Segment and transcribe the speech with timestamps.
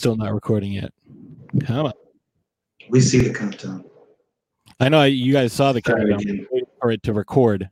[0.00, 0.92] still not recording yet.
[1.66, 1.92] Come on.
[2.88, 3.84] We see the countdown.
[4.80, 6.20] I know you guys saw the Sorry, countdown.
[6.20, 6.46] Jim.
[6.50, 7.68] Waiting for it to record,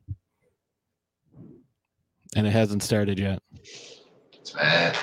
[2.35, 3.41] and it hasn't started yet.
[4.33, 4.95] It's bad.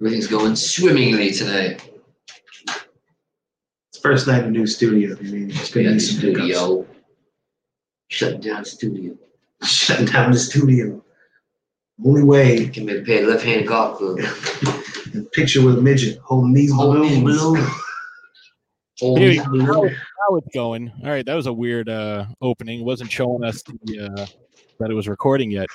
[0.00, 1.76] Everything's going swimmingly today.
[3.90, 5.14] It's first night in a new studio.
[5.18, 6.44] I mean, it's We gonna be the some hiccups.
[6.46, 6.86] studio.
[8.08, 9.14] Shutting down studio.
[9.62, 11.04] Shutting down the studio.
[12.04, 12.68] Only way.
[12.68, 14.20] Can be paid left hand golf club.
[15.16, 17.40] A picture with midget holding these Holding balloons.
[17.40, 17.70] balloons.
[19.02, 19.66] Anyway, these balloons.
[19.68, 19.82] how,
[20.30, 20.90] how it's going?
[21.04, 22.82] All right, that was a weird uh, opening.
[22.82, 24.26] wasn't showing us the, uh,
[24.80, 25.66] that it was recording yet.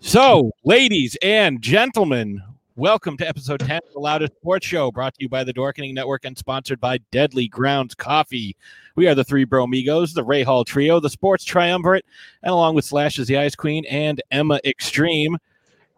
[0.00, 2.42] So, ladies and gentlemen,
[2.74, 5.94] welcome to episode 10 of the Loudest Sports Show, brought to you by the Dorkening
[5.94, 8.56] Network and sponsored by Deadly Grounds Coffee.
[8.96, 12.06] We are the three bro Bromigos, the Rahal Trio, the Sports Triumvirate,
[12.42, 15.36] and along with Slash is the Ice Queen and Emma Extreme.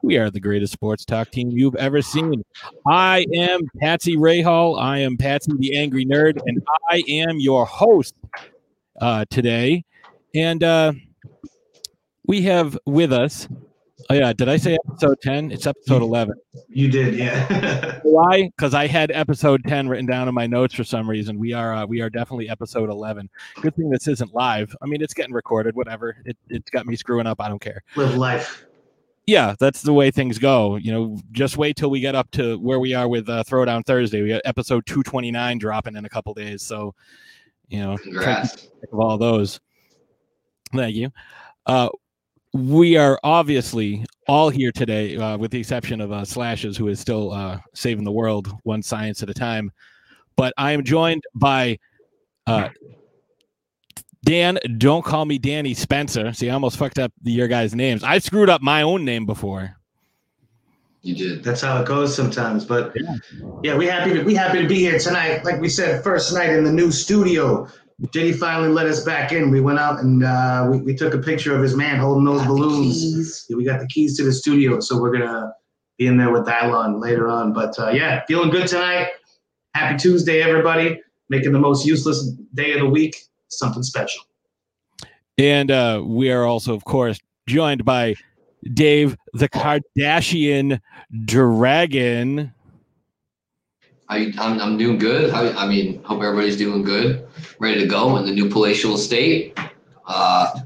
[0.03, 2.43] We are the greatest sports talk team you've ever seen.
[2.87, 4.81] I am Patsy Rahal.
[4.81, 8.15] I am Patsy the Angry Nerd, and I am your host
[9.01, 9.84] uh, today.
[10.34, 10.93] And uh,
[12.27, 13.47] we have with us,
[14.09, 15.53] oh yeah, did I say episode 10?
[15.53, 16.34] It's episode 11.
[16.69, 18.01] You did, yeah.
[18.03, 18.51] Why?
[18.56, 21.39] Because I had episode 10 written down in my notes for some reason.
[21.39, 23.28] We are uh, we are definitely episode 11.
[23.61, 24.75] Good thing this isn't live.
[24.81, 26.17] I mean, it's getting recorded, whatever.
[26.25, 27.39] It, it's got me screwing up.
[27.39, 27.83] I don't care.
[27.97, 28.65] Live life.
[29.31, 30.75] Yeah, that's the way things go.
[30.75, 33.87] You know, just wait till we get up to where we are with uh, Throwdown
[33.87, 34.22] Thursday.
[34.22, 36.62] We got episode 229 dropping in a couple days.
[36.62, 36.97] So,
[37.69, 38.69] you know, Congrats.
[38.92, 39.61] of all those.
[40.75, 41.12] Thank you.
[41.64, 41.91] Uh,
[42.55, 46.99] we are obviously all here today, uh, with the exception of uh, Slashes, who is
[46.99, 49.71] still uh, saving the world one science at a time.
[50.34, 51.78] But I am joined by
[52.49, 52.71] uh,
[54.25, 54.58] Dan.
[54.78, 56.32] Don't call me Danny Spencer.
[56.32, 58.04] See, I almost fucked up the, your guys' names.
[58.04, 59.76] I screwed up my own name before.
[61.03, 61.42] You did.
[61.42, 62.64] That's how it goes sometimes.
[62.64, 63.16] But Yeah.
[63.62, 65.44] yeah, we happy to we happy to be here tonight.
[65.44, 67.66] Like we said, first night in the new studio.
[68.14, 69.50] Jenny finally let us back in.
[69.50, 72.47] We went out and uh, we, we took a picture of his man holding those
[72.47, 73.44] balloons.
[73.48, 75.53] Yeah, we got the keys to the studio, so we're gonna
[75.98, 77.53] be in there with Dylon later on.
[77.53, 79.09] But uh, yeah, feeling good tonight.
[79.75, 80.98] Happy Tuesday, everybody.
[81.28, 83.16] Making the most useless day of the week
[83.50, 84.25] something special.
[85.38, 88.15] And uh, we are also, of course, joined by
[88.75, 90.81] Dave, the Kardashian
[91.25, 92.53] Dragon.
[94.09, 95.31] I, I'm, I'm doing good.
[95.31, 97.27] How, I mean, hope everybody's doing good.
[97.59, 99.59] Ready to go in the new palatial estate.
[100.06, 100.60] Uh,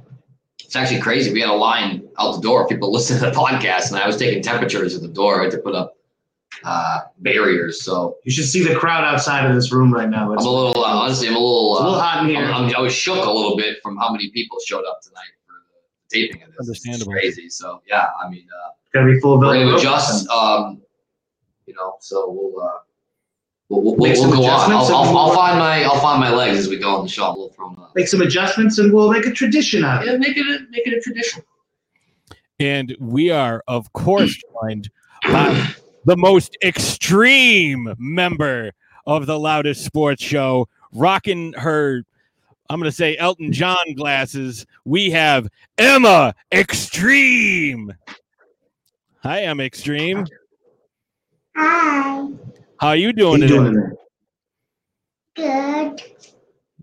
[0.58, 1.32] it's actually crazy.
[1.32, 2.66] We had a line out the door.
[2.66, 5.40] People listen to the podcast, and I was taking temperatures at the door.
[5.40, 5.96] I had to put up
[6.64, 7.82] uh, barriers.
[7.82, 10.28] So You should see the crowd outside of this room right now.
[10.32, 12.30] I'm It's, a little, uh, honestly, I'm a little, it's a little uh, hot in
[12.30, 12.44] here.
[12.44, 15.28] I'm, I'm, I was shook a little bit from how many people showed up tonight
[15.46, 15.52] for
[16.10, 16.60] the taping of this.
[16.60, 17.12] Understandable.
[17.12, 17.48] It's crazy.
[17.50, 19.54] So yeah, I mean, uh, Gotta be full we're bill.
[19.54, 20.28] going to adjust.
[20.28, 20.80] Um,
[21.66, 22.68] you know, so we'll uh,
[23.68, 24.44] we'll, we'll, Make we'll some go on.
[24.44, 27.04] adjustments I'll, I'll, I'll we'll- find my I'll find my legs as we go on
[27.04, 27.34] the show.
[27.36, 27.92] We'll throw them up.
[27.96, 30.12] Make some adjustments and we'll make a tradition out of it.
[30.12, 31.42] Yeah, make it a, make it a tradition.
[32.60, 34.88] And we are, of course, joined
[35.24, 38.72] by the most extreme member
[39.06, 42.04] of the loudest sports show, rocking her,
[42.68, 44.66] I'm going to say Elton John glasses.
[44.84, 45.48] We have
[45.78, 47.92] Emma Extreme.
[49.22, 50.26] Hi, Emma Extreme.
[51.56, 52.28] Hi.
[52.78, 53.56] How are you How doing you today?
[53.56, 53.92] Doing
[55.36, 56.02] Good.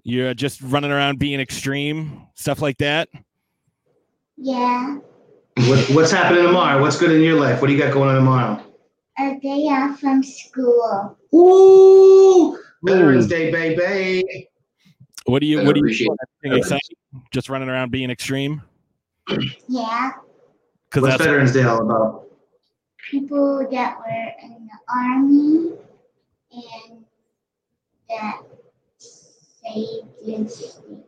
[0.04, 3.08] You're just running around being extreme, stuff like that.
[4.36, 4.98] Yeah.
[5.58, 6.82] What, what's happening tomorrow?
[6.82, 7.62] What's good in your life?
[7.62, 8.64] What do you got going on tomorrow?
[9.20, 11.18] A day off from school.
[11.36, 14.48] Ooh, Veterans Day, baby.
[15.26, 15.62] What do you?
[15.62, 15.86] I What do you?
[15.86, 16.10] appreciate
[16.46, 16.98] exciting?
[17.32, 18.62] Just running around being extreme?
[19.68, 20.12] Yeah.
[20.90, 22.28] Because What's that's Veterans Day all about?
[23.10, 25.74] People that were in the army
[26.52, 27.06] and
[28.10, 28.42] that
[28.98, 31.04] saved this thing.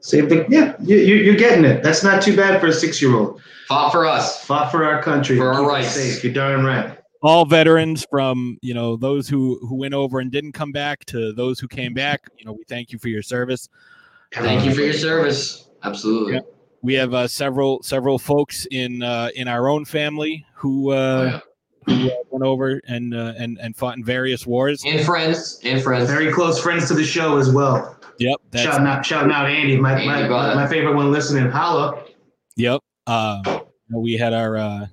[0.00, 0.46] Same thing.
[0.48, 1.82] Yeah, you, you, you're getting it.
[1.82, 3.40] That's not too bad for a six-year-old.
[3.68, 4.44] Fought for us.
[4.44, 5.36] Fought for our country.
[5.36, 5.92] For our rights.
[5.92, 6.24] Safe.
[6.24, 6.98] You're darn right.
[7.22, 11.32] All veterans from you know those who who went over and didn't come back to
[11.32, 12.28] those who came back.
[12.38, 13.68] You know, we thank you for your service.
[14.34, 15.68] Thank you for your service.
[15.84, 16.34] Absolutely.
[16.34, 16.40] Yeah.
[16.82, 21.24] We have uh, several several folks in uh, in our own family who Oh, uh,
[21.24, 21.40] yeah.
[21.86, 24.82] who uh, went over and uh, and and fought in various wars.
[24.84, 25.60] And friends.
[25.64, 26.08] And friends.
[26.08, 27.96] Very close friends to the show as well.
[28.18, 31.50] Yep, that's shouting out, shouting out Andy, my, Andy, my, my favorite one listening.
[31.50, 32.04] Holla.
[32.56, 32.80] Yep.
[33.06, 33.60] Uh,
[33.90, 34.86] we had our, uh,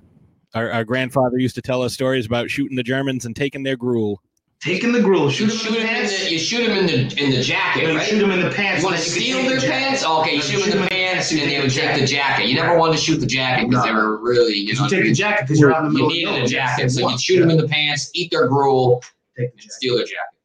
[0.55, 3.77] our our grandfather used to tell us stories about shooting the Germans and taking their
[3.77, 4.21] gruel.
[4.61, 6.23] Taking the gruel, You shoot, shoot him in the in pants.
[6.25, 8.05] the you shoot him in the in the jacket, No, you right?
[8.07, 8.81] shoot him in the pants.
[8.81, 9.71] You want to steal their the jacket.
[9.71, 10.05] pants?
[10.05, 12.47] Okay, you No, shoot them in the pants, and then they would take the jacket.
[12.47, 13.95] You never wanted to shoot the jacket because they No.
[13.97, 16.09] were really, you know, You take the jacket because you're out in the you middle.
[16.33, 19.01] needed of a jacket, so you'd shoot them in the pants, eat their gruel,
[19.37, 20.35] Take the and steal their jacket.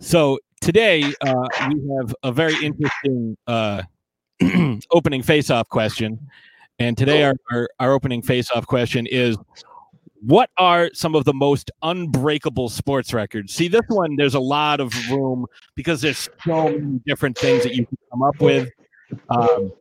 [0.00, 1.34] So today uh,
[1.68, 3.82] we have a very interesting uh,
[4.92, 6.18] opening face-off question,
[6.78, 9.36] and today our, our, our opening face-off question is:
[10.22, 13.54] What are some of the most unbreakable sports records?
[13.54, 17.74] See, this one there's a lot of room because there's so many different things that
[17.74, 18.70] you can come up with.
[19.30, 19.72] Um,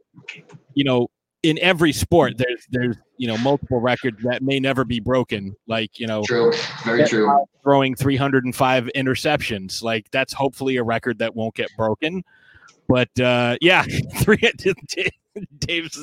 [0.75, 1.09] you know,
[1.43, 5.55] in every sport, there's there's you know multiple records that may never be broken.
[5.67, 6.53] Like you know, True,
[6.85, 7.45] very true.
[7.63, 9.83] throwing 305 interceptions.
[9.83, 12.23] Like that's hopefully a record that won't get broken.
[12.87, 13.83] But uh, yeah,
[14.17, 14.39] three
[15.59, 15.95] Dave's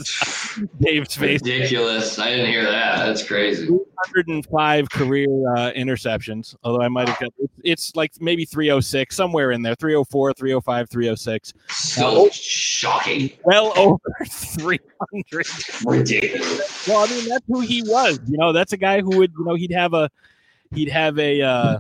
[0.81, 1.41] Dave's face.
[1.43, 2.19] Ridiculous.
[2.19, 3.07] I didn't hear that.
[3.07, 3.67] That's crazy.
[3.67, 6.57] 305 career uh, interceptions.
[6.65, 9.75] Although I might have got it's, it's like maybe 306 somewhere in there.
[9.75, 11.53] 304, 305, 306.
[11.69, 13.31] So shocking.
[13.45, 15.47] Well over 300.
[15.87, 16.89] Ridiculous.
[16.89, 18.19] Well, I mean that's who he was.
[18.27, 20.11] You know, that's a guy who would you know he'd have a
[20.75, 21.79] he'd have a uh,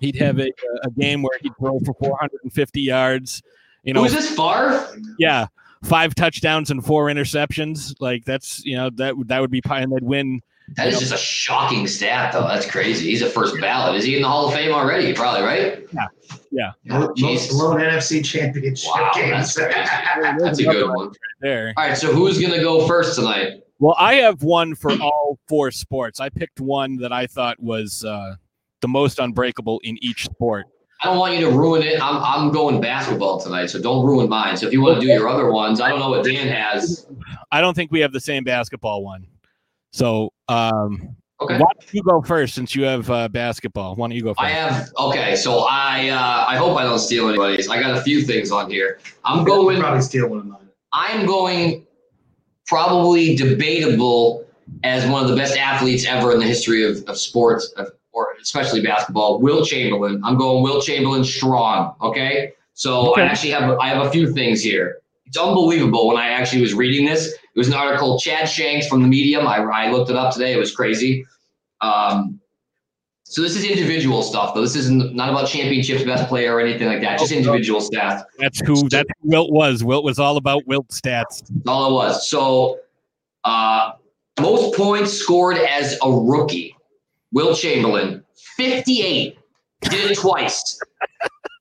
[0.00, 0.50] he'd have a,
[0.82, 3.42] a game where he'd throw for 450 yards.
[3.82, 4.96] You know, Who's this Favre?
[5.18, 5.46] yeah,
[5.82, 7.94] five touchdowns and four interceptions.
[8.00, 10.40] Like that's you know that that would be pie, and they'd win.
[10.76, 12.46] That is just a shocking stat, though.
[12.46, 13.10] That's crazy.
[13.10, 13.96] He's a first ballot.
[13.96, 15.12] Is he in the Hall of Fame already?
[15.12, 15.86] Probably, right?
[15.92, 16.06] Yeah.
[16.50, 16.72] Yeah.
[16.90, 19.54] Oh, Most blown NFC championship Wow, games.
[19.54, 19.56] that's.
[20.40, 21.10] That's a good one.
[21.40, 21.74] There.
[21.76, 23.60] All right, so who's gonna go first tonight?
[23.80, 26.20] Well, I have one for all four sports.
[26.20, 28.36] I picked one that I thought was uh,
[28.80, 30.66] the most unbreakable in each sport.
[31.02, 32.00] I don't want you to ruin it.
[32.00, 34.56] I'm I'm going basketball tonight, so don't ruin mine.
[34.56, 37.06] So if you want to do your other ones, I don't know what Dan has.
[37.50, 39.26] I don't think we have the same basketball one.
[39.92, 41.54] So, um, Okay.
[41.54, 43.96] why don't you go first since you have uh, basketball?
[43.96, 44.44] Why don't you go first?
[44.44, 47.68] I have okay, so I uh, I hope I don't steal anybody's.
[47.68, 49.00] I got a few things on here.
[49.24, 50.68] I'm going probably steal one of mine.
[50.92, 51.84] I'm going
[52.66, 54.44] probably debatable
[54.84, 57.92] as one of the best athletes ever in the history of, of sports, of, or
[58.42, 59.40] especially basketball.
[59.40, 60.20] Wilt Chamberlain.
[60.24, 61.94] I'm going Wilt Chamberlain strong.
[62.02, 63.22] Okay, so Okay.
[63.22, 64.98] I actually have I have a few things here.
[65.26, 67.28] It's unbelievable when I actually was reading this.
[67.28, 69.46] It was an article Chad Shanks from the Medium.
[69.46, 70.52] I, I looked it up today.
[70.52, 71.24] It was crazy.
[71.80, 72.38] Um,
[73.24, 74.60] so this is individual stuff, though.
[74.60, 77.18] This isn't not about championships, best player, or anything like that.
[77.18, 78.24] Just individual stats.
[78.38, 79.82] That's who that Wilt was.
[79.82, 81.40] Wilt was all about Wilt stats.
[81.40, 82.28] That's all it was.
[82.28, 82.80] So,
[83.44, 83.92] uh,
[84.38, 86.76] most points scored as a rookie.
[87.32, 88.22] Wilt Chamberlain,
[88.56, 89.38] 58.
[89.82, 90.78] Did it twice.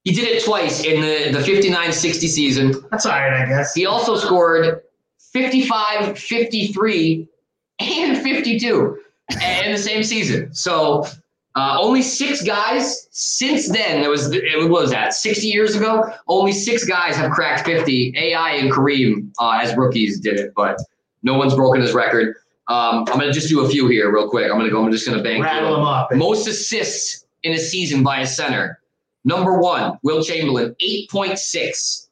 [0.03, 2.73] He did it twice in the, the 59 60 season.
[2.89, 3.73] That's all right, I guess.
[3.73, 4.81] He also scored
[5.19, 7.27] 55, 53,
[7.79, 8.99] and 52
[9.65, 10.53] in the same season.
[10.53, 11.05] So,
[11.55, 14.03] uh, only six guys since then.
[14.03, 16.09] It was it was that 60 years ago.
[16.27, 18.13] Only six guys have cracked 50.
[18.17, 20.77] AI and Kareem uh, as rookies did it, but
[21.23, 22.35] no one's broken his record.
[22.71, 24.49] Um, I'm gonna just do a few here real quick.
[24.49, 24.83] I'm gonna go.
[24.83, 25.79] I'm just gonna bang Rattle them.
[25.79, 26.13] them up.
[26.13, 28.79] Most assists in a season by a center.
[29.25, 32.07] Number one, Wilt Chamberlain, 8.6.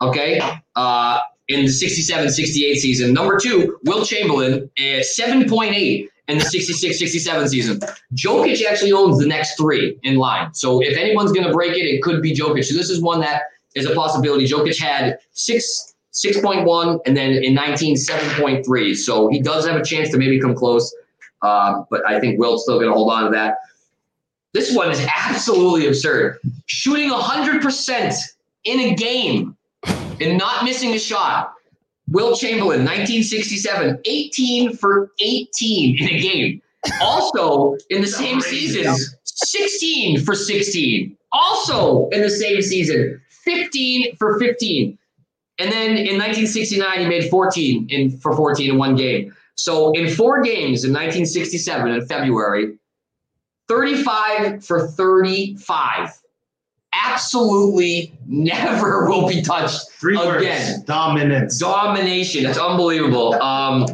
[0.00, 0.40] Okay.
[0.76, 3.12] Uh, in the 67 68 season.
[3.12, 7.80] Number two, Wilt Chamberlain, uh, 7.8 in the 66 67 season.
[8.14, 10.54] Jokic actually owns the next three in line.
[10.54, 12.64] So if anyone's going to break it, it could be Jokic.
[12.64, 13.42] So this is one that
[13.74, 14.46] is a possibility.
[14.46, 15.93] Jokic had six.
[16.14, 20.54] 6.1 and then in 19 7.3 so he does have a chance to maybe come
[20.54, 20.94] close
[21.42, 23.58] um, but i think will's still going to hold on to that
[24.54, 26.38] this one is absolutely absurd.
[26.66, 28.16] Shooting 100%
[28.62, 31.52] in a game and not missing a shot.
[32.08, 36.62] Wilt Chamberlain, 1967, 18 for 18 in a game.
[37.00, 38.94] Also, in the same season,
[39.24, 41.16] 16 for 16.
[41.32, 44.96] Also, in the same season, 15 for 15.
[45.58, 49.34] And then in 1969, he made 14 in for 14 in one game.
[49.54, 52.76] So in four games in 1967 in February,
[53.68, 56.10] 35 for 35.
[57.06, 59.90] Absolutely never will be touched.
[59.92, 60.42] Three words.
[60.42, 60.82] Again.
[60.86, 61.58] Dominance.
[61.58, 62.46] Domination.
[62.46, 63.34] It's unbelievable.
[63.40, 63.86] Um,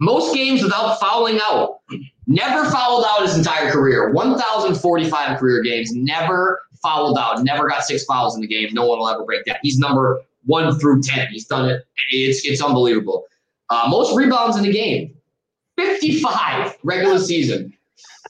[0.00, 1.80] most games without fouling out.
[2.26, 4.10] Never fouled out his entire career.
[4.12, 5.92] 1,045 career games.
[5.92, 7.42] Never fouled out.
[7.44, 8.72] Never got six fouls in the game.
[8.72, 9.60] No one will ever break that.
[9.62, 11.28] He's number one through 10.
[11.28, 11.82] He's done it.
[12.10, 13.24] It's, it's unbelievable.
[13.70, 15.14] Uh, most rebounds in the game.
[15.76, 17.72] 55 regular season.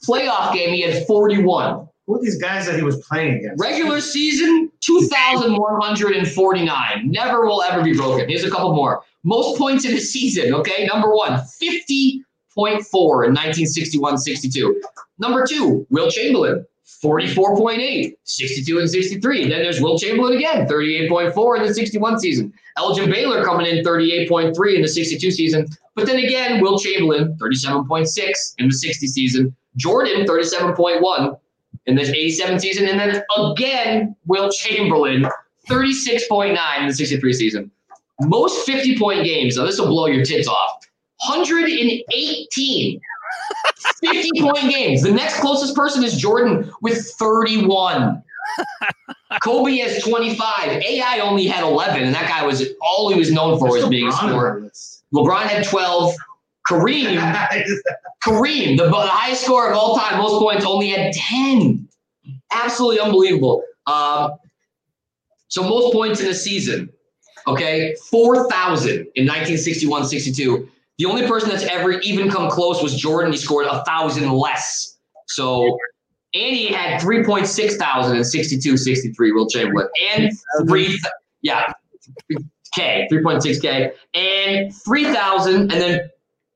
[0.07, 1.87] Playoff game, he had 41.
[2.07, 3.61] Who are these guys that he was playing against?
[3.61, 7.11] Regular season, 2,149.
[7.11, 8.27] Never will ever be broken.
[8.27, 9.03] Here's a couple more.
[9.23, 10.85] Most points in a season, okay?
[10.85, 12.25] Number one, 50.4
[12.57, 14.81] in 1961 62.
[15.17, 19.49] Number two, Wilt Chamberlain, 44.8, 62 and 63.
[19.49, 22.53] Then there's Wilt Chamberlain again, 38.4 in the 61 season.
[22.77, 25.67] Elgin Baylor coming in 38.3 in the 62 season.
[25.95, 29.55] But then again, Wilt Chamberlain, 37.6 in the 60 season.
[29.77, 31.37] Jordan, 37.1
[31.85, 32.87] in the 87 season.
[32.87, 35.25] And then again, Wilt Chamberlain,
[35.69, 37.71] 36.9 in the 63 season.
[38.21, 40.87] Most 50 point games, now this will blow your tits off.
[41.27, 43.01] 118
[44.01, 45.01] 50 point games.
[45.01, 48.23] The next closest person is Jordan with 31.
[49.41, 50.67] Kobe has 25.
[50.67, 54.07] AI only had 11, and that guy was all he was known for was being
[54.07, 54.69] a scorer.
[55.13, 56.13] LeBron had 12.
[56.67, 57.17] Kareem,
[58.23, 61.87] Kareem, the, the highest score of all time, most points, only had 10.
[62.53, 63.63] Absolutely unbelievable.
[63.85, 64.37] Um,
[65.49, 66.89] so most points in a season,
[67.47, 70.69] okay, 4,000 in 1961 62.
[71.03, 73.33] The only person that's ever even come close was Jordan.
[73.33, 74.97] He scored a thousand less.
[75.27, 75.77] So
[76.33, 79.89] Andy had 3.6 thousand in 62, 63, Wilt Chamberlain.
[80.15, 80.31] And
[80.65, 80.97] three,
[81.41, 81.73] yeah,
[82.73, 86.09] K, 3.6 K, and 3,000, and then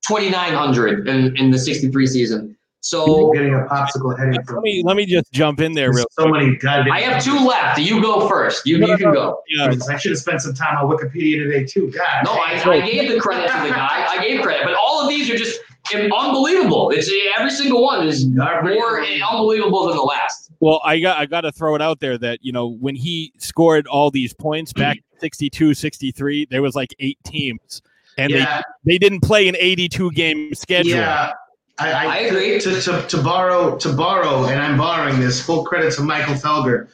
[0.07, 2.56] 2,900 in, in the 63 season.
[2.87, 6.05] So getting a popsicle heading Let me let me just jump in there real.
[6.11, 6.93] so many goddamn.
[6.93, 7.79] I have two left.
[7.79, 8.65] You go first.
[8.65, 9.41] You, you can go.
[9.49, 11.91] Yeah, I should have spent some time on Wikipedia today too.
[11.91, 12.23] God.
[12.23, 14.05] No, I, I gave the credit to the guy.
[14.07, 15.59] I gave credit, but all of these are just
[15.93, 16.91] unbelievable.
[16.91, 20.51] It's every single one is more unbelievable than the last.
[20.59, 23.33] Well, I got I got to throw it out there that you know when he
[23.37, 27.81] scored all these points back 62, 63, there was like eight teams,
[28.17, 28.61] and Yeah.
[28.85, 30.91] they they didn't play an 82 game schedule.
[30.91, 31.33] Yeah.
[31.79, 32.59] I, I, I agree.
[32.59, 35.41] To, to, to borrow to borrow, and I'm borrowing this.
[35.45, 36.89] Full credit to Michael Felger.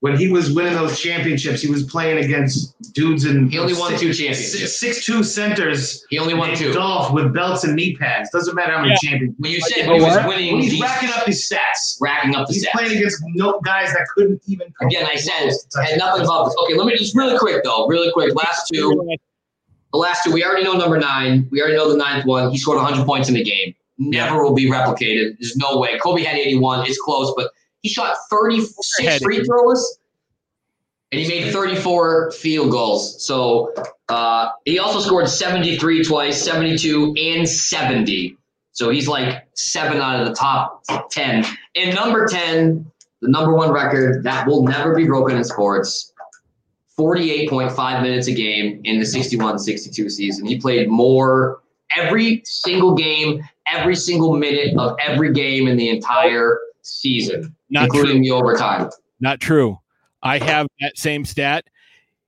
[0.00, 3.90] When he was winning those championships, he was playing against dudes in He only won
[3.90, 4.76] six- two championships.
[4.80, 6.04] Six, two centers.
[6.10, 6.72] He only won two.
[6.72, 8.28] Dolph with belts and knee pads.
[8.30, 9.36] Doesn't matter how many champions.
[9.38, 11.98] When you said You he was winning, When he's these- racking up these stats.
[12.00, 12.64] racking up the sets.
[12.64, 12.72] He's stats.
[12.72, 14.72] playing against no guys that couldn't even.
[14.80, 16.56] Again, I said it close to had nothing about this.
[16.64, 18.34] Okay, let me just really quick though, really quick.
[18.34, 19.08] Last two,
[19.92, 21.46] the last two, we already know number nine.
[21.52, 22.50] We already know the ninth one.
[22.50, 23.72] He scored 100 points in the game.
[23.98, 25.36] Never will be replicated.
[25.38, 25.98] There's no way.
[25.98, 26.86] Kobe had 81.
[26.86, 27.50] It's close, but
[27.82, 29.22] he shot 36 Overhead.
[29.22, 29.98] free throws,
[31.10, 33.24] and he made 34 field goals.
[33.24, 33.72] So
[34.08, 38.36] uh, he also scored 73 twice, 72, and 70.
[38.72, 41.44] So he's like seven out of the top 10.
[41.76, 46.12] And number 10, the number one record that will never be broken in sports.
[46.98, 50.46] 48.5 minutes a game in the 61 62 season.
[50.46, 51.60] He played more
[51.96, 58.16] every single game, every single minute of every game in the entire season, Not including
[58.16, 58.22] true.
[58.24, 58.90] the overtime.
[59.20, 59.78] Not true.
[60.22, 61.64] I have that same stat.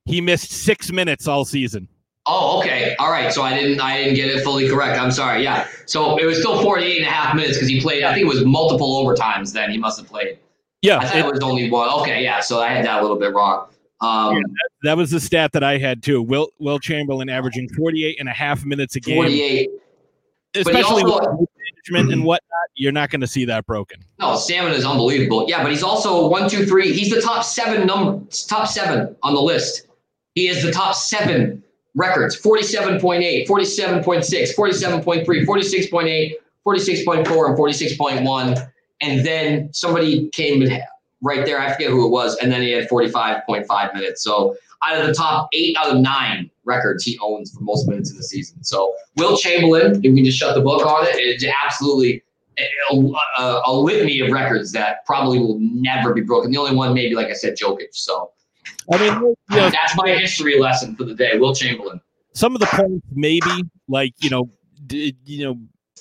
[0.05, 1.87] He missed six minutes all season.
[2.27, 2.95] Oh, okay.
[2.99, 3.31] All right.
[3.31, 4.99] So I didn't I didn't get it fully correct.
[4.99, 5.43] I'm sorry.
[5.43, 5.67] Yeah.
[5.85, 8.27] So it was still 48 and a half minutes because he played, I think it
[8.29, 10.39] was multiple overtimes then he must have played.
[10.81, 11.89] Yeah, I thought it- it was only one.
[12.01, 12.39] Okay, yeah.
[12.41, 13.67] So I had that a little bit wrong.
[14.01, 14.37] Um,
[14.83, 16.21] that was the stat that I had too.
[16.21, 19.69] Will Wilt Chamberlain averaging 48 and a half minutes a game, 48.
[20.55, 22.27] But especially also, with management and mm-hmm.
[22.27, 22.51] whatnot.
[22.75, 24.03] You're not going to see that broken.
[24.19, 25.45] No, stamina is unbelievable.
[25.47, 26.91] Yeah, but he's also one, two, three.
[26.91, 29.87] He's the top seven number, top seven on the list.
[30.33, 31.63] He is the top seven
[31.95, 36.33] records 47.8, 47.6, 47.3, 46.8,
[36.65, 38.71] 46.4, and 46.1.
[39.01, 40.67] And then somebody came
[41.21, 41.59] right there.
[41.59, 42.37] I forget who it was.
[42.37, 44.23] And then he had 45.5 minutes.
[44.23, 48.11] So out of the top eight out of nine records he owns for most minutes
[48.11, 48.63] in the season.
[48.63, 52.23] So Wilt Chamberlain, if we can just shut the book on it, it's absolutely
[52.57, 52.95] a,
[53.39, 56.51] a, a litany of records that probably will never be broken.
[56.51, 57.93] The only one, maybe, like I said, Jokic.
[57.93, 58.31] So
[58.91, 59.13] I mean,
[59.51, 61.37] you know, that's my history lesson for the day.
[61.37, 61.99] Wilt Chamberlain.
[62.33, 64.49] some of the points maybe like you know
[64.87, 65.59] d- you know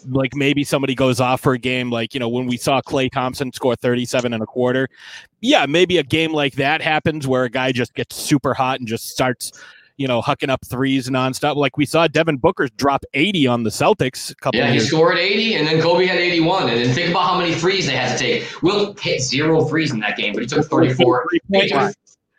[0.09, 3.11] like maybe somebody goes off for a game like you know when we saw Klay
[3.11, 4.89] Thompson score 37 and a quarter
[5.41, 8.89] yeah maybe a game like that happens where a guy just gets super hot and
[8.89, 9.53] just starts
[9.97, 13.71] you know hucking up threes nonstop like we saw devin booker drop 80 on the
[13.71, 16.69] celtics a couple Yeah, he scored 80, and then Kobe had 81.
[16.69, 18.63] And then think about how many threes they had to take.
[18.63, 21.27] Wilt hit zero threes in that game, but he took 34.
[21.53, 21.95] He took,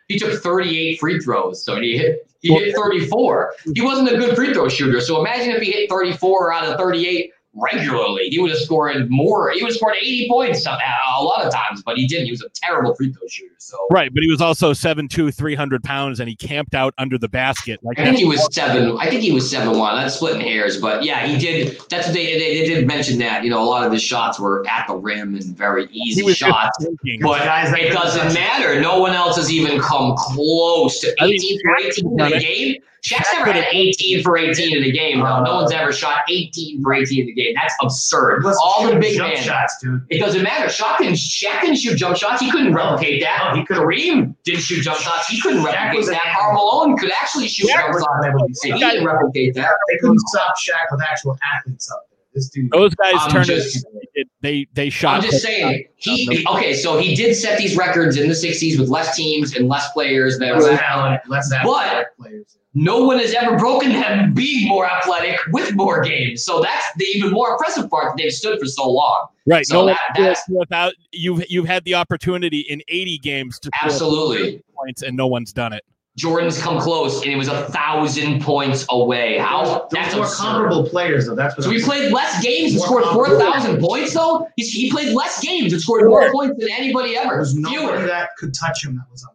[0.07, 3.53] he took 38 free throws, so he hit he hit 34.
[3.73, 6.77] He wasn't a good free throw shooter, so imagine if he hit 34 out of
[6.77, 8.27] 38 regularly.
[8.29, 9.51] He would have scored more.
[9.51, 12.25] He would have scored 80 points a lot of times, but he didn't.
[12.25, 13.55] He was a terrible free throw shooter.
[13.57, 17.27] So right but he was also 7'2 300 pounds and he camped out under the
[17.27, 18.97] basket like I think he was seven.
[18.99, 19.95] I think he was seven one.
[19.95, 21.79] That's splitting hairs, but yeah, he did.
[21.89, 23.43] That's what they, they they did mention that.
[23.43, 26.77] You know, a lot of his shots were at the rim and very easy shots.
[27.21, 28.79] But Guys that it doesn't matter.
[28.81, 32.81] No one else has even come close to 18 for 18 in done a game.
[33.05, 35.19] Shaq's never could've- had 18 for 18 in a game.
[35.19, 37.45] No, no one's ever shot 18 for 18 in a game.
[37.45, 37.53] game.
[37.55, 38.43] That's absurd.
[38.43, 39.43] Let's All the big jump man.
[39.43, 40.01] shots, dude.
[40.09, 40.65] It doesn't matter.
[40.67, 42.41] Shaq didn't, Shaq didn't shoot jump shots.
[42.41, 43.51] He couldn't replicate that.
[43.53, 43.83] No, he couldn't.
[43.83, 45.27] Kareem didn't shoot jump shots.
[45.27, 46.25] He couldn't Shaq replicate that.
[46.25, 46.41] animal.
[46.41, 46.53] Karl
[46.87, 48.05] Malone could actually shoot Shaq jump shots.
[48.23, 48.73] never be And stopped.
[48.73, 49.69] he didn't replicate that.
[49.91, 52.15] They couldn't stop Shaq with actual athletes out there.
[52.33, 52.69] This dude.
[52.71, 53.85] Those guys I'm turned just-
[54.15, 54.27] it.
[54.41, 55.15] They they shot.
[55.17, 56.73] I'm just saying, he okay.
[56.73, 60.37] So he did set these records in the '60s with less teams and less players.
[60.39, 62.57] That Less were, talent, less athletic players.
[62.75, 66.43] No one has ever broken them being more athletic with more games.
[66.43, 69.27] So that's the even more impressive part that they've stood for so long.
[69.47, 69.65] right.
[69.65, 73.71] so no that- one that's- without you've you've had the opportunity in 80 games to
[73.81, 74.61] Absolutely.
[74.77, 75.83] points and no one's done it.
[76.17, 79.37] Jordan's come close, and it was a thousand points away.
[79.37, 79.85] How?
[79.91, 80.37] That's more absurd.
[80.45, 81.35] comparable players, though.
[81.35, 84.47] That's what So I'm he played less games and scored four thousand points, though.
[84.55, 87.35] He's, he played less games and scored more points than anybody ever.
[87.35, 88.07] There's nobody Fewer.
[88.07, 89.31] that could touch him that was on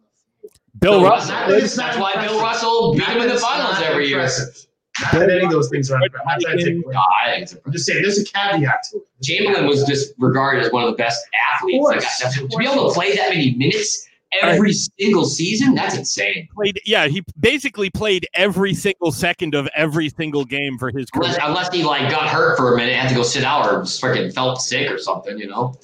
[0.81, 1.31] Bill Bill Russell.
[1.31, 2.41] Not that it's not That's why Bill.
[2.41, 4.19] Russell beat him in the finals every year.
[4.19, 6.19] Not that any of those things are impressive.
[6.21, 6.93] I'm not trying to take away.
[6.93, 9.03] No, I think it's I'm just saying there's a caveat to it.
[9.23, 11.21] Chamberlain was just regarded as one of the best
[11.53, 11.83] athletes.
[11.83, 14.07] Like, to be able to play that many minutes
[14.41, 16.47] every single season, that's insane.
[16.55, 21.29] Played, yeah, he basically played every single second of every single game for his career.
[21.29, 23.81] Unless, unless he like got hurt for a minute, had to go sit out, or
[23.81, 25.75] freaking felt sick or something, you know.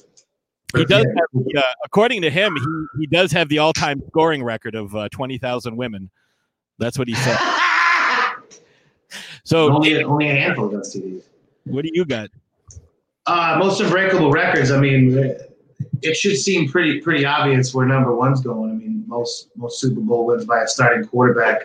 [0.76, 4.74] He does have, uh, according to him, he, he does have the all-time scoring record
[4.74, 6.10] of uh, 20,000 women.
[6.78, 7.38] That's what he said.
[9.44, 11.22] So, only, only a handful of TDs.
[11.64, 12.28] what do you got?
[13.24, 14.70] Uh, most unbreakable records.
[14.70, 15.36] I mean,
[16.02, 18.70] it should seem pretty pretty obvious where number one's going.
[18.70, 21.62] I mean, most most Super Bowl wins by a starting quarterback.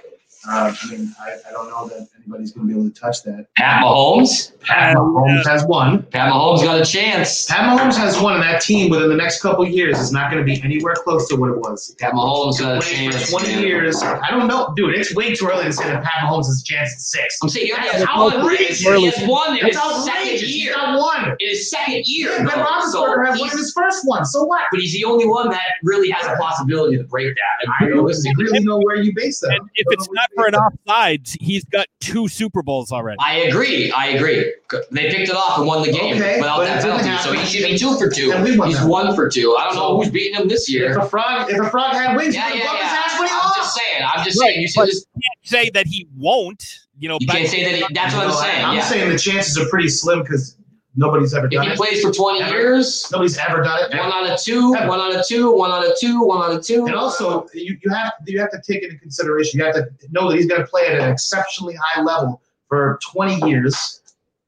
[0.47, 3.23] Uh, I mean, I, I don't know that anybody's going to be able to touch
[3.23, 3.47] that.
[3.55, 4.57] Pat Mahomes.
[4.61, 6.03] Pat Mahomes has one.
[6.03, 7.47] Pat Mahomes got a chance.
[7.47, 10.43] Pat Mahomes has one, and that team within the next couple years is not going
[10.43, 11.95] to be anywhere close to what it was.
[11.99, 13.25] Pat Mahomes got a Played chance.
[13.31, 13.63] for 20 man.
[13.63, 14.01] years.
[14.01, 14.95] I don't know, dude.
[14.95, 17.37] It's way too early to say that Pat Mahomes has a chance at six.
[17.43, 18.79] I'm saying, yeah, That's how outrageous.
[18.79, 20.41] He has won in his second outrageous.
[20.49, 20.73] He year.
[20.73, 21.29] got one.
[21.31, 22.29] In his second year.
[22.31, 22.63] Yeah, Ben though.
[22.63, 24.25] Roethlisberger So had one in his first one.
[24.25, 24.61] So what?
[24.71, 27.69] but he's the only one that really has a possibility to break that.
[27.81, 29.51] I And don't really know where you base that.
[29.59, 33.17] And if it's not for an offsides, he's got two Super Bowls already.
[33.19, 33.91] I agree.
[33.91, 34.53] I agree.
[34.91, 37.17] They picked it off and won the game Okay, without but that penalty.
[37.23, 38.31] So he should be two for two.
[38.31, 38.87] And we won He's that.
[38.87, 39.55] one for two.
[39.57, 40.85] I don't know So- who's beating him this year.
[40.91, 40.99] If year.
[41.05, 42.77] a frog, if a frog had wings, Yeah, yeah, yeah.
[42.77, 43.55] his ass when he I'm lost.
[43.57, 44.03] just saying.
[44.15, 44.61] I'm just Right, saying.
[44.61, 45.07] You but- should just.
[45.43, 46.63] Say that he won't.
[46.99, 47.75] You know, You can't say that.
[47.75, 48.63] He, that's what I'm saying.
[48.65, 48.83] I'm yeah.
[48.83, 50.55] saying the chances are pretty slim because
[50.95, 51.77] nobody's ever If done he it.
[51.77, 52.55] plays for 20 Ever.
[52.55, 53.97] years, Nobody's ever done it.
[53.97, 54.87] one out of two, Ever.
[54.87, 56.85] one out of two, one out of two, one out of two.
[56.85, 59.59] And also, you, you have you have to take into consideration.
[59.59, 62.99] You have to know that he's going to play at an exceptionally high level for
[63.11, 64.01] 20 years.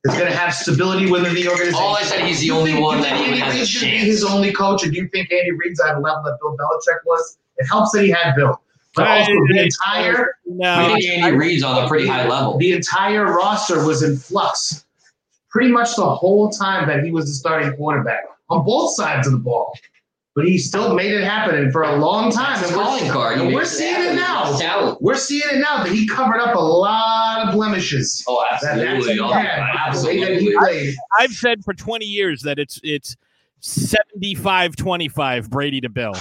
[0.04, 1.80] It's going to have stability within the organization.
[1.82, 3.56] All I said, he's the You only think- one you that think even Andy has
[3.56, 4.04] a Reid's gonna chance.
[4.04, 6.56] Be his only coach, or do you think Andy Reid's at a level that Bill
[6.56, 7.38] Belichick was?
[7.58, 8.62] It helps that he had Bill,
[8.96, 12.56] but I- also the entire no, I think Andy Reid's on a pretty high level.
[12.60, 14.85] the entire roster was in flux,
[15.56, 19.32] pretty much the whole time that he was the starting quarterback on both sides of
[19.32, 19.74] the ball.
[20.36, 22.84] But he still made it happen, and for a long time, That's and a we're,
[22.84, 23.38] calling card.
[23.38, 24.98] And we're seeing it now.
[25.00, 28.22] We're seeing it now that he covered up a lot of blemishes.
[28.28, 29.22] Oh, That, that's absolutely.
[29.22, 30.96] what had, the way that absolutely.
[31.18, 33.16] I've said for 20 years that it's it's
[33.62, 36.16] 75-25 Brady to Bill.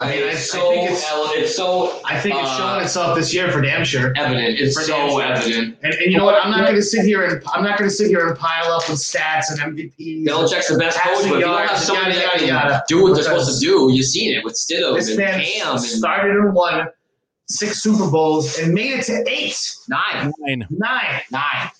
[0.00, 2.56] I mean, I- I it's so think it's- ele- it's so I think it's Uh,
[2.58, 4.12] showing itself this year for damn sure.
[4.16, 4.58] evident.
[4.58, 5.76] It's For so evident.
[5.82, 6.44] And, and you know what?
[6.44, 8.72] I'm not going to sit here and I'm not going to sit here and pile
[8.72, 10.26] up with stats and MVPs.
[10.26, 12.38] Belichick's the best coach, Passing but if you don't have yards, somebody yada, that yada,
[12.40, 12.84] can yada.
[12.88, 15.72] do what they're supposed to do, you've seen it with Stidham This and man Cam
[15.76, 16.88] and started and won
[17.46, 19.56] six Super Bowls and made it to eight,
[19.88, 20.66] nine, Nine.
[20.70, 21.70] nine, nine.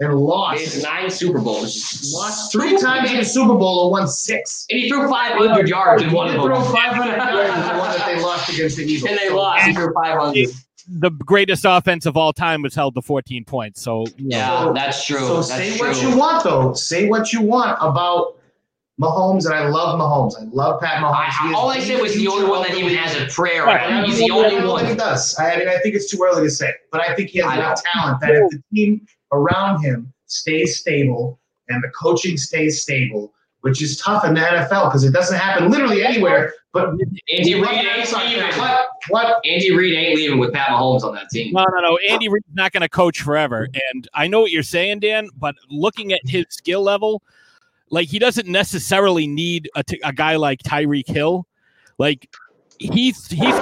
[0.00, 0.82] And Made it lost.
[0.82, 2.12] nine Super Bowls.
[2.14, 4.66] Lost three times in the Super Bowl and won six.
[4.70, 7.90] And he threw 500 yards in one He of threw 500 yards in the one
[7.98, 9.10] that they lost against the Eagles.
[9.10, 9.64] And they So- lost.
[9.66, 10.48] He threw 500.
[10.92, 13.82] The greatest offense of all time was held to 14 points.
[13.82, 15.18] So you know, Yeah, that's true.
[15.18, 15.88] So that's say true.
[15.88, 16.72] what you want, though.
[16.72, 18.36] Say what you want about
[19.00, 20.34] Mahomes, and I love Mahomes.
[20.40, 21.32] I love Pat Mahomes.
[21.40, 24.04] I, all I said was the only one that even has a prayer at him.
[24.04, 25.38] He's the I only don't know that he does.
[25.38, 27.80] I mean, I think it's too early to say, but I think he has enough
[27.94, 31.38] talent that if the team around him stays stable
[31.68, 35.70] and the coaching stays stable, which is tough in the NFL because it doesn't happen
[35.70, 36.52] literally anywhere.
[36.72, 36.90] But
[37.34, 38.58] Andy Reid What- ain't leaving.
[38.58, 38.86] What?
[39.08, 39.40] What?
[39.44, 41.52] Andy Reid ain't leaving with Pat Mahomes on that team.
[41.52, 41.98] no, no, no.
[42.08, 43.66] Andy Reid's not going to coach forever.
[43.90, 47.22] And I know what you're saying, Dan, but looking at his skill level,
[47.90, 51.46] like he doesn't necessarily need a, t- a guy like Tyreek Hill.
[51.98, 52.28] Like
[52.80, 53.54] he's he's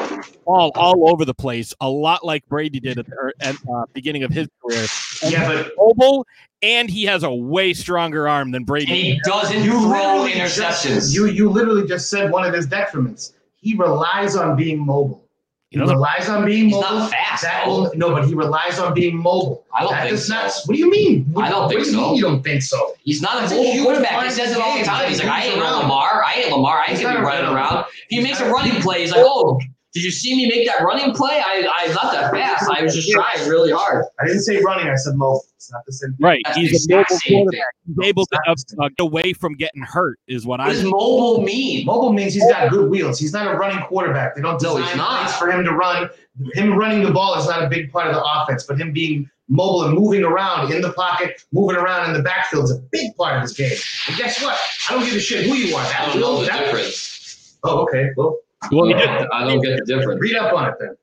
[0.46, 3.84] all all over the place, a lot like Brady did at the er- at, uh,
[3.92, 4.86] beginning of his career.
[5.22, 6.26] And Yeah, he's but mobile,
[6.62, 8.86] and he has a way stronger arm than And Brady.
[8.94, 10.94] he doesn't you throw interceptions.
[10.94, 13.32] Just, you you literally just said one of his detriments.
[13.60, 15.27] He relies on being mobile.
[15.70, 16.98] He relies on being He's mobile.
[17.00, 17.42] not fast.
[17.42, 19.66] That will, no, but he relies on being mobile.
[19.74, 20.34] I don't that think so.
[20.34, 20.52] not.
[20.64, 21.26] What do you mean?
[21.26, 22.00] What, I don't what think do you so.
[22.00, 22.94] mean you don't think so?
[23.02, 24.24] He's not That's a mobile quarterback.
[24.24, 25.08] He says it all the time.
[25.10, 25.82] He's like, I ain't around.
[25.82, 26.24] Lamar.
[26.24, 26.78] I ain't Lamar.
[26.80, 27.84] I He's can be running around.
[27.84, 29.60] If he makes a running play, he's like, oh,
[29.94, 31.40] did you see me make that running play?
[31.44, 32.68] I, I'm not that fast.
[32.70, 34.04] I was just trying really hard.
[34.20, 34.88] I didn't say running.
[34.88, 35.42] I said mobile.
[35.56, 36.14] It's not the same.
[36.20, 36.40] Right.
[36.44, 37.38] That's He's mobile same thing.
[37.44, 37.66] quarterback.
[37.86, 40.84] He's able to It's uh, uh, get away from getting hurt, is what What does
[40.84, 40.90] I'm.
[40.90, 41.86] mobile mean?
[41.86, 43.18] Mobile means he's got good wheels.
[43.18, 44.36] He's not a running quarterback.
[44.36, 45.22] They don't No, design he's not.
[45.24, 46.10] plays for him to run.
[46.54, 49.28] Him running the ball is not a big part of the offense, but him being
[49.48, 53.16] mobile and moving around in the pocket, moving around in the backfield is a big
[53.16, 53.72] part of his game.
[54.08, 54.56] And guess what?
[54.88, 55.80] I don't give a shit who you are.
[55.82, 57.56] I That don't know will- the that- difference.
[57.64, 58.10] Oh, okay.
[58.16, 58.36] Well,
[58.72, 60.20] Well, he I don't, get the difference.
[60.20, 60.96] read up on it then.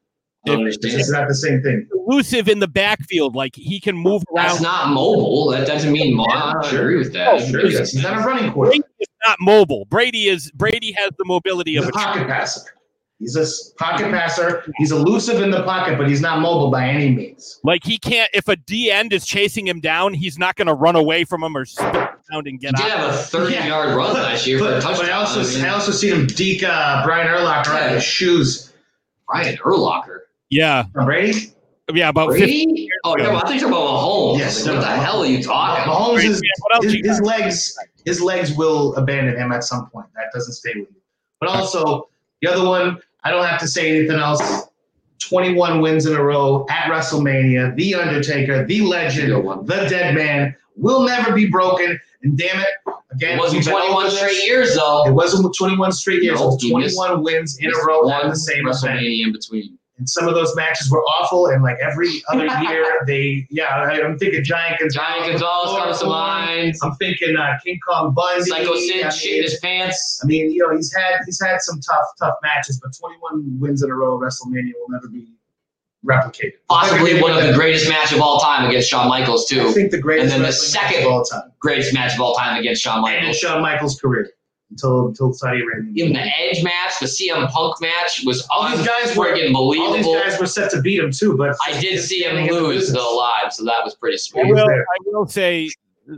[0.47, 1.87] I don't It's not the same thing.
[1.93, 3.35] elusive in the backfield.
[3.35, 4.61] Like he can move That's around.
[4.63, 5.49] not mobile.
[5.51, 6.81] That doesn't mean mo- I don't Sure.
[6.81, 7.27] agree with that.
[7.29, 7.91] Oh, Sure, agree he with is.
[7.93, 8.11] He's that.
[8.11, 8.81] not a running quarterback.
[8.81, 9.85] Brady is not mobile.
[9.85, 12.61] Brady is Brady has the mobility He's of a a pocket passer.
[13.19, 13.45] He's a
[13.78, 14.65] pocket passer.
[14.78, 17.60] He's elusive in the pocket, but he's not mobile by any means.
[17.63, 18.30] like he can't.
[18.34, 21.41] If a D end is chasing him down, he's not going to run away from
[21.41, 22.99] him or spin around and He get did out.
[22.99, 23.67] have a 30 Yeah.
[23.67, 24.97] yard run last year for a touchdown.
[24.97, 27.91] but I also I mean, I also seen him deke uh, Brian Urlacher out of
[27.93, 28.73] his shoes.
[29.30, 30.19] Brian Urlacher.
[30.49, 31.54] Yeah, From Brady?
[31.93, 32.10] yeah.
[32.10, 32.65] About fifty.
[32.65, 32.89] Brady?
[33.06, 34.38] Oh, yeah, I think you're talking about Mahomes.
[34.39, 35.95] Yes, Like, what the hell are you talking about?
[36.01, 40.08] Mahomes is What else his, his legs his legs will abandon him at some point.
[40.15, 40.95] That doesn't stay with you.
[41.39, 42.10] But also
[42.41, 44.41] the other one, I don't have to say anything else.
[45.19, 47.76] 21 wins in a row at WrestleMania.
[47.76, 49.32] The Undertaker, the legend,
[49.67, 52.00] the dead man will never be broken.
[52.24, 52.67] And damn it,
[53.12, 55.08] again, It wasn't 21 straight years, though.
[55.08, 56.39] It wasn't 21 straight years.
[56.39, 58.76] No, it was he missed- 21 wins in a row on the same event.
[58.76, 59.74] WrestleMania in between.
[59.97, 61.47] And some of those matches were awful.
[61.47, 64.93] And like every other year, they, yeah, I, I'm thinking Giant Gonzalez.
[65.08, 66.75] Giant Gonzalez comes to mind.
[66.84, 68.43] I'm thinking uh, King Kong Bundy.
[68.43, 70.19] Psycho I Sid mean, shitting his pants.
[70.21, 73.84] I mean, you know, he's had he's had some tough tough matches, but 21 wins
[73.84, 75.27] in a row at WrestleMania will never be
[76.05, 76.53] replicated.
[76.69, 79.62] Possibly one of the greatest match of all time against Shawn Michaels, too.
[79.62, 81.51] I think the greatest And then the wrestling match second- of all time.
[81.60, 83.38] Greatest match of all time against Shawn And Michaels.
[83.38, 84.29] Shawn Michaels' career
[84.71, 85.91] until until Saudi Arabia.
[85.95, 89.93] Even the Edge match, the CM Punk match was All these guys were- friggin' All
[89.93, 92.89] these guys were set to beat him too, but I did see him lose business.
[92.89, 94.45] still alive, so that was pretty I sweet.
[94.45, 94.67] He will.
[94.69, 95.69] I will say,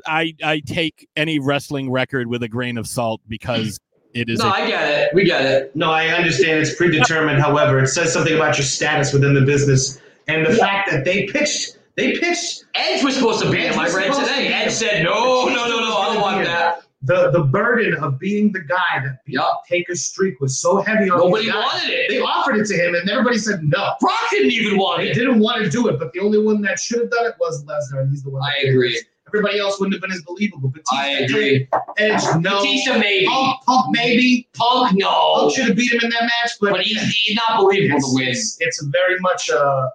[0.06, 3.80] I I take any wrestling record with a grain of salt because
[4.14, 4.40] it is.
[4.40, 5.14] No, a, I get it.
[5.14, 5.76] We get it.
[5.76, 7.40] No, I understand it's predetermined.
[7.42, 11.26] However, it says something about your status within the business and the fact that they
[11.28, 11.78] pitched.
[11.96, 13.80] They pitched Edge was supposed to beat Edge him.
[13.80, 14.54] I was read supposed today.
[14.54, 16.84] Edge said, no, no, no, no, I don't want that.
[17.04, 19.64] The the burden of being the guy that beat Yup.
[19.70, 22.10] Taker's streak was so heavy on Nobody wanted it.
[22.10, 23.94] They offered it to him, and everybody said no.
[24.00, 25.14] Brock didn't even want They it.
[25.16, 27.36] He didn't want to do it, but the only one that should have done it
[27.40, 28.42] was Lesnar, and he's the one.
[28.44, 28.72] I did it.
[28.72, 29.02] agree.
[29.28, 30.70] Everybody else wouldn't have been as believable.
[30.70, 31.68] Batista, I agree.
[31.98, 32.62] Edge, no.
[32.62, 33.26] Batista maybe.
[33.28, 34.48] Punk, Punk, maybe.
[34.54, 35.34] Punk, no.
[35.36, 38.06] Punk should have beat him in that match, but, But he's, he's not believable to
[38.06, 38.28] it's, win.
[38.30, 39.90] it's, it's very much a, a,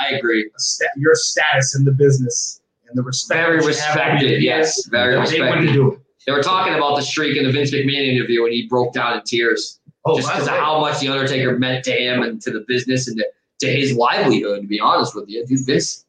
[0.00, 0.44] I agree.
[0.46, 3.40] a sta- your status in the business and the respect.
[3.48, 4.40] Very respected.
[4.42, 5.98] Yes, very They wouldn't do it.
[6.28, 9.16] They were talking about the streak in the Vince McMahon interview, and he broke down
[9.16, 12.50] in tears Oh, just because of how much the Undertaker meant to him and to
[12.50, 13.26] the business and to,
[13.60, 14.60] to his livelihood.
[14.60, 16.04] To be honest with you, dude, Vince.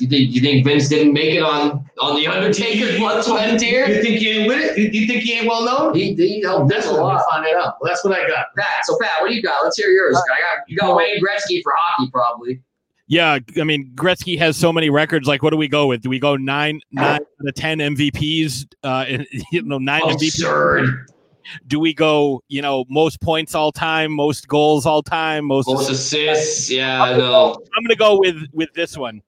[0.00, 3.58] You think you think Vince didn't make it on on the Undertaker's blood, sweat, and
[3.60, 3.88] tears?
[3.90, 4.78] You think he ain't with it?
[4.78, 5.94] You, you think he ain't well known?
[5.94, 7.22] He, he helped That's a lot.
[7.30, 7.76] find out.
[7.80, 8.46] Well, that's what I got.
[8.58, 9.62] Pat, so Pat, what do you got?
[9.62, 10.16] Let's hear yours.
[10.16, 12.60] I got you got Wayne Gretzky for hockey, probably.
[13.06, 15.26] Yeah, I mean Gretzky has so many records.
[15.26, 16.02] Like, what do we go with?
[16.02, 18.66] Do we go nine nine out of ten MVPs?
[18.82, 20.28] Uh, and, you know, nine MVPs.
[20.28, 21.10] Absurd.
[21.66, 22.42] Do we go?
[22.48, 25.66] You know, most points all time, most goals all time, most.
[25.68, 26.70] Most assists.
[26.70, 27.56] Yeah, I know.
[27.76, 29.22] I'm gonna go with with this one.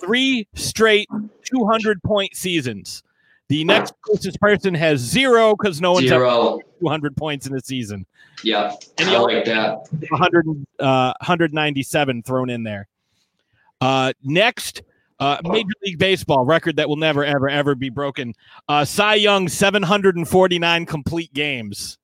[0.00, 1.08] Three straight
[1.44, 3.02] 200 point seasons.
[3.48, 6.60] The next closest person has zero because no one's ever Zero.
[6.80, 8.06] 200 points in a season.
[8.42, 9.86] Yeah, And I like that.
[10.08, 12.88] 100, uh, 197 thrown in there.
[13.84, 14.82] Uh, next,
[15.20, 18.32] uh, Major League Baseball record that will never, ever, ever be broken.
[18.66, 21.98] Uh, Cy Young 749 complete games.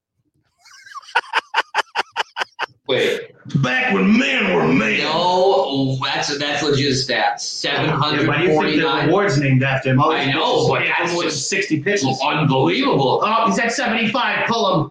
[2.87, 3.31] Wait,
[3.63, 4.99] Back when men were men.
[4.99, 7.41] no, that's that's legit stats.
[7.41, 10.01] Seven Yeah, why do you think the award's named after him?
[10.01, 12.21] All I know, pitches, but he that's was just- 60 pitches.
[12.23, 13.23] Unbelievable.
[13.25, 14.49] Oh, he's at 75.
[14.49, 14.91] Pull him.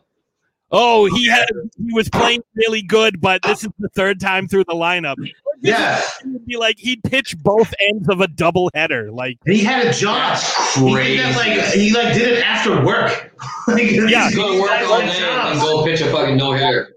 [0.71, 4.63] Oh, he had he was playing really good, but this is the third time through
[4.65, 5.15] the lineup.
[5.61, 5.99] Yeah.
[6.21, 9.11] It would be like he'd pitch both ends of a double header.
[9.11, 10.15] Like And he had a job.
[10.37, 11.17] That's He crazy.
[11.17, 13.33] did that like he like did it after work.
[13.67, 14.29] like, Yeah.
[14.33, 15.51] Go to work got all a day job.
[15.53, 16.95] and go pitch a fucking no hitter.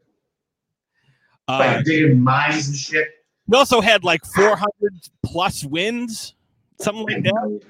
[1.48, 3.08] uh, Like digging mines and shit.
[3.48, 4.64] We also had like 400
[5.24, 6.34] plus wins,
[6.80, 7.60] something like that.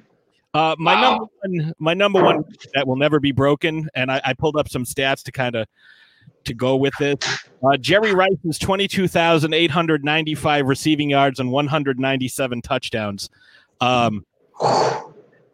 [0.55, 1.01] Uh, my Wow.
[1.01, 1.25] number
[1.65, 4.85] one, my number one that will never be broken, and I, I pulled up some
[4.85, 5.67] stats to kind of
[6.45, 7.19] to go with this.
[7.63, 13.29] Uh, Jerry Rice is 22,895 receiving yards and 197 touchdowns.
[13.81, 14.25] Um,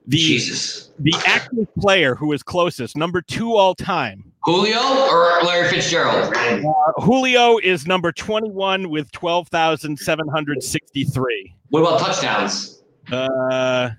[0.08, 0.90] the Jesus.
[0.98, 6.34] the active player who is closest, number two all time, Julio or Larry Fitzgerald?
[6.34, 6.62] uh,
[7.02, 11.54] Julio is number 21 with 12,763.
[11.68, 12.82] What about touchdowns?
[13.12, 13.90] Uh,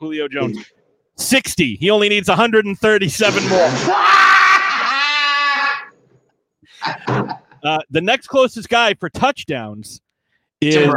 [0.00, 0.58] Julio Jones,
[1.16, 1.76] 60.
[1.76, 3.68] He only needs 137 more.
[7.64, 10.00] Uh, the next closest guy for touchdowns
[10.60, 10.92] is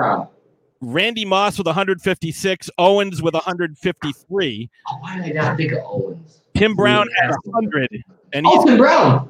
[0.82, 4.70] Randy Moss with 156, Owens with 153.
[4.90, 6.42] Oh, why did I not think of Owens?
[6.56, 9.30] Tim Brown has 100, and Oh, he's Tim Brown.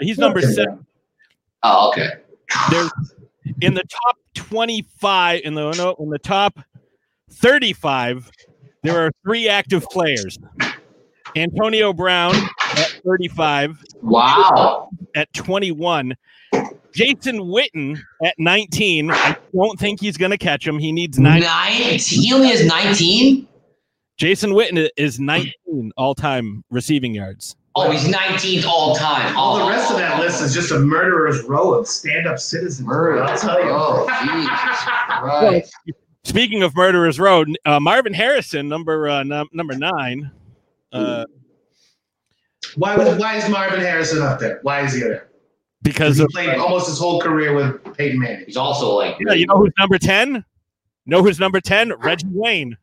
[0.00, 0.86] he's number seven.
[1.62, 2.10] Oh, okay.
[2.70, 2.90] There's
[3.60, 6.58] in the top 25 in the no, in the top
[7.30, 8.30] 35.
[8.82, 10.38] There are three active players.
[11.36, 12.34] Antonio Brown
[12.72, 14.88] at 35, Wow.
[15.14, 16.14] at 21.
[16.92, 19.10] Jason Witten at 19.
[19.12, 20.78] I don't think he's going to catch him.
[20.78, 21.40] He needs nine.
[21.40, 21.70] Nine.
[21.98, 23.46] He only has 19?
[24.16, 27.56] Jason Witten is 19 all time receiving yards.
[27.76, 29.36] Oh, he's 19th all time.
[29.36, 32.84] All the rest of that list is just a murderer's row of stand-up citizens.
[32.86, 33.22] Murder.
[33.22, 33.70] I'll tell you.
[33.70, 34.78] Oh, Jesus
[35.20, 35.72] Christ.
[36.24, 40.30] Speaking of Murderers row, uh, Marvin Harrison, number uh, num- number nine.
[40.92, 41.24] Uh,
[42.76, 44.60] Why was why is Marvin Harrison up there?
[44.62, 45.30] Why is he there?
[45.82, 48.44] because He of, played almost his whole career with Peyton Manning.
[48.46, 50.44] He's also like, yeah, you know who's number 10?
[51.06, 51.94] Know who's number 10?
[51.94, 52.76] Reggie Wayne.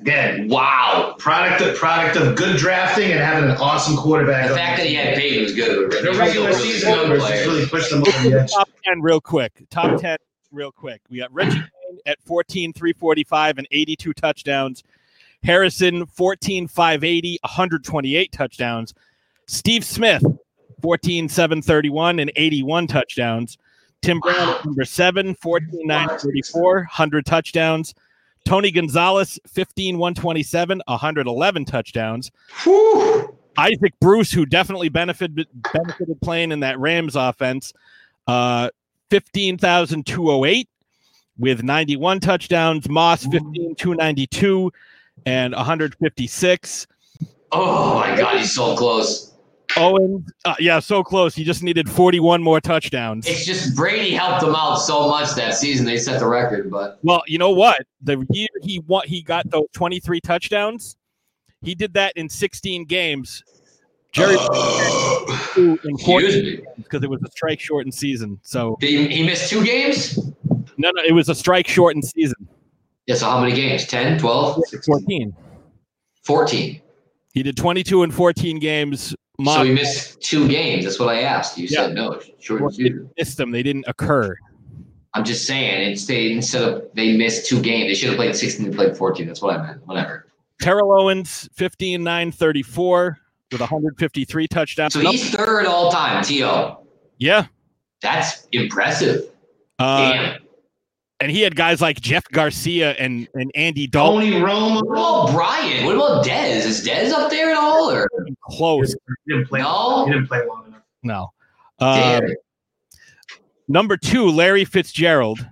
[0.00, 1.16] Again, wow.
[1.18, 4.48] product of product of good drafting and having an awesome quarterback.
[4.48, 5.90] The fact that he had Peyton was good.
[5.90, 7.34] the regular season numbers player.
[7.34, 8.52] just really pushed them over the edge.
[8.52, 9.64] Top 10 real quick.
[9.70, 10.16] Top 10
[10.52, 11.02] real quick.
[11.10, 14.84] We got Reggie Wayne at 14, 345 and 82 touchdowns.
[15.42, 18.94] Harrison, 14, 580, 128 touchdowns.
[19.46, 20.22] Steve Smith,
[20.82, 23.58] 14, 731 and 81 touchdowns.
[24.02, 27.94] Tim Brown at number seven, 14, 934, 100 touchdowns.
[28.44, 32.30] Tony Gonzalez, 15, 127, 111 touchdowns.
[33.58, 37.72] Isaac Bruce, who definitely benefited benefited playing in that Rams offense,
[38.26, 38.70] uh,
[39.10, 40.68] 15,208
[41.38, 42.88] with 91 touchdowns.
[42.88, 44.70] Moss, 15,292
[45.28, 46.86] and 156.
[47.52, 49.34] Oh my God, he's so close.
[49.76, 51.34] Owen, uh, yeah, so close.
[51.34, 53.26] He just needed 41 more touchdowns.
[53.26, 55.84] It's just Brady helped him out so much that season.
[55.84, 57.84] They set the record, but Well, you know what?
[58.00, 60.96] The year he won, he got those 23 touchdowns.
[61.60, 63.44] He did that in 16 games.
[64.12, 64.38] Jerry
[65.56, 68.40] in 14 because it was a strike shortened season.
[68.42, 70.18] So he, he missed two games?
[70.78, 72.48] no, no, it was a strike shortened season.
[73.08, 73.86] Yeah, so how many games?
[73.86, 75.34] 10, 12, 14.
[76.24, 76.80] 14.
[77.32, 79.14] He did 22 and 14 games.
[79.38, 80.84] Mo- So he missed two games.
[80.84, 81.56] That's what I asked.
[81.56, 81.86] You Yeah.
[81.86, 82.20] said no.
[82.38, 83.08] Short Well, season.
[83.16, 83.50] missed them.
[83.50, 84.36] They didn't occur.
[85.14, 88.36] I'm just saying, it's they instead of they missed two games, they should have played
[88.36, 89.26] 16 and played 14.
[89.26, 89.86] That's what I meant.
[89.86, 90.26] Whatever.
[90.60, 93.18] Terrell Owens, 15, 9, 34
[93.52, 94.92] with 153 touchdowns.
[94.92, 96.80] So he's third all time, T.O.
[97.16, 97.46] yeah.
[98.02, 99.30] That's impressive.
[99.78, 100.38] Uh, Damn.
[101.20, 104.82] And he had guys like Jeff Garcia and, and Andy Dalton Tony Romo.
[104.84, 105.84] What about Brian?
[105.86, 106.64] What about Dez?
[106.66, 107.90] Is Dez up there at all?
[107.90, 108.06] Or
[108.44, 108.94] close.
[109.26, 109.60] He didn't play.
[109.60, 110.04] No?
[110.06, 110.82] He didn't play long enough.
[111.02, 111.32] No.
[111.80, 112.20] Uh,
[113.68, 115.44] number two, Larry Fitzgerald.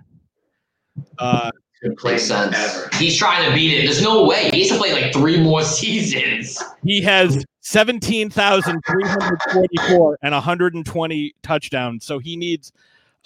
[1.19, 1.51] Uh,
[1.81, 2.55] He play Makes sense.
[2.55, 2.89] ever.
[2.95, 3.83] He's trying to beat it.
[3.85, 4.49] There's no way.
[4.51, 6.61] He has to play like three more seasons.
[6.83, 12.03] he has 17,344 and 120 touchdowns.
[12.05, 12.71] So he needs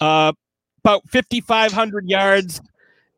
[0.00, 0.32] uh,
[0.84, 2.60] about 5,500 yards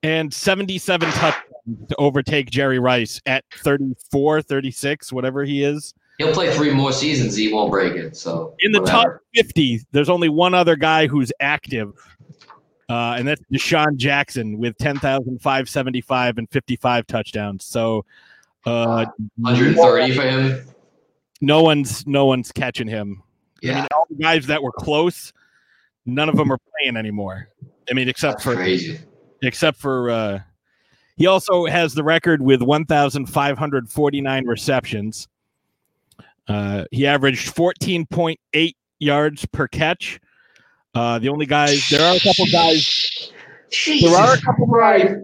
[0.03, 5.95] and 77 touchdowns to overtake Jerry Rice at 34, 36, whatever he is.
[6.19, 7.35] He'll play three more seasons.
[7.35, 8.17] He won't break it.
[8.17, 11.93] So In the top 50, there's only one other guy who's active,
[12.89, 17.65] uh, and that's DeSean Jackson with 10,575 and 55 touchdowns.
[17.65, 18.05] So
[18.67, 19.07] uh,
[19.39, 20.65] 130 for him.
[21.41, 23.23] no one's no one's catching him.
[23.63, 25.33] I mean, all the guys that were close,
[26.07, 27.49] none of them are playing anymore.
[27.91, 28.99] I mean, except that's for crazy.
[29.43, 30.41] except for uh,
[31.17, 35.29] he also has the record with 1,549 receptions.
[36.49, 40.21] Uh, he averaged 14.8 yards per catch.
[40.95, 43.31] Uh, the only guys there are a couple guys.
[44.01, 45.17] There are a couple guys.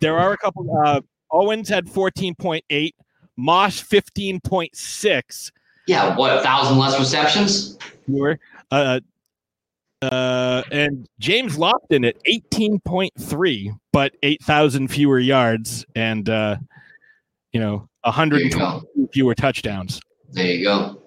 [0.00, 0.82] There are a couple.
[0.84, 2.92] Uh, Owens had 14.8.
[3.36, 5.52] Moss 15.6.
[5.86, 7.78] Yeah, what a thousand less receptions?
[8.10, 8.38] fewer.
[8.70, 9.00] Uh,
[10.02, 16.56] uh, and James Lofton at 18.3, but 8,000 fewer yards and, uh,
[17.52, 20.00] you know, There you fewer touchdowns.
[20.32, 21.02] There you go.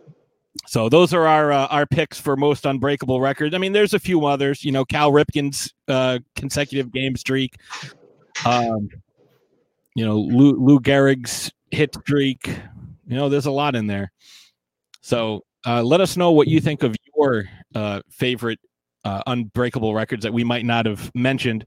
[0.68, 3.56] so those are our uh, our picks for most unbreakable records.
[3.56, 4.64] I mean, there's a few others.
[4.64, 7.56] You know, Cal Ripken's uh, consecutive game streak.
[8.46, 8.90] Um,
[9.96, 12.48] you know, Lou, Lou Gehrig's hit streak.
[13.08, 14.12] You know, there's a lot in there.
[15.02, 18.60] So uh, let us know what you think of your uh, favorite
[19.06, 21.66] uh, unbreakable records that we might not have mentioned.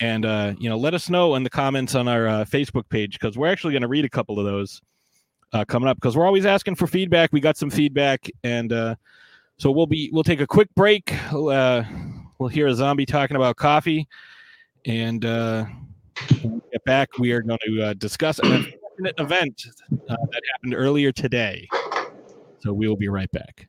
[0.00, 3.18] And, uh, you know, let us know in the comments on our uh, Facebook page
[3.18, 4.82] because we're actually going to read a couple of those
[5.52, 7.32] uh, coming up because we're always asking for feedback.
[7.32, 8.28] We got some feedback.
[8.44, 8.70] And
[9.58, 11.14] so we'll be, we'll take a quick break.
[11.32, 14.06] we'll hear a zombie talking about coffee.
[14.84, 19.64] And get back, we are going to discuss an unfortunate event
[20.08, 21.68] that happened earlier today.
[22.60, 23.68] So we will be right back.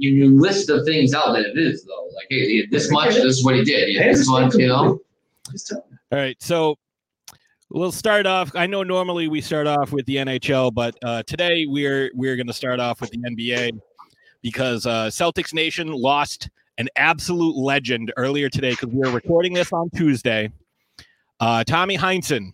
[0.00, 2.08] you, you list the things out that it is though.
[2.16, 3.94] Like, hey, this much, this is what he did.
[3.94, 4.98] Yeah, this much, you know.
[6.12, 6.76] All right, so
[7.68, 8.50] we'll start off.
[8.54, 12.46] I know normally we start off with the NHL, but uh, today we're we're going
[12.46, 13.78] to start off with the NBA
[14.42, 19.70] because uh, Celtics Nation lost an absolute legend earlier today because we were recording this
[19.70, 20.50] on Tuesday.
[21.40, 22.52] Uh, Tommy Heinsohn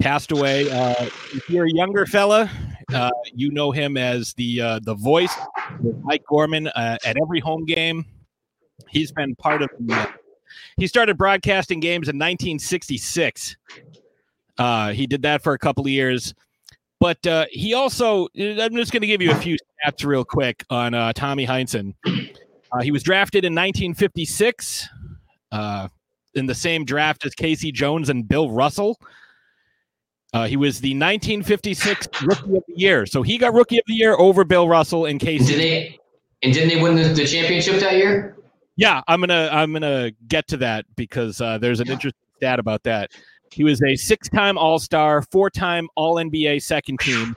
[0.00, 0.70] passed away.
[0.70, 0.94] Uh,
[1.34, 2.50] if you're a younger fella,
[2.92, 5.34] uh, you know him as the uh, the voice
[5.80, 8.04] with Mike Gorman uh, at every home game.
[8.88, 9.70] He's been part of.
[9.78, 10.08] The,
[10.76, 13.56] he started broadcasting games in 1966.
[14.58, 16.34] Uh, he did that for a couple of years,
[17.00, 18.28] but uh, he also.
[18.36, 21.94] I'm just going to give you a few stats real quick on uh, Tommy Heinsohn.
[22.82, 24.88] he was drafted in 1956
[26.34, 27.70] in the same draft as K.C.
[27.72, 28.98] Jones and Bill Russell.
[30.34, 33.94] Uh, he was the 1956 Rookie of the Year, so he got Rookie of the
[33.94, 35.46] Year over Bill Russell in case.
[35.46, 35.98] Did they?
[36.42, 38.36] And didn't they win the, the championship that year?
[38.74, 42.82] Yeah, I'm gonna I'm gonna get to that because uh, there's an interesting stat about
[42.82, 43.12] that.
[43.52, 47.36] He was a six-time All-Star, four-time All-NBA second team,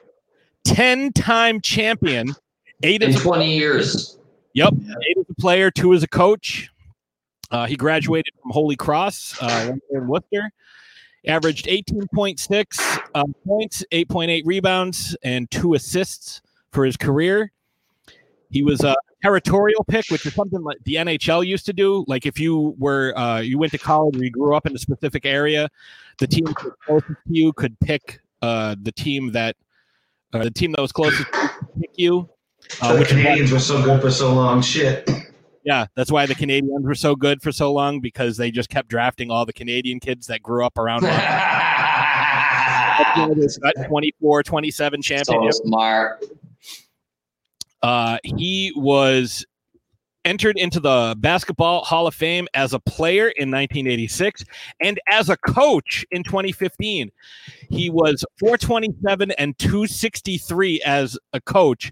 [0.64, 2.34] ten-time champion,
[2.82, 4.18] eight in 20 years.
[4.54, 6.72] Yep, eight as a player, two as a coach.
[7.52, 10.52] Uh, he graduated from Holy Cross uh, in Worcester
[11.28, 17.52] averaged 18.6 uh, points, 8.8 rebounds, and two assists for his career.
[18.50, 22.06] He was a territorial pick, which is something like the NHL used to do.
[22.08, 24.80] Like if you were uh, you went to college or you grew up in a
[24.80, 25.70] specific area,
[26.20, 29.56] the team closest to you could pick uh, the team that
[30.34, 32.30] uh, the team that was closest to pick you.
[32.82, 34.62] Uh, the Canadiens were so good for so long.
[34.62, 35.10] Shit.
[35.68, 38.88] Yeah, that's why the Canadiens were so good for so long because they just kept
[38.88, 41.02] drafting all the Canadian kids that grew up around.
[43.88, 45.52] 24, 27 champion.
[45.52, 46.24] So smart.
[47.84, 49.46] Uh, he was
[50.28, 54.44] entered into the Basketball Hall of Fame as a player in 1986
[54.82, 57.10] and as a coach in 2015.
[57.70, 61.92] He was 427 and 263 as a coach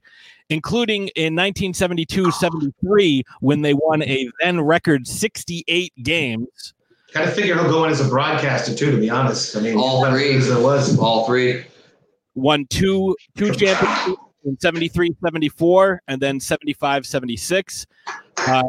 [0.49, 6.75] including in 1972 73 when they won a then record 68 games.
[7.13, 9.55] Kind of figure he'll go in as a broadcaster too, to be honest.
[9.55, 10.35] I mean, all three.
[10.35, 10.99] As it was.
[10.99, 11.63] All three.
[12.35, 17.85] Won two two championships in 73 74 and then 75 76.
[18.37, 18.63] Uh,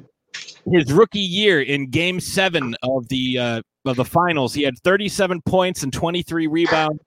[0.70, 5.40] his rookie year in game seven of the uh, of the finals, he had 37
[5.42, 7.00] points and 23 rebounds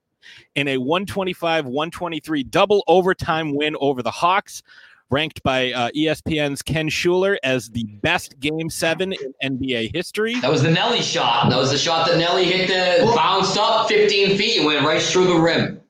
[0.54, 4.62] in a 125 123 double overtime win over the Hawks,
[5.10, 10.34] ranked by uh, ESPN's Ken Shouler as the best game seven in NBA history.
[10.40, 11.50] That was the Nelly shot.
[11.50, 15.02] That was the shot that Nelly hit the bounced up 15 feet and went right
[15.02, 15.80] through the rim.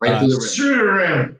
[0.00, 0.48] Right uh, through the rim.
[0.48, 1.39] Through the rim.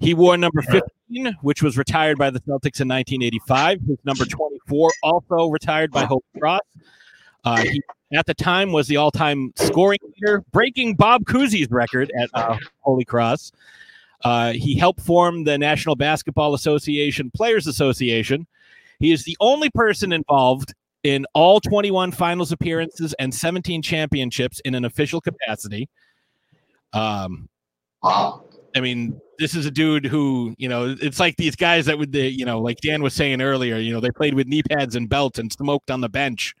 [0.00, 3.80] He wore number 15, which was retired by the Celtics in 1985.
[3.82, 6.60] His number 24, also retired by Holy Cross.
[7.44, 12.28] Uh, he at the time was the all-time scoring leader, breaking Bob Cousy's record at
[12.34, 13.52] uh, Holy Cross.
[14.24, 18.46] Uh, he helped form the National Basketball Association Players Association.
[18.98, 24.74] He is the only person involved in all 21 finals appearances and 17 championships in
[24.74, 25.88] an official capacity.
[26.92, 27.48] Um,
[28.02, 28.44] wow.
[28.76, 32.12] I mean, this is a dude who, you know, it's like these guys that would,
[32.12, 34.96] the, you know, like Dan was saying earlier, you know, they played with knee pads
[34.96, 36.54] and belts and smoked on the bench.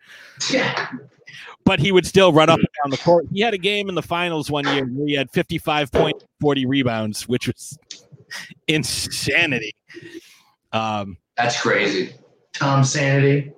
[0.50, 0.88] Yeah.
[1.64, 3.26] But he would still run up and down the court.
[3.32, 6.66] He had a game in the finals one year where he had 55 points, 40
[6.66, 7.78] rebounds, which was
[8.66, 9.74] insanity.
[10.72, 12.14] Um, That's crazy.
[12.54, 13.52] Tom Sanity.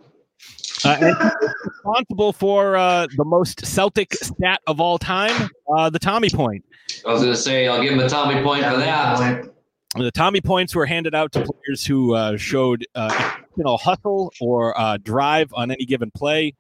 [0.85, 1.31] uh,
[1.65, 6.65] responsible for uh, the most Celtic stat of all time, uh, the Tommy point.
[7.07, 9.49] I was gonna say I'll give him a Tommy point for that.
[9.95, 14.79] The Tommy points were handed out to players who uh, showed uh, exceptional hustle or
[14.79, 16.55] uh, drive on any given play.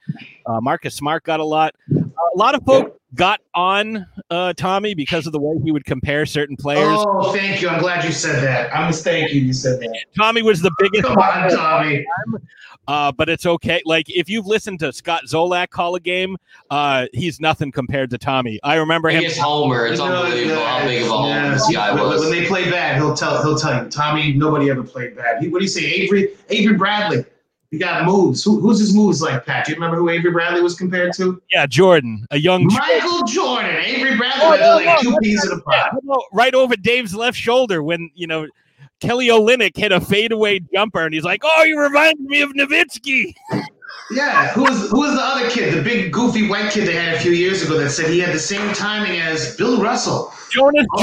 [0.44, 1.74] Uh, Marcus Smart got a lot.
[2.34, 6.24] A lot of folks got on uh, Tommy because of the way he would compare
[6.24, 6.98] certain players.
[6.98, 7.68] Oh, thank you.
[7.68, 8.74] I'm glad you said that.
[8.74, 9.40] I'm thank you.
[9.40, 10.04] You said that.
[10.16, 11.04] Tommy was the biggest.
[11.04, 12.06] Come on, Tommy.
[12.88, 13.80] Uh, but it's okay.
[13.84, 16.36] Like if you've listened to Scott Zolak call a game,
[16.70, 18.58] uh, he's nothing compared to Tommy.
[18.62, 19.20] I remember him.
[19.20, 19.86] Biggest homer.
[19.86, 22.20] It's You know, unbelievable how big of a homer yeah, this guy when, was.
[22.22, 25.42] when they play bad, he'll tell he'll tell you, Tommy, nobody ever played bad.
[25.42, 26.30] He, what do you say, Avery?
[26.48, 27.24] Avery Bradley.
[27.72, 28.44] He got moves.
[28.44, 29.64] Who, who's his moves like, Pat?
[29.64, 31.40] Do you remember who Avery Bradley was compared to?
[31.50, 32.66] Yeah, Jordan, a young.
[32.66, 33.76] Michael Jordan.
[33.82, 37.38] Avery Bradley Oh, no, like no, two peas in a know, right over Dave's left
[37.38, 38.46] shoulder when you know
[39.00, 43.34] Kelly Olynyk hit a fadeaway jumper, and he's like, "Oh, you remind me of Nowitzki."
[44.10, 47.14] Yeah, who was who was the other kid, the big goofy white kid they had
[47.14, 50.84] a few years ago that said he had the same timing as Bill Russell, Jonas
[50.92, 51.00] Oh.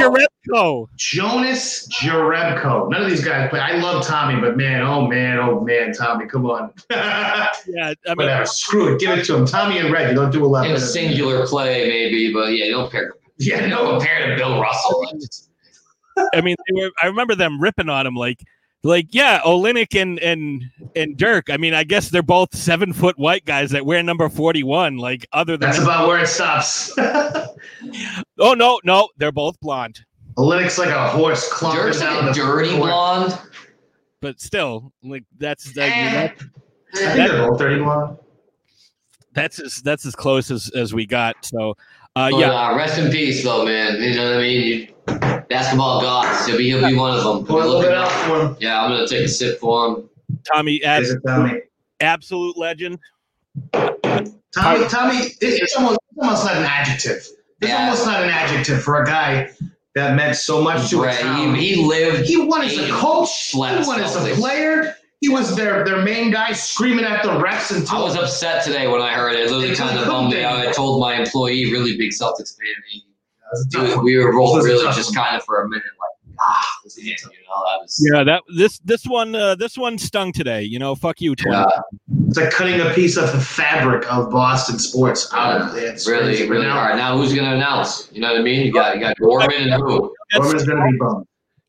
[0.47, 0.87] Jerebko.
[0.95, 2.89] Jonas Jerebko.
[2.89, 3.59] None of these guys play.
[3.59, 6.73] I love Tommy, but man, oh man, oh man, Tommy, come on.
[7.67, 9.45] Yeah, I mean, Whatever, screw it, give it to him.
[9.45, 10.65] Tommy and Red, you don't do a lot.
[10.65, 13.13] In a singular play, maybe, but yeah, you don't pair.
[13.37, 13.77] Yeah, no.
[13.77, 15.03] don't compare to Bill Russell.
[16.33, 18.43] I mean, they were, I remember them ripping on him like,
[18.83, 20.63] like yeah, Olynyk and and
[20.95, 21.49] and Dirk.
[21.49, 24.97] I mean, I guess they're both seven foot white guys that wear number forty one.
[24.97, 26.93] Like, other than That's about where it stops.
[28.39, 29.99] oh no, no, they're both blonde,
[30.37, 32.81] Olynyk's like a horse clumping Dirk's down like a the dirty court.
[32.81, 33.37] blonde.
[34.21, 36.11] but still, like that's that, Eh.
[36.13, 36.35] that-
[36.93, 38.17] I think they're both dirty blonde.
[39.33, 41.35] that's as that's as close as as we got.
[41.45, 41.71] So,
[42.15, 44.01] uh, But, yeah, uh, rest in peace, though, man.
[44.01, 44.61] You know what I mean?
[44.67, 44.87] You,
[45.49, 46.45] basketball gods.
[46.47, 47.45] He'll be, he'll be one of them.
[47.45, 48.57] Pour a little bit out for him.
[48.59, 50.09] Yeah, I'm gonna take a sip for him.
[50.53, 51.61] Tommy, ab- Is it Tommy?
[52.01, 52.99] absolute legend.
[53.73, 57.17] Tommy, Tommy, it- it's almost, it's almost not an adjective.
[57.17, 57.83] It's Yeah.
[57.85, 59.51] almost not an adjective for a guy
[59.95, 61.55] that meant so much to a town.
[61.55, 62.27] He, he lived.
[62.27, 63.51] He won as a coach.
[63.51, 64.95] He won as a player.
[65.21, 68.87] He was their their main guy, screaming at the refs and I was upset today
[68.87, 69.41] when I heard it.
[69.41, 70.65] It literally kind of bummed me out.
[70.65, 73.03] I told my employee, really big Celtics fan, he,
[73.41, 74.05] That was a tough one.
[74.05, 76.65] we were both This was a really just kind of for a minute like, ah,
[76.97, 78.09] you know, that was.
[78.11, 80.63] Yeah, that this this one uh, this one stung today.
[80.63, 81.55] You know, fuck you, Tony.
[81.55, 81.65] Yeah,
[82.27, 86.03] It's like cutting a piece of the fabric of Boston sports out of it.
[86.07, 86.49] Really, crazy.
[86.49, 86.95] Really now hard.
[86.95, 88.09] Now, who's gonna announce?
[88.11, 88.65] You know what I mean?
[88.65, 90.13] You got, you got Gorman and who?
[90.33, 91.25] Gorman's gonna be bummed.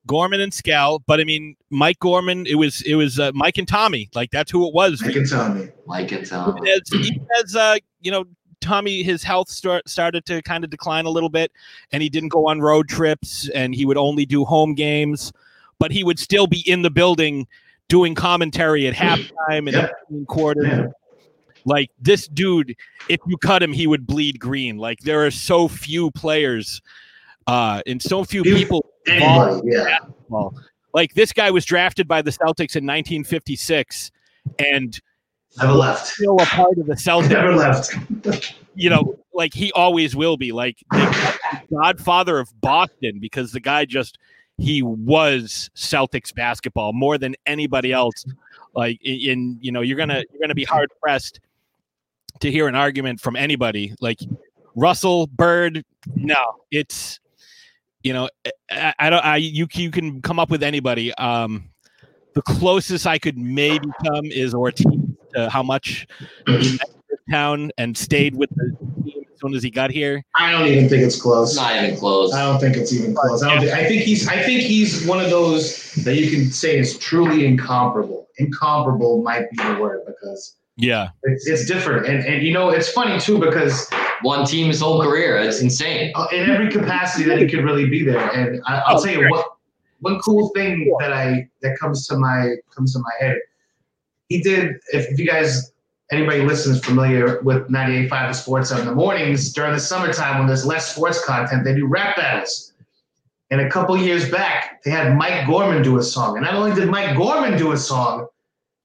[0.07, 2.47] Gorman and Scal, but I mean Mike Gorman.
[2.47, 4.09] It was it was uh, Mike and Tommy.
[4.15, 5.03] Like that's who it was.
[5.03, 5.69] I can tell me.
[5.87, 6.57] Mike and Tom.
[6.57, 8.25] Even as, even as uh, you know,
[8.61, 11.53] Tommy, his health start, started to kind of decline a little bit,
[11.93, 15.33] and he didn't go on road trips, and he would only do home games,
[15.79, 17.47] but he would still be in the building
[17.89, 19.89] doing commentary at halftime and Yeah.
[20.11, 20.67] in quarters.
[20.69, 20.87] Yeah.
[21.65, 22.75] Like this dude,
[23.09, 24.79] if you cut him, he would bleed green.
[24.79, 26.81] Like there are so few players,
[27.47, 29.99] uh, and so few He- people Anybody, yeah.
[30.93, 34.11] Like this guy was drafted by the Celtics in 1956,
[34.59, 34.99] and
[35.59, 36.07] Never left.
[36.07, 37.31] still a part of the Celtics.
[37.31, 38.55] Never left.
[38.75, 40.53] you know, like he always will be.
[40.53, 41.39] Like the
[41.73, 44.19] godfather of Boston because the guy just
[44.59, 48.25] he was Celtics basketball more than anybody else.
[48.75, 51.41] Like in, in you know, you're gonna you're gonna be hard pressed
[52.41, 54.21] to hear an argument from anybody like
[54.77, 55.85] Russell Bird.
[56.15, 57.19] No, it's
[58.03, 58.29] you know,
[58.71, 59.25] I, I don't.
[59.25, 61.13] I you you can come up with anybody.
[61.15, 61.70] Um,
[62.35, 64.87] the closest I could maybe come is Ortiz.
[65.35, 66.09] To how much
[66.47, 70.25] he met this town and stayed with the team as soon as he got here.
[70.37, 71.55] I don't even think it's It's close.
[71.55, 72.35] not even close.
[72.35, 73.41] I don't think it's even close.
[73.41, 74.27] I, don't think, I think he's.
[74.27, 78.27] I think he's one of those that you can say is truly incomparable.
[78.39, 82.07] Incomparable might be the word because Yeah, it's, it's different.
[82.07, 83.89] And and you know it's funny too because
[84.23, 85.37] One team his whole career.
[85.39, 86.11] It's insane.
[86.17, 88.19] uh, in every capacity that he could really be there.
[88.35, 89.47] And I, I'll tell you what.
[90.01, 93.39] One cool thing that I that comes to my comes to my head.
[94.29, 94.77] He did.
[94.93, 95.73] If, if you guys
[96.11, 100.67] anybody listens familiar with 98.5 The Sports in the mornings during the summertime when there's
[100.67, 102.73] less sports content, they do rap battles.
[103.51, 106.37] And a couple years back, they had Mike Gorman do a song.
[106.37, 108.29] And not only did Mike Gorman do a song,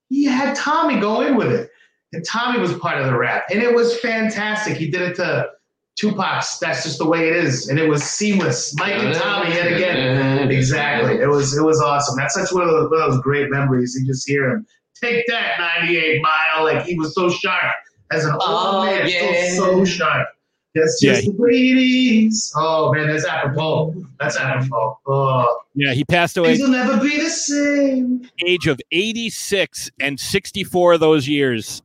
[0.10, 1.70] he had Tommy go in with it.
[2.14, 3.46] And Tommy was part of the rap.
[3.52, 4.78] And it was fantastic.
[4.78, 5.50] He did it to
[5.98, 7.70] Tupac's That's Just the Way It Is.
[7.70, 8.76] And it was seamless.
[8.78, 10.52] Mike and Tommy yet again.
[10.52, 11.16] Exactly.
[11.22, 12.18] It was it was awesome.
[12.18, 13.96] That's such one of those, one of those great memories.
[14.00, 14.66] You just hear him
[15.02, 16.64] take that 98 mile.
[16.66, 17.74] Like he was so sharp
[18.12, 19.50] as an old Oh, man, yeah.
[19.52, 20.28] still so sharp.
[20.74, 21.14] That's Yeah.
[21.14, 22.52] just the way it is.
[22.58, 23.96] Oh man, that's apropos.
[24.20, 24.98] That's apropos.
[25.08, 28.30] Oh, Yeah, he passed away things will never be the same.
[28.46, 31.82] age of 86 and 64 of those years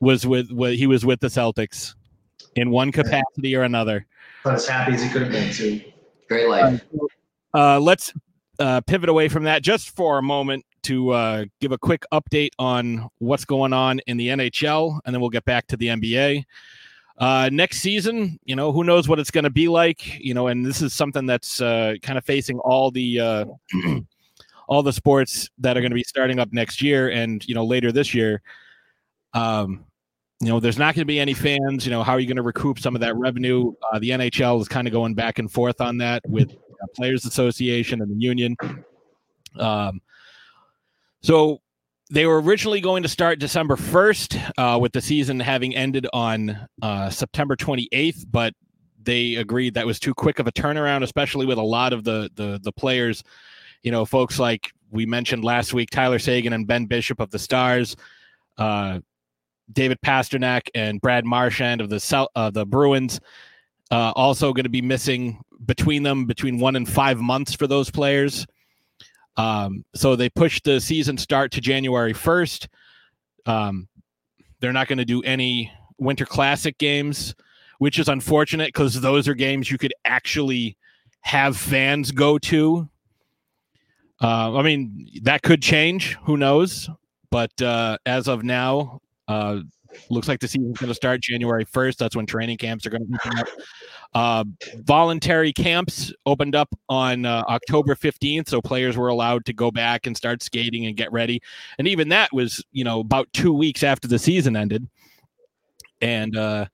[0.00, 1.94] was with, with he was with the Celtics
[2.56, 4.06] in one capacity or another.
[4.44, 5.80] But as happy as he could have been too.
[6.28, 6.82] Great life.
[7.54, 8.12] Uh, let's
[8.58, 12.50] uh, pivot away from that just for a moment to uh, give a quick update
[12.58, 16.44] on what's going on in the NHL, and then we'll get back to the NBA.
[17.18, 20.48] Uh, next season, you know, who knows what it's going to be like, you know,
[20.48, 23.44] and this is something that's uh, kind of facing all the uh,
[24.68, 27.64] all the sports that are going to be starting up next year and you know
[27.64, 28.42] later this year.
[29.32, 29.85] Um,
[30.40, 31.86] you know, there's not going to be any fans.
[31.86, 33.72] You know, how are you going to recoup some of that revenue?
[33.92, 36.54] Uh, the NHL is kind of going back and forth on that with
[36.94, 38.56] Players Association and the union.
[39.58, 40.00] Um,
[41.22, 41.60] so
[42.10, 46.68] they were originally going to start December 1st, uh, with the season having ended on
[46.82, 48.54] uh, September 28th, but
[49.02, 52.30] they agreed that was too quick of a turnaround, especially with a lot of the
[52.34, 53.22] the the players,
[53.82, 57.38] you know, folks like we mentioned last week, Tyler Seguin and Ben Bishop of the
[57.38, 57.96] Stars,
[58.58, 59.00] uh,
[59.72, 63.20] David Pastrnak and Brad Marchand of the South of the Bruins,
[63.90, 67.90] uh, also going to be missing between them between one and five months for those
[67.90, 68.46] players.
[69.36, 72.68] Um, so they pushed the season start to January 1st.
[73.44, 73.88] Um,
[74.60, 77.34] they're not going to do any Winter Classic games,
[77.78, 80.76] which is unfortunate because those are games you could actually
[81.20, 82.88] have fans go to.
[84.22, 86.16] Uh, I mean, that could change.
[86.22, 86.88] Who knows?
[87.30, 89.60] But uh, as of now, uh,
[90.10, 91.96] looks like the season's going to start January 1st.
[91.96, 93.48] That's when training camps are going to open up.
[94.14, 94.44] Uh,
[94.84, 100.06] voluntary camps opened up on uh, October 15th, so players were allowed to go back
[100.06, 101.42] and start skating and get ready.
[101.78, 104.88] And even that was, you know, about two weeks after the season ended.
[106.00, 106.66] And uh,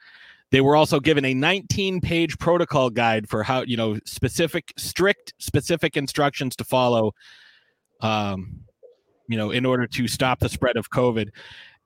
[0.50, 5.34] they were also given a 19 page protocol guide for how, you know, specific, strict,
[5.38, 7.14] specific instructions to follow,
[8.00, 8.60] um,
[9.28, 11.30] you know, in order to stop the spread of COVID.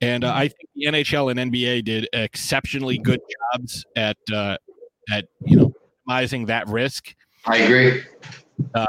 [0.01, 3.21] And uh, I think the NHL and NBA did exceptionally good
[3.55, 4.59] jobs at uh,
[5.11, 5.73] at you know
[6.07, 7.15] minimizing that risk.
[7.47, 8.03] I agree.
[8.75, 8.87] Uh,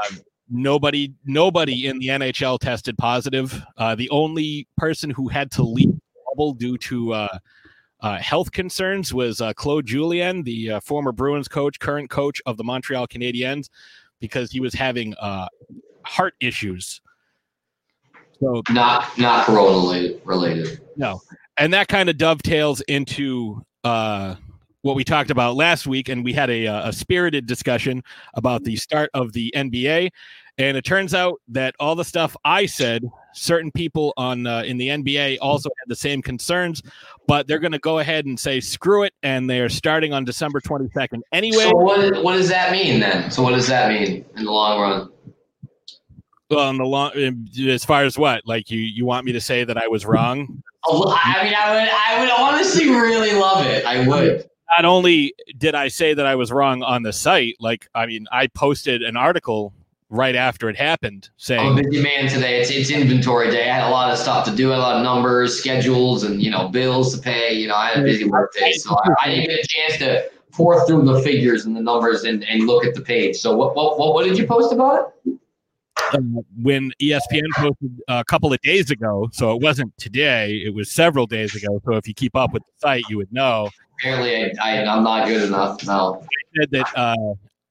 [0.50, 3.62] nobody nobody in the NHL tested positive.
[3.76, 7.38] Uh, the only person who had to leave the bubble due to uh,
[8.00, 12.56] uh, health concerns was uh, Claude Julien, the uh, former Bruins coach, current coach of
[12.56, 13.68] the Montreal Canadiens,
[14.20, 15.48] because he was having uh,
[16.04, 17.00] heart issues.
[18.40, 20.80] So Not not corona related.
[20.96, 21.20] no,
[21.56, 24.36] and that kind of dovetails into uh,
[24.82, 28.02] what we talked about last week, and we had a, uh, a spirited discussion
[28.34, 30.10] about the start of the NBA.
[30.58, 34.76] And it turns out that all the stuff I said, certain people on uh, in
[34.76, 36.82] the NBA also had the same concerns,
[37.28, 40.24] but they're going to go ahead and say screw it, and they are starting on
[40.24, 41.64] December twenty second anyway.
[41.64, 43.30] So what what does that mean then?
[43.30, 45.10] So what does that mean in the long run?
[46.50, 47.12] On the long,
[47.68, 50.62] as far as what, like you you want me to say that I was wrong?
[50.86, 53.84] Oh, I mean, I would I would honestly really love it.
[53.84, 54.48] I would.
[54.76, 58.26] not only did I say that I was wrong on the site, like I mean,
[58.32, 59.72] I posted an article
[60.10, 62.60] right after it happened saying I'm a busy man today.
[62.60, 63.70] It's it's inventory day.
[63.70, 66.50] I had a lot of stuff to do, a lot of numbers, schedules, and you
[66.50, 67.52] know bills to pay.
[67.52, 69.98] You know, I had a busy work day, so I, I didn't get a chance
[69.98, 73.36] to pour through the figures and the numbers and, and look at the page.
[73.36, 75.38] So what what what, what did you post about it?
[76.12, 76.18] Uh,
[76.62, 81.26] when ESPN posted a couple of days ago, so it wasn't today, it was several
[81.26, 81.80] days ago.
[81.84, 83.70] So if you keep up with the site, you would know.
[84.00, 85.84] Apparently, I, I I'm not good enough.
[85.86, 86.24] No.
[86.58, 87.14] said that uh,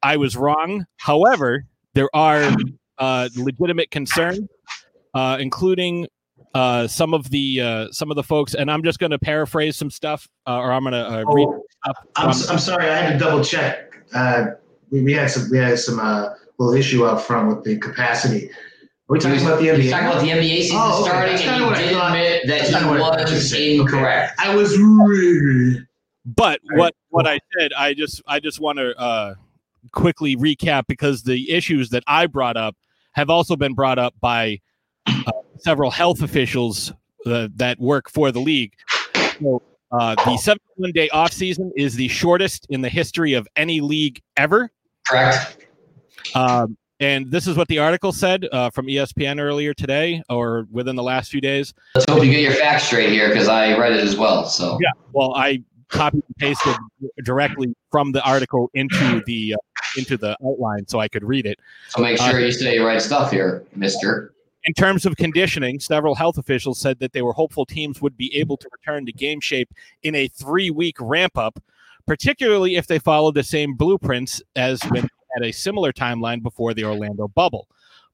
[0.03, 0.85] I was wrong.
[0.97, 2.55] However, there are
[2.97, 4.47] uh, legitimate concerns,
[5.13, 6.07] uh, including
[6.53, 9.75] uh, some of the uh, some of the folks, and I'm just going to paraphrase
[9.77, 11.47] some stuff, uh, or I'm going to uh, read.
[11.47, 13.93] Oh, Stuff I'm, from- I'm sorry, I had to double check.
[14.13, 14.47] Uh,
[14.89, 18.49] we, we had some we had some uh, little issue up front with the capacity.
[18.49, 19.77] Are we talking about the He NBA?
[19.77, 21.09] was talking about the NBA season Oh, okay.
[21.09, 23.29] starting, That's and what I he did admit that That's he kinda what I thought
[23.29, 23.57] you was said.
[23.57, 23.75] Okay.
[23.77, 24.33] incorrect.
[24.39, 25.87] I was really
[26.25, 29.35] but All right, what what I said, I just I just want to uh,
[29.93, 32.75] quickly recap because the issues that I brought up
[33.13, 34.59] have also been brought up by
[35.07, 36.91] uh, several health officials
[37.25, 38.73] uh, that work for the league.
[39.39, 39.61] So,
[39.97, 44.21] uh, the 71 day off season is the shortest in the history of any league
[44.35, 44.69] ever.
[45.07, 45.66] Correct.
[46.35, 50.95] Um, and this is what the article said uh, from ESPN earlier today or within
[50.95, 51.73] the last few days.
[51.93, 54.45] Let's hope you get your facts straight here because I read it as well.
[54.45, 54.91] So Yeah.
[55.13, 56.75] Well, I copied and pasted
[57.23, 59.57] directly from the article into the uh,
[59.97, 61.59] into the outline so I could read it.
[61.89, 64.33] so make sure you say the right stuff here, Mister.
[64.63, 68.35] In terms of conditioning, several health officials said that they were hopeful teams would be
[68.35, 71.59] able to return to game shape in a three week ramp up,
[72.05, 75.07] particularly if they followed the same blueprints as when
[75.37, 77.67] at a similar timeline before the Orlando bubble.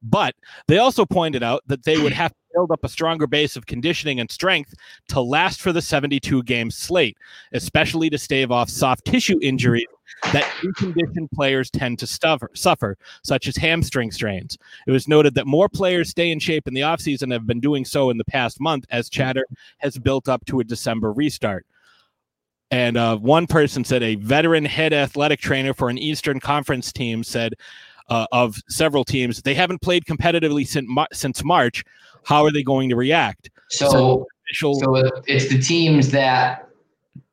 [0.04, 0.36] But
[0.68, 3.66] they also pointed out that they would have to build up a stronger base of
[3.66, 4.74] conditioning and strength
[5.08, 7.18] to last for the 72 game slate,
[7.54, 9.88] especially to stave off soft tissue injuries
[10.32, 14.58] that deconditioned players tend to suffer, suffer, such as hamstring strains.
[14.88, 17.86] It was noted that more players stay in shape in the offseason have been doing
[17.86, 19.46] so in the past month as chatter
[19.80, 21.66] has built up to a December restart.
[22.74, 27.24] And uh, one person said a veteran head athletic trainer for an Eastern Conference team
[27.24, 27.54] said,
[28.10, 29.44] uh, of several teams.
[29.44, 31.84] They haven't played competitively since since March.
[32.26, 33.52] How are they going to react?
[33.70, 36.68] So, so, official- so it's the teams that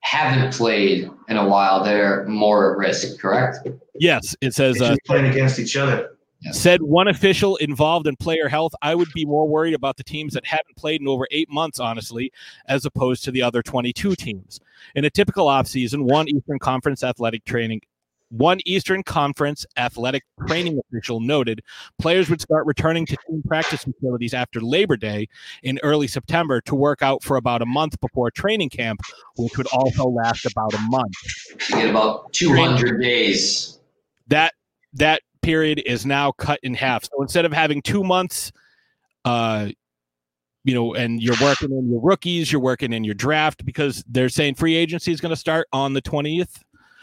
[0.00, 1.82] haven't played in a while.
[1.82, 3.66] They're more at risk, correct?
[3.98, 6.16] Yes, it says uh, playing against each other.
[6.52, 10.32] Said one official involved in player health, I would be more worried about the teams
[10.32, 12.32] that haven't played in over eight months, honestly,
[12.66, 14.58] as opposed to the other 22 teams.
[14.94, 17.82] In a typical offseason, one Eastern Conference athletic training
[18.30, 21.62] one Eastern Conference athletic training official noted
[21.98, 25.28] players would start returning to team practice facilities after Labor Day
[25.62, 29.00] in early September to work out for about a month before training camp,
[29.36, 31.12] which would also last about a month.
[31.70, 33.80] You get about 200 days.
[34.28, 34.54] That
[34.94, 37.04] that period is now cut in half.
[37.04, 38.52] So instead of having two months,
[39.24, 39.68] uh,
[40.64, 44.28] you know, and you're working in your rookies, you're working in your draft because they're
[44.28, 46.60] saying free agency is going to start on the 20th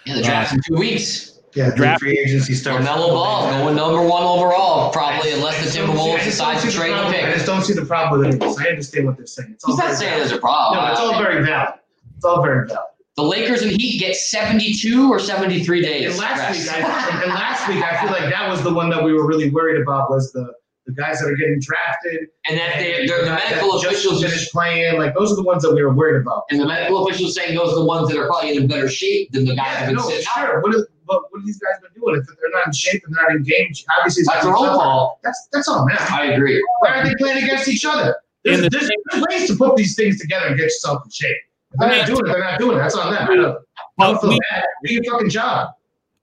[0.08, 1.34] yeah, the draft's in two weeks.
[1.54, 2.86] Yeah, draft free agency starts.
[2.86, 7.24] LaMelo Ball going number one overall, probably, unless the Timberwolves decide to trade the pick.
[7.24, 8.44] I just don't see the problem with it.
[8.44, 9.54] I understand what they're saying.
[9.54, 10.30] It's He's not saying valid.
[10.30, 10.86] there's a problem.
[10.86, 11.80] No, it's all very valid.
[12.16, 12.82] It's all very valid.
[13.18, 16.12] The Lakers and Heat get 72 or 73 days.
[16.12, 19.04] And last week, I, and last week, I feel like that was the one that
[19.04, 20.54] we were really worried about was the
[20.86, 24.98] the guys that are getting drafted, and that they, the medical officials finished playing.
[24.98, 26.44] Like those are the ones that we were worried about.
[26.50, 29.32] And the medical officials saying those are the ones that are probably in better shape
[29.34, 30.62] than the guys yeah, that have been no, sitting sure.
[30.62, 32.22] What, is, what, what have these guys been doing?
[32.22, 35.20] If they're not in shape and they're not in game, obviously that's their own fault.
[35.24, 35.98] That's that's on them.
[36.00, 36.64] I agree.
[36.80, 38.16] Why are they playing against each other?
[38.46, 41.38] There's, the there's, there's ways to put these things together and get yourself in shape.
[41.80, 42.80] If they're not doing it, they're not doing it.
[42.82, 43.30] That's on them.
[43.30, 43.58] I don't,
[44.00, 44.64] I don't feel bad.
[44.84, 45.74] Do your fucking job.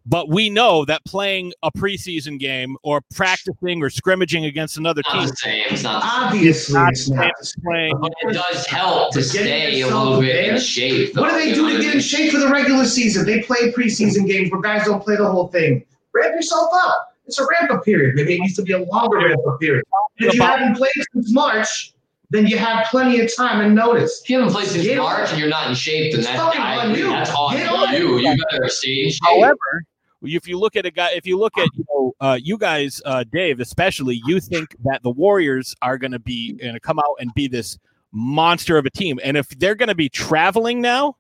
[0.07, 5.15] But we know that playing a preseason game or practicing or scrimmaging against another not
[5.15, 5.65] team, the same.
[5.71, 7.33] It's not obviously not it's not
[7.65, 7.99] playing.
[7.99, 10.55] But it does help to stay a little bit there.
[10.55, 11.15] in shape.
[11.15, 11.23] Though.
[11.23, 13.25] What do they do to get in shape for the regular season?
[13.25, 15.87] They play preseason games where guys don't play the whole thing.
[16.13, 17.17] Ramp yourself up.
[17.27, 18.15] It's a ramp up period.
[18.15, 19.85] Maybe it needs to be a longer ramp up period.
[20.19, 21.94] If you haven't played since March,
[22.31, 24.23] then you have plenty of time and notice.
[24.23, 27.09] If you haven't played since March and you're not in shape, then that's, on you.
[27.09, 28.19] that's on, on you.
[28.19, 29.21] You better stay in shape.
[29.25, 29.85] However,
[30.23, 33.03] if you look at a guy, if you look at you know uh, you guys,
[33.05, 36.99] uh, Dave especially, you think that the Warriors are going to be going to come
[36.99, 37.79] out and be this
[38.13, 41.17] monster of a team, and if they're going to be traveling now.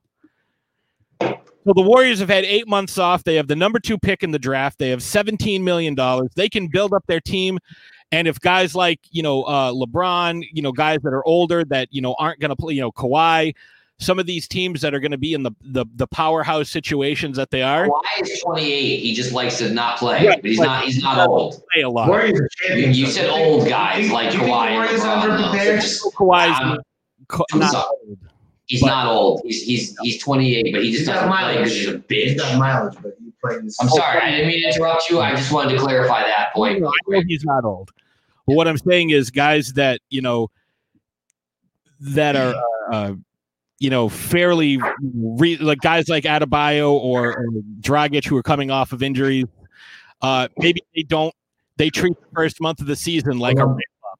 [1.20, 3.24] So the Warriors have had eight months off.
[3.24, 4.78] They have the number two pick in the draft.
[4.78, 6.30] They have seventeen million dollars.
[6.34, 7.58] They can build up their team,
[8.14, 11.88] and if guys like you know uh, LeBron, you know guys that are older that
[11.90, 13.54] you know aren't going to play, you know Kawhi,
[13.98, 17.36] some of these teams that are going to be in the, the the powerhouse situations
[17.36, 17.88] that they are.
[17.88, 19.00] Kawhi is 28.
[19.00, 21.60] He just likes to not play, but he's not he's not old.
[21.72, 22.08] Play a lot.
[22.28, 24.70] You, you said old guys like Kawhi.
[27.28, 28.18] Kawhi's not old.
[28.66, 29.42] He's but, not old.
[29.44, 32.28] He's he's he's 28, but he just doesn't play because he's a bitch.
[32.28, 33.76] He's got mileage, but he plays.
[33.80, 35.20] I'm sorry, I didn't mean to interrupt you.
[35.20, 36.76] I just wanted to clarify that point.
[36.76, 37.90] I know he's not old.
[38.46, 40.50] But what I'm saying is, guys that you know
[42.00, 42.54] that are.
[42.90, 43.14] Uh,
[43.80, 44.78] you know, fairly
[45.14, 47.46] re- like guys like Adebayo or, or
[47.80, 49.46] Dragic who are coming off of injuries.
[50.22, 51.34] Uh, maybe they don't.
[51.76, 53.76] They treat the first month of the season like a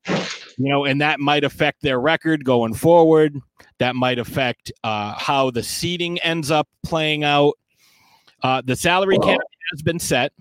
[0.07, 3.39] you know, and that might affect their record going forward.
[3.79, 7.55] That might affect uh, how the seating ends up playing out.
[8.43, 9.41] Uh, the salary cap
[9.73, 10.33] has been set.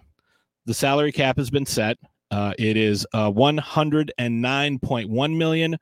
[0.65, 1.97] The salary cap has been set.
[2.33, 5.77] Uh, it is uh, 109.1 million,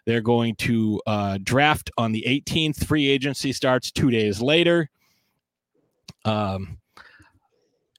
[0.07, 2.87] They're going to uh, draft on the 18th.
[2.87, 4.91] Free agency starts two days later.
[6.25, 6.79] Um,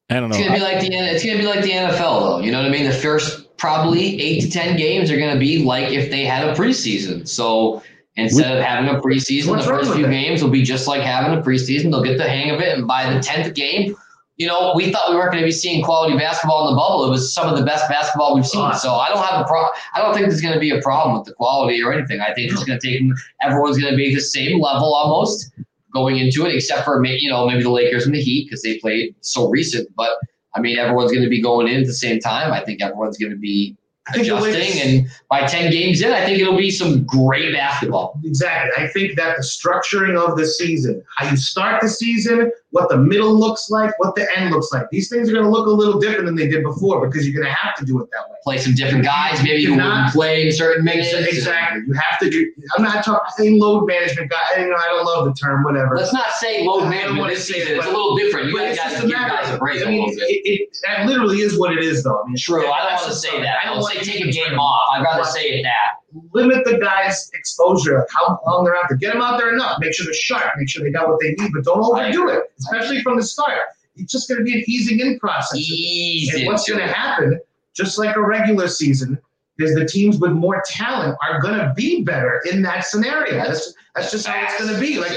[0.10, 0.38] I don't know.
[0.38, 2.40] It's gonna be like the it's gonna be like the NFL though.
[2.40, 2.86] You know what I mean?
[2.86, 6.54] The first probably eight to ten games are gonna be like if they had a
[6.54, 7.28] preseason.
[7.28, 7.84] So
[8.18, 11.42] Instead of having a preseason, the first few games will be just like having a
[11.42, 11.92] preseason.
[11.92, 13.96] They'll get the hang of it, and by the tenth game,
[14.36, 17.06] you know, we thought we weren't going to be seeing quality basketball in the bubble.
[17.06, 18.74] It was some of the best basketball we've seen.
[18.74, 19.72] So I don't have a problem.
[19.94, 22.20] I don't think there's going to be a problem with the quality or anything.
[22.20, 23.02] I think it's going to take
[23.42, 25.52] everyone's going to be the same level almost
[25.94, 28.78] going into it, except for you know maybe the Lakers and the Heat because they
[28.80, 29.88] played so recent.
[29.96, 30.18] But
[30.56, 32.52] I mean, everyone's going to be going in at the same time.
[32.52, 33.78] I think everyone's going to be
[34.08, 37.04] I think the way adjusting, and by ten games in, I think it'll be some
[37.06, 38.20] great basketball.
[38.24, 38.84] Exactly.
[38.84, 42.98] I think that the structuring of the season, how you start the season, what the
[42.98, 45.70] middle looks like, what the end looks like, these things are going to look a
[45.70, 48.30] little different than they did before because you're going to have to do it that
[48.30, 48.36] way.
[48.44, 51.12] Play some different guys, maybe not- wouldn't play in certain minutes.
[51.14, 51.82] Exactly.
[51.86, 52.52] You have to do.
[52.78, 54.62] I'm not talking load management guy.
[54.62, 55.64] You know, I don't love the term.
[55.64, 55.96] Whatever.
[55.98, 57.74] Let's not say load management this season.
[57.74, 58.48] it, It's a little different.
[58.50, 60.30] You guys it's got to give guys a break I a mean, little bit.
[60.30, 62.22] it, it, that literally is what it is, though.
[62.24, 62.62] I mean, True.
[62.72, 63.60] I don't want to say that.
[63.62, 64.82] I don't Don't want say to take a game off.
[64.96, 66.01] I'd rather say it that.
[66.34, 68.98] Limit the guys' exposure, how long they're out there.
[68.98, 69.78] Get them out there enough.
[69.80, 70.54] Make sure they're sharp.
[70.58, 73.60] Make sure they got what they need, but don't overdo it, especially from the start.
[73.96, 75.60] It's just going to be an easing in process.
[75.60, 77.40] Ease And what's going to happen,
[77.74, 79.20] just like a regular season,
[79.60, 83.36] is the teams with more talent are going to be better in that scenario.
[83.36, 84.98] That's that's just how it's going to be.
[84.98, 85.12] Like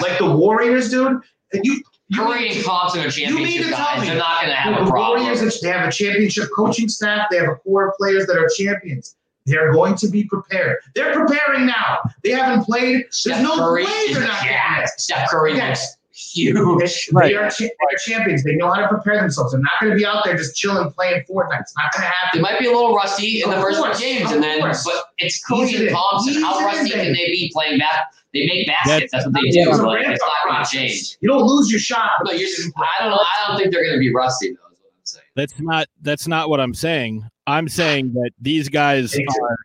[0.00, 1.20] like the Warriors, dude.
[1.52, 4.00] You, you Curry and Thompson are you mean championship to tell guys.
[4.00, 5.22] me They're not going to have the a problem.
[5.24, 7.28] Warriors, they have a championship coaching staff.
[7.30, 9.16] They have a core of players that are champions.
[9.48, 10.78] They're going to be prepared.
[10.94, 11.98] They're preparing now.
[12.22, 13.06] They haven't played.
[13.24, 15.00] There's no Curry way they're not getting jacked.
[15.00, 15.80] Steph Curry Yes.
[15.80, 15.96] looks
[16.34, 17.08] huge.
[17.12, 18.42] They are cha- they're champions.
[18.44, 19.52] They know how to prepare themselves.
[19.52, 21.60] They're not going to be out there just chilling, playing Fortnite.
[21.60, 22.30] It's not going to happen.
[22.34, 24.84] They might be a little rusty in the first course, few games, and then course.
[24.84, 25.90] but it's Ease Cody it and.
[25.90, 26.32] Thompson.
[26.34, 28.06] Ease How rusty can they be playing back?
[28.34, 29.12] They make baskets.
[29.12, 29.70] That's what they do.
[29.70, 31.16] It's a Like, it's ramp-up not going to change.
[31.20, 32.10] You don't lose your shot.
[32.24, 33.10] No, you're just, I don't.
[33.12, 33.16] know.
[33.18, 34.48] I don't think they're going to be rusty.
[34.48, 35.24] Though, is what I'm saying.
[35.34, 37.24] That's not that's not what I'm saying.
[37.48, 39.56] I'm saying that these guys are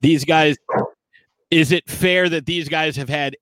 [0.00, 0.56] these guys.
[1.50, 3.36] Is it fair that these guys have had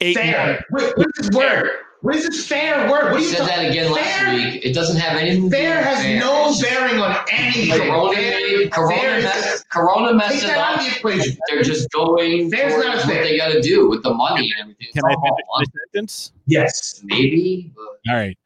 [0.00, 0.16] eight?
[0.16, 0.64] fair.
[0.70, 1.70] What, what is this word?
[2.00, 3.12] What is this fair word?
[3.12, 3.56] What are You you said talking?
[3.62, 4.64] that again last week.
[4.64, 5.50] It doesn't have anything.
[5.50, 6.18] Fair has fair.
[6.18, 7.78] no bearing on anything.
[7.78, 10.80] Corona, Fair- Corona, fair is- Corona Take messed it that out up.
[10.80, 11.36] the equation.
[11.48, 13.22] They're just going Fair's not what fair.
[13.22, 14.88] they got to do with the money and everything.
[14.94, 15.66] Can It's I finish money.
[15.72, 16.32] the sentence?
[16.46, 17.00] Yes.
[17.04, 17.70] Maybe.
[17.76, 18.36] But All right.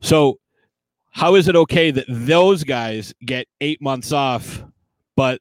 [0.00, 0.38] So,
[1.18, 4.62] how is it okay that those guys get eight months off,
[5.16, 5.40] but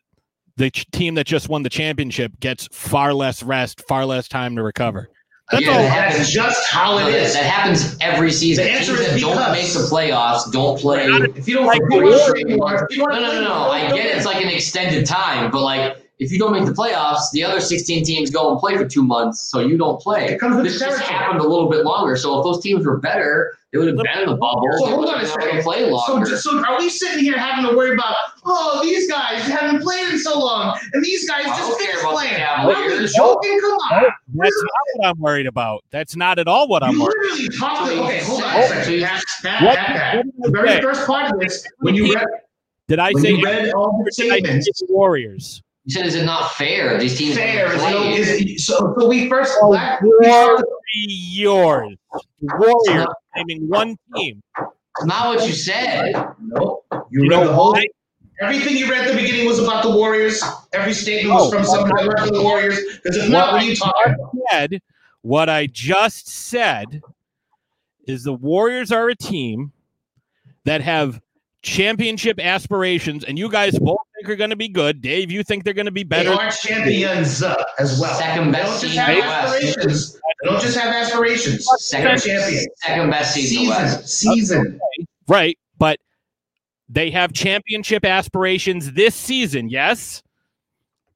[0.58, 4.56] the ch- team that just won the championship gets far less rest, far less time
[4.56, 5.10] to recover?
[5.52, 5.82] That's Again, all.
[5.84, 7.32] that happens- That's just how it is.
[7.32, 8.66] it that happens every season.
[8.66, 11.06] The answer Teams is that don't make the playoffs don't play.
[11.06, 12.32] We're No, not- If you don't Like if you wanna Warriors.
[12.44, 13.54] play more, if you no, no, no.
[13.72, 14.16] I get it.
[14.18, 17.60] It's like an extended time, but like if you don't make the playoffs, the other
[17.62, 20.26] 16 teams go and play for two months, so you don't play.
[20.26, 22.16] It comes with This the just happened a little bit longer.
[22.16, 24.64] So if those teams were better, they would have been in the bubble.
[24.80, 25.58] So They hold would on a have been able second.
[25.58, 26.38] to play longer.
[26.38, 28.16] so are we sitting here having to worry about,
[28.46, 32.00] oh, these guys haven't played in so long, and these guys I just don't finished
[32.06, 32.34] playing?
[32.36, 32.98] Cavaliers.
[32.98, 33.08] Are we
[33.44, 33.60] joking?
[33.62, 34.04] Come on.
[34.34, 35.84] That's not what I'm worried about.
[35.92, 37.16] That's not at all what I'm You worried.
[37.32, 37.92] literally talked.
[37.92, 40.16] So Okay, hold on said- a so you- Pat, Pat, What- Pat, Pat.
[40.16, 40.82] did I The very say?
[40.82, 42.26] first part of this, when you read,
[42.88, 45.62] Did I say you read all the or did I say statements, Warriors?
[45.88, 46.98] You said, is it not fair?
[47.00, 47.70] These teams fair.
[47.70, 48.50] haven't Is no, played.
[48.50, 49.58] is, so, so we first.
[49.62, 50.64] Oh, la- we first-
[51.40, 51.98] Warriors.
[52.42, 53.08] Warriors.
[53.38, 54.42] Naming one team.
[54.60, 56.14] It's not what you said.
[56.42, 57.72] No, you, You read know the whole.
[57.72, 57.86] why?
[58.42, 60.44] Everything you read at the beginning was about the Warriors.
[60.74, 62.80] Every statement was Oh, from somebody that worked for the Warriors.
[63.02, 64.32] Because if not, what you talking about?
[64.52, 64.82] said,
[65.22, 67.02] what I just said
[68.08, 69.72] is the Warriors are a team
[70.66, 71.22] that have
[71.62, 75.02] championship aspirations, and you guys both think are going to be good.
[75.02, 76.34] Dave, you think they're going to be They better.
[76.34, 78.14] are champions uh, as well.
[78.16, 79.54] Second They don't best just have in West.
[79.78, 80.14] aspirations.
[80.44, 81.68] They don't just have aspirations.
[81.80, 82.68] Second, champions.
[82.78, 84.08] second best season in Season, West.
[84.10, 84.80] season.
[85.28, 86.00] Right, but
[86.90, 90.22] they have championship aspirations this season, yes?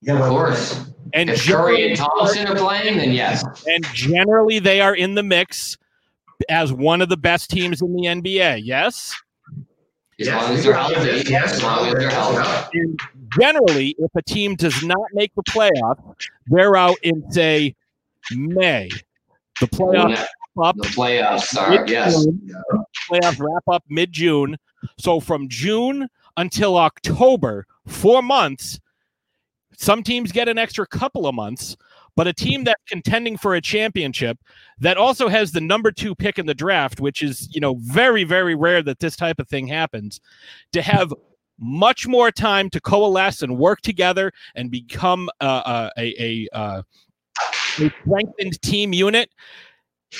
[0.01, 0.85] Yeah, Of course.
[1.13, 3.43] And If Curry and Thompson are playing, then yes.
[3.67, 5.77] and generally they are in the mix
[6.49, 9.13] as one of the best teams in the NBA, yes?
[10.21, 11.29] As Yes, long as they're yes, healthy.
[11.31, 12.79] yes, As long as they're healthy.
[12.79, 12.99] And
[13.39, 17.75] generally, if a team does not make the playoffs, they're out in say
[18.31, 18.89] May.
[19.59, 22.25] The playoffs Yeah, up The playoffs start, yes.
[23.09, 24.57] Playoffs wrap up mid June.
[24.97, 26.07] So from June
[26.37, 28.79] until October, four months.
[29.77, 31.75] Some teams get an extra couple of months,
[32.15, 34.37] but a team that's contending for a championship
[34.79, 38.23] that also has the number two pick in the draft, which is you know very
[38.23, 40.19] very rare that this type of thing happens,
[40.73, 41.13] to have
[41.59, 46.81] much more time to coalesce and work together and become uh, uh, a a, uh,
[47.79, 49.29] a strengthened team unit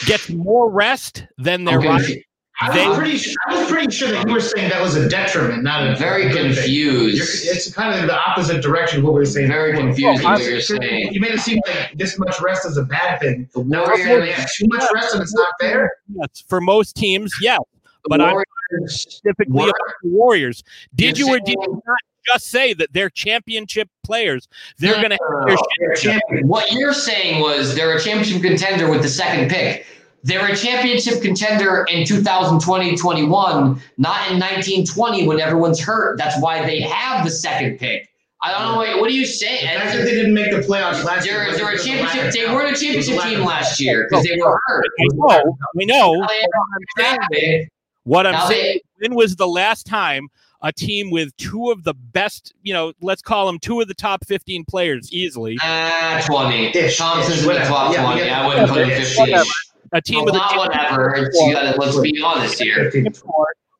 [0.05, 2.21] gets more rest than their confu-
[2.61, 3.17] I was pretty.
[3.17, 5.89] Sure, I was pretty sure that you were saying that was a detriment, not a
[5.91, 6.69] I'm very good thing.
[6.71, 7.47] You're, confused.
[7.47, 9.47] it's kind of the opposite direction of what we were saying.
[9.47, 11.13] Very confused what you're saying.
[11.13, 13.49] You made it seem like this much rest is a bad thing.
[13.53, 15.91] The Now we're saying Warriors, they too much rest and it's not fair.
[16.13, 17.57] Yes, for most teams, yeah.
[17.83, 18.43] the but I'm-
[18.87, 19.65] Specifically What?
[19.69, 20.63] about the Warriors.
[20.95, 24.47] Did You're you or did you not just say that they're championship players?
[24.77, 26.47] They're No, going to no, have no.
[26.47, 29.85] What you're saying was they're a championship contender with the second pick.
[30.23, 36.17] They're a championship contender in 2020 21, not in 1920 when everyone's hurt.
[36.17, 38.07] That's why they have the second pick.
[38.43, 39.61] I don't know what, what are you saying?
[39.61, 41.45] The fact that they didn't make the playoffs last year.
[41.45, 42.33] They're, they're a championship.
[42.33, 44.85] They weren't a championship team last year because they were hurt.
[44.99, 45.57] I know.
[45.79, 46.13] I know.
[46.13, 47.69] Now they have a pick.
[48.03, 48.79] What I'm Now saying.
[48.99, 50.27] they, When was the last time
[50.63, 53.93] a team with two of the best, you know, let's call them two of the
[53.93, 56.75] top 15 players easily, ah, 20.
[56.77, 58.25] Ish, Thompson's ish, in the top Yeah, 20.
[58.25, 58.41] yeah.
[58.41, 59.43] I wouldn't put him 15.
[59.91, 59.97] Whatever.
[59.97, 61.31] a team Well, with a not whatever.
[61.53, 62.91] Gotta, let's be honest here.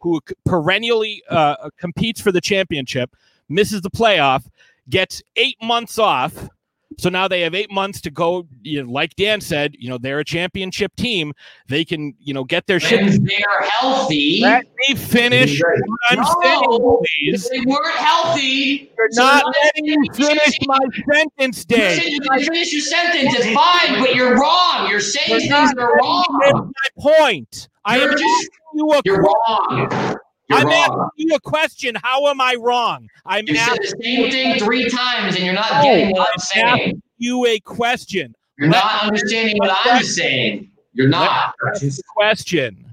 [0.02, 3.16] who perennially uh, competes for the championship,
[3.50, 4.46] misses the playoff,
[4.90, 6.50] gets eight months off.
[7.02, 8.48] So now they have eight months to go.
[8.62, 11.34] You know, like Dan said, you know they're a championship team.
[11.68, 13.00] They can, you know, get their shit.
[13.24, 15.60] They're healthy, Let me finish.
[15.60, 15.80] Right.
[15.84, 16.42] what I'm No.
[16.44, 17.50] saying, please.
[17.50, 18.92] they weren't healthy.
[18.96, 20.78] You're So not letting me finish my
[21.12, 22.04] sentence, You Dave.
[22.04, 23.34] said you can finish your sentence.
[23.36, 24.88] It's fine, but you're wrong.
[24.88, 26.26] You're saying You're things that are wrong.
[26.40, 27.68] make my point.
[27.84, 29.90] I am You're just you a you're question.
[29.90, 30.18] wrong.
[30.52, 31.10] You're I'm wrong.
[31.16, 31.96] asking you a question.
[32.04, 33.08] How am I wrong?
[33.26, 36.28] I'm You said asking the same thing three times, and you're not No, getting what
[36.28, 37.02] I'm I'm saying.
[37.18, 38.36] you a question.
[38.58, 40.70] You're not understanding what I'm saying.
[40.94, 41.54] You're not.
[42.16, 42.86] Question.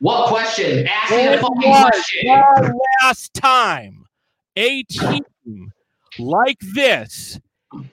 [0.00, 0.86] What question?
[0.86, 2.22] Ask me a fucking question.
[2.26, 4.04] the last time
[4.56, 5.24] a team
[6.18, 7.40] like this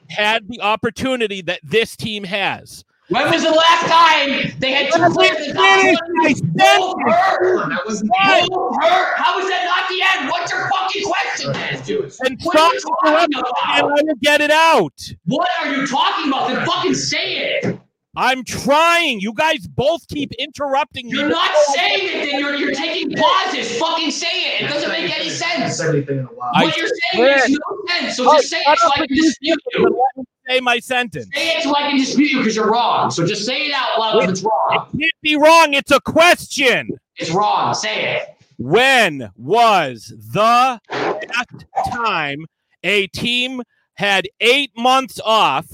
[0.09, 2.84] had the opportunity that this team has?
[3.10, 6.34] When was the last time they had two Let me players that got finish my
[6.53, 7.70] both hurt?
[7.70, 9.14] That was Both hurt.
[9.18, 10.32] How is that not the end?
[10.32, 11.53] What's your fucking question?
[11.53, 12.18] then?
[12.26, 13.93] And What are stop you talking and I about?
[13.93, 14.93] will get it out.
[15.26, 16.47] What are you talking about?
[16.47, 17.80] Then fucking say it.
[18.18, 19.20] I'm trying.
[19.20, 21.20] You guys both keep interrupting me.
[21.20, 22.32] You're not saying it.
[22.32, 23.78] Then you're you're taking pauses.
[23.78, 24.62] Fucking say it.
[24.62, 25.78] It doesn't make any sense.
[25.78, 26.49] Said anything in a while.
[26.56, 28.18] I What you're saying makes no sense.
[28.18, 30.26] So Oh, just say it so up I can dispute you.
[30.47, 31.27] Say my sentence.
[31.33, 33.11] Say it so I can dispute you because you're wrong.
[33.11, 34.89] So just say it out loud if it's wrong.
[34.93, 35.73] It can't be wrong.
[35.73, 36.89] It's a question.
[37.17, 37.73] It's wrong.
[37.73, 38.35] Say it.
[38.57, 42.45] When was the last time
[42.83, 43.61] a team
[43.95, 45.67] had eight months off?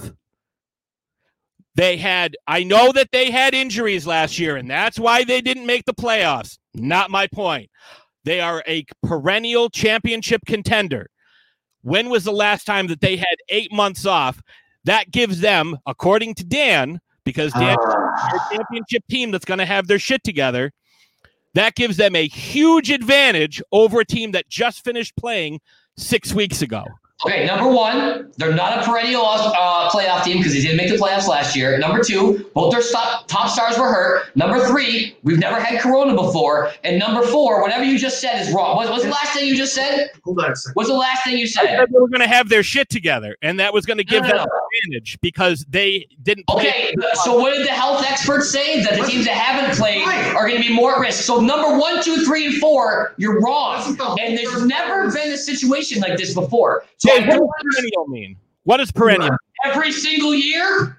[1.76, 5.66] They had, I know that they had injuries last year, and that's why they didn't
[5.66, 6.58] make the playoffs.
[6.74, 7.70] Not my point.
[8.26, 11.08] They are a perennial championship contender.
[11.82, 14.42] When was the last time that they had eight months off?
[14.86, 18.30] That gives them, according to Dan, because Dan ah.
[18.32, 20.72] their championship team that's going to have their shit together.
[21.54, 25.60] That gives them a huge advantage over a team that just finished playing
[25.98, 26.86] six weeks ago.
[27.26, 30.96] Okay, number one, they're not a perennial uh, playoff team because they didn't make the
[30.96, 31.78] playoffs last year.
[31.78, 34.36] Number two, both their top, top stars were hurt.
[34.36, 36.72] Number three, we've never had Corona before.
[36.84, 38.76] And number four, whatever you just said is wrong.
[38.76, 40.10] What, what's the last thing you just said?
[40.24, 40.74] Hold on a second.
[40.74, 41.62] What's the last thing you I said?
[41.66, 44.24] said they were going to have their shit together, and that was going to give
[44.24, 44.62] No, no, them no.
[44.90, 46.62] advantage because they didn't play.
[46.62, 48.82] Okay, so what did the health experts say?
[48.82, 50.02] That the teams that haven't played
[50.36, 51.22] are going to be more at risk.
[51.24, 53.78] So number one, two, three, and four, you're wrong.
[53.78, 56.84] This is the whole And there's never been a situation like this before.
[56.98, 58.38] So Jay, what does perennial mean?
[58.64, 59.36] What does perennial?
[59.66, 60.98] Every single year?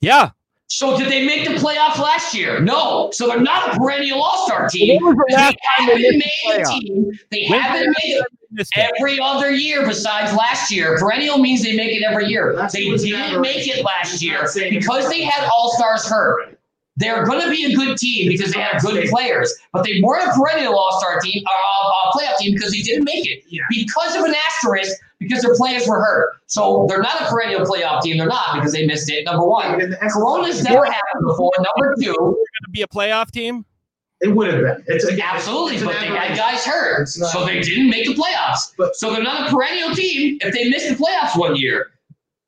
[0.00, 0.30] Yeah.
[0.68, 2.58] So did they make the playoffs last year?
[2.58, 3.10] No.
[3.12, 5.02] So they're not a perennial All-Star team.
[5.02, 7.18] When was the last They they haven't made the a team.
[7.30, 8.22] They When's haven't made
[8.56, 10.96] it every other year besides last year.
[10.98, 12.54] Perennial means they make it every year.
[12.54, 16.58] Last They didn't make it last year because they had All-Stars hurt.
[16.96, 20.28] They're going to be a good team because they have good players, but they weren't
[20.28, 23.62] a perennial All-Star team, uh, uh, playoff team because they didn't make it Yeah.
[23.70, 26.34] because of an asterisk because their players were hurt.
[26.48, 28.18] So they're not a perennial playoff team.
[28.18, 29.24] They're not because they missed it.
[29.24, 31.50] Number one, And the- Corona's never happened before.
[31.56, 32.34] Number two, They're going
[32.64, 33.64] to be a playoff team.
[34.20, 34.84] It would have been.
[34.86, 38.14] It's a, absolutely, it's but they had guys hurt, not- so they didn't make the
[38.14, 38.72] playoffs.
[38.76, 41.91] But- So they're not a perennial team if they missed the playoffs one year.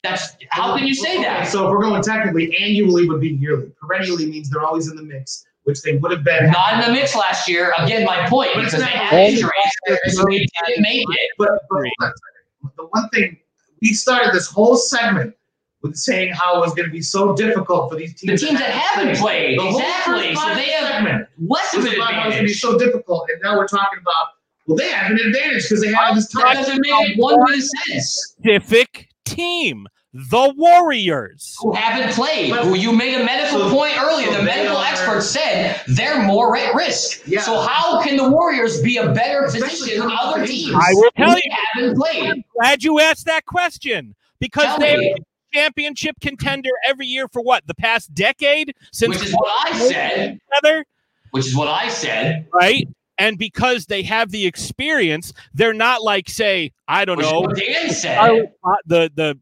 [0.05, 1.49] That's how can you say Okay, that?
[1.49, 3.73] So if we're going technically, annually would be yearly.
[3.81, 6.51] Perennially means they're always in the mix, which they would have been.
[6.53, 7.73] Not in the mix last year.
[7.79, 9.51] Again, my point But it's because they had injuries,
[10.15, 11.31] so they didn't make it.
[11.39, 12.73] But, but hold on a second.
[12.77, 13.39] the one thing
[13.83, 15.35] we started this whole segment
[15.83, 18.41] with saying how it was going to be so difficult for these teams.
[18.41, 18.59] The teams.
[18.59, 20.15] teams that haven't played, The exactly.
[20.15, 22.53] first So five they have segment less of was an about it's going to be
[22.55, 24.27] so difficult, and now we're talking about
[24.67, 26.57] well, they have an advantage because they have this That time.
[26.57, 28.35] doesn't make one bit of sense.
[28.39, 29.87] Specific team,
[30.17, 31.57] the Warriors.
[31.61, 32.53] Who haven't played?
[32.55, 34.27] Who you made a medical So- point earlier.
[34.29, 37.23] so The medical are- experts said they're more at risk.
[37.27, 37.41] Yeah.
[37.43, 40.73] So how can the Warriors be a better position than other teams?
[40.75, 41.43] I will tell you.
[41.75, 42.31] haven't played.
[42.31, 45.15] I'm glad you asked that question because they're me.
[45.19, 49.79] a championship contender every year for what the past decade since Which is what I
[49.89, 50.39] said.
[50.63, 50.85] together,
[51.33, 52.47] Which is what I said.
[52.53, 52.87] right?
[53.19, 57.91] And because they have the experience, they're not like say I don't Which know Dan
[57.91, 58.15] said.
[58.17, 58.51] Charlotte-
[58.87, 59.39] the the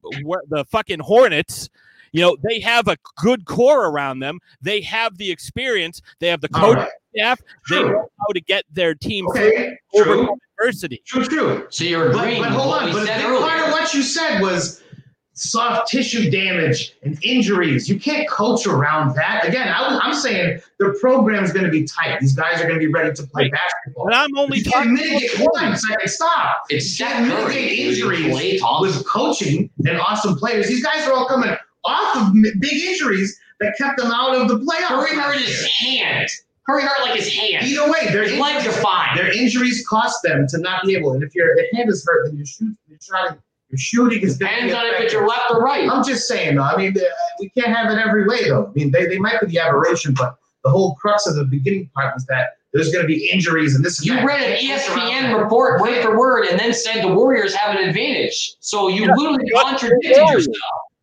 [0.50, 1.68] the fucking Hornets.
[2.14, 4.38] You know, they have a good core around them.
[4.60, 6.02] They have the experience.
[6.18, 6.88] They have the coach Alright.
[7.16, 7.40] staff.
[7.70, 11.02] They know how to get their team Okay, through true, adversity.
[11.06, 11.66] true, true.
[11.70, 14.82] So you're agreeing but with hold on, but a part of what you said was
[15.35, 17.89] soft tissue damage and injuries.
[17.89, 19.47] You can't coach around that.
[19.49, 22.20] Again, I, I'm saying the program's going to be tight.
[22.20, 24.07] These guys are going to be ready to play basketball.
[24.07, 25.35] And I'm only you can't talking mitigate.
[25.37, 26.09] Hold on a.
[26.09, 26.57] Stop.
[26.68, 27.55] It's You Steph can't Curry.
[27.55, 28.99] mitigate injuries Thompson.
[28.99, 30.68] with coaching and awesome players.
[30.68, 34.57] These guys are all coming off of big injuries that kept them out of the
[34.59, 34.87] playoffs.
[34.89, 36.28] Curry hurt his hand.
[36.68, 37.64] Curry hurt like his hand.
[37.66, 39.16] Either way, their His legs are fine.
[39.16, 41.12] their injuries cost them to not be able.
[41.12, 43.39] And if your hand is hurt, then your shoot, your shooting,
[43.72, 45.04] your shooting is gonna be Depends on if affected.
[45.06, 45.88] it's your left or right.
[45.90, 46.62] I'm just saying, though.
[46.62, 47.00] I mean, uh,
[47.40, 48.66] we can't have it every way, though.
[48.66, 51.90] I mean, they, they might be the aberration, but the whole crux of the beginning
[51.94, 54.24] part was that there's going to be injuries and this and You that.
[54.26, 57.08] read an You can't coach around ESPN report word for word and then said the
[57.12, 58.54] Warriors have an advantage.
[58.60, 60.54] So you Yeah, literally just contradicted the yourself.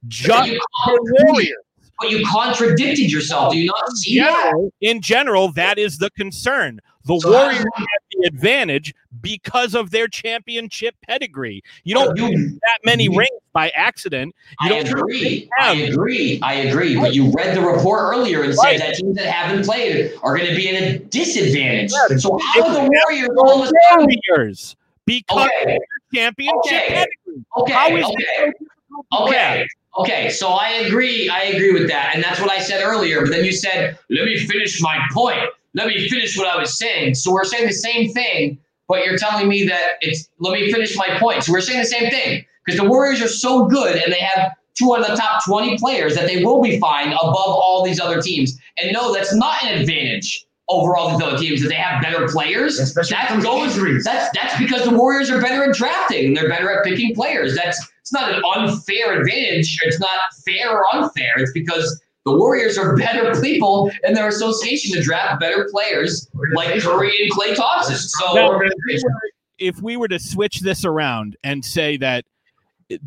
[0.08, 1.58] Just You the Warriors.
[2.00, 3.52] But you contradicted yourself.
[3.52, 4.44] Do you not In see that?
[4.46, 6.80] general, in general, that is the concern.
[7.06, 7.66] The So Warriors have
[8.09, 11.64] the advantage because of their championship pedigree.
[11.84, 13.20] You don't win that many mm-hmm.
[13.20, 14.36] rings by accident.
[14.62, 15.50] You I don't agree.
[15.60, 16.40] I agree.
[16.42, 17.00] I agree.
[17.00, 18.80] But you read the report earlier and Right.
[18.80, 21.92] said that teams that haven't played are going to be in a disadvantage.
[22.10, 24.08] Yeah, so how are the Warriors all of a the?
[24.30, 25.62] Warriors because Okay.
[25.62, 25.80] of their
[26.14, 26.88] championship Okay.
[26.88, 27.46] pedigree.
[27.58, 27.74] Okay.
[27.74, 28.14] How is okay.
[28.14, 29.68] it so difficult to Okay.
[29.98, 31.30] Okay, so I agree.
[31.30, 33.22] I agree with that, and that's what I said earlier.
[33.22, 35.50] But then you said, "Let me finish my point.
[35.80, 39.18] Let me finish what I was saying." So we're saying the same thing, but you're
[39.18, 40.30] telling me that it's.
[40.40, 41.44] Let me finish my point.
[41.44, 44.52] So we're saying the same thing because the Warriors are so good, and they have
[44.80, 48.22] two of the top 20 players that they will be fine above all these other
[48.22, 48.58] teams.
[48.82, 52.28] And no, that's not an advantage over all these other teams that they have better
[52.28, 52.80] players.
[52.80, 53.76] Especially That goes.
[53.76, 54.04] injuries.
[54.06, 57.56] That's that's because the Warriors are better at drafting and they're better at picking players.
[57.56, 59.80] That's it's not an unfair advantage.
[59.84, 60.10] It's not
[60.46, 61.34] fair or unfair.
[61.38, 66.80] It's because the Warriors are better people in their association to draft better players like
[66.82, 67.96] Curry and Klay Thompson.
[67.96, 69.10] So Now, organization.
[69.58, 72.26] if we were to switch this around and say that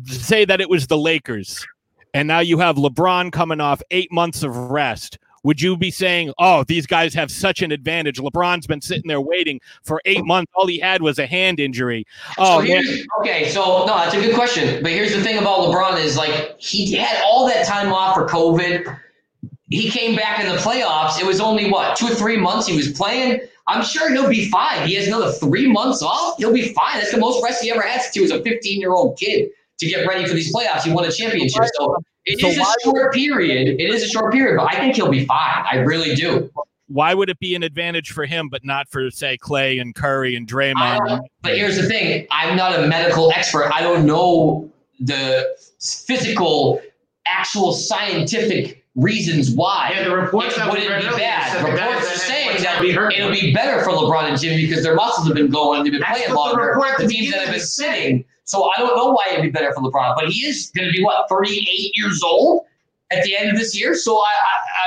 [0.05, 1.65] say that it was the Lakers
[2.13, 6.31] and now you have LeBron coming off 8 months of rest would you be saying
[6.37, 10.49] oh these guys have such an advantage LeBron's been sitting there waiting for 8 months
[10.55, 12.05] all he had was a hand injury
[12.37, 14.81] oh So man here's, okay, so no, that's a good question.
[14.81, 18.25] But here's the thing about LeBron is like he had all that time off for
[18.27, 18.99] COVID.
[19.69, 21.19] He came back in the playoffs.
[21.19, 23.41] It was only what two or three months he was playing.
[23.67, 24.87] I'm sure he'll be fine.
[24.87, 26.37] He has another three months off.
[26.37, 26.99] He'll be fine.
[26.99, 29.49] That's the most rest he ever had since he was a 15 year old kid
[29.79, 30.83] to get ready for these playoffs.
[30.83, 31.63] He won a championship.
[31.75, 31.95] So
[32.25, 33.79] it So is a short period.
[33.79, 35.63] It is a short period, but I think he'll be fine.
[35.69, 36.51] I really do.
[36.87, 40.35] why would it be an advantage for him but not for say Klay and Curry
[40.35, 43.71] and Draymond but here's the thing: I'm not a medical expert.
[43.73, 46.81] I don't know the physical,
[47.25, 49.91] actual scientific reasons why.
[49.93, 51.63] Yeah, the reports it wouldn't be bad.
[51.63, 55.27] Reports are saying that be it'll be better for LeBron and Jimmy because their muscles
[55.27, 56.71] have been going they've been That's playing what the longer.
[56.71, 58.25] report the teams that have been sitting.
[58.45, 60.91] So I don't know why it'd be better for LeBron, but he is going to
[60.91, 62.65] be what 38 years old
[63.11, 63.95] at the end of this year.
[63.95, 64.33] So I,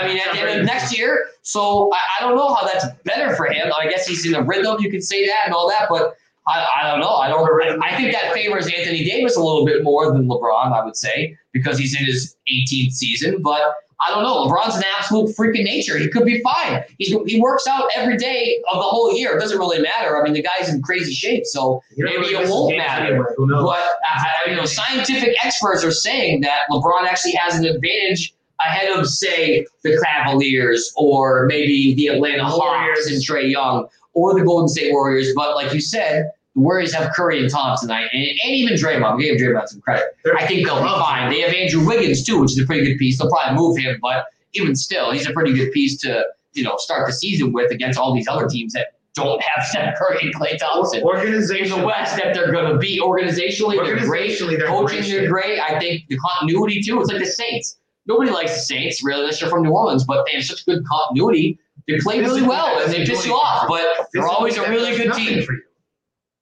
[0.01, 1.29] I, I mean, at the end of next year.
[1.43, 3.73] So I, I don't know how that's better for him.
[3.77, 4.77] I guess he's in a rhythm.
[4.81, 7.15] You can say that and all that, but I, I don't know.
[7.15, 7.83] I don't.
[7.83, 10.73] I think that favors Anthony Davis a little bit more than LeBron.
[10.73, 13.75] I would say because he's in his 18th season, but.
[14.05, 14.47] I don't know.
[14.47, 15.97] LeBron's an absolute freak of nature.
[15.97, 16.83] He could be fine.
[16.99, 19.37] He's, he works out every day of the whole year.
[19.37, 20.19] It doesn't really matter.
[20.21, 23.07] I mean, the guy's in crazy shape, so You don't maybe it won't matter.
[23.15, 23.27] anyway.
[23.39, 23.65] Who knows?
[23.65, 28.91] But uh, you know, scientific experts are saying that LeBron actually has an advantage ahead
[28.99, 34.69] of, say, the Cavaliers or maybe the Atlanta Hawks and Trae Young or the Golden
[34.69, 35.33] State Warriors.
[35.35, 39.17] But like you said, the Warriors have Curry and Thompson tonight, and, and even Draymond.
[39.19, 40.07] We gave Draymond some credit.
[40.25, 41.31] They're- I think they'll be fine.
[41.31, 43.19] They have Andrew Wiggins too, which is a pretty good piece.
[43.19, 46.75] They'll probably move him, but even still, he's a pretty good piece to you know
[46.79, 50.35] start the season with against all these other teams that don't have Steph Curry and
[50.35, 51.01] Klay Thompson.
[51.01, 51.81] In Organization.
[51.81, 54.39] the West, that they're going to be organizationally, they're great.
[54.39, 55.61] They're Coaching, great they're great.
[55.61, 57.01] I think the continuity too.
[57.01, 57.79] It's like the Saints.
[58.07, 60.83] Nobody likes the Saints, really, unless you're from New Orleans, but they have such good
[60.87, 61.59] continuity.
[61.89, 65.13] They play really well, and they piss you off, but they're always a really good
[65.15, 65.47] team.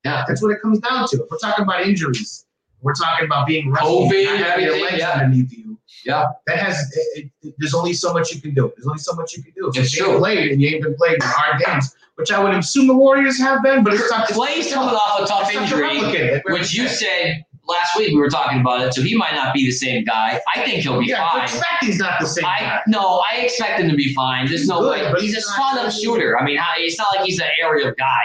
[0.04, 0.24] Yeah.
[0.26, 1.22] That's what it comes down to.
[1.22, 2.46] If we're talking about injuries,
[2.80, 5.10] we're talking about being COVID, not having your legs yeah.
[5.12, 5.78] underneath you.
[6.04, 6.26] Yeah.
[6.46, 6.92] That has.
[7.14, 8.72] It, it, there's only so much you can do.
[8.76, 9.68] There's only so much you can do.
[9.68, 10.18] If It's you true.
[10.18, 13.38] played and you ain't been playing in hard games, which I would assume the Warriors
[13.38, 14.28] have been, but it's not.
[14.28, 18.82] Klay's coming off a tough injury, which you said last week we were talking about
[18.86, 20.40] it, so he might not be the same guy.
[20.54, 21.08] I think he'll be fine.
[21.08, 21.42] Yeah, fine.
[21.44, 22.80] expect he's not the same I guy.
[22.86, 24.46] no, I expect him to be fine.
[24.46, 25.10] There's He's no good, way.
[25.12, 26.38] but He's a he's not spot up shooter.
[26.38, 28.20] I mean, it's not like he's an aerial guy.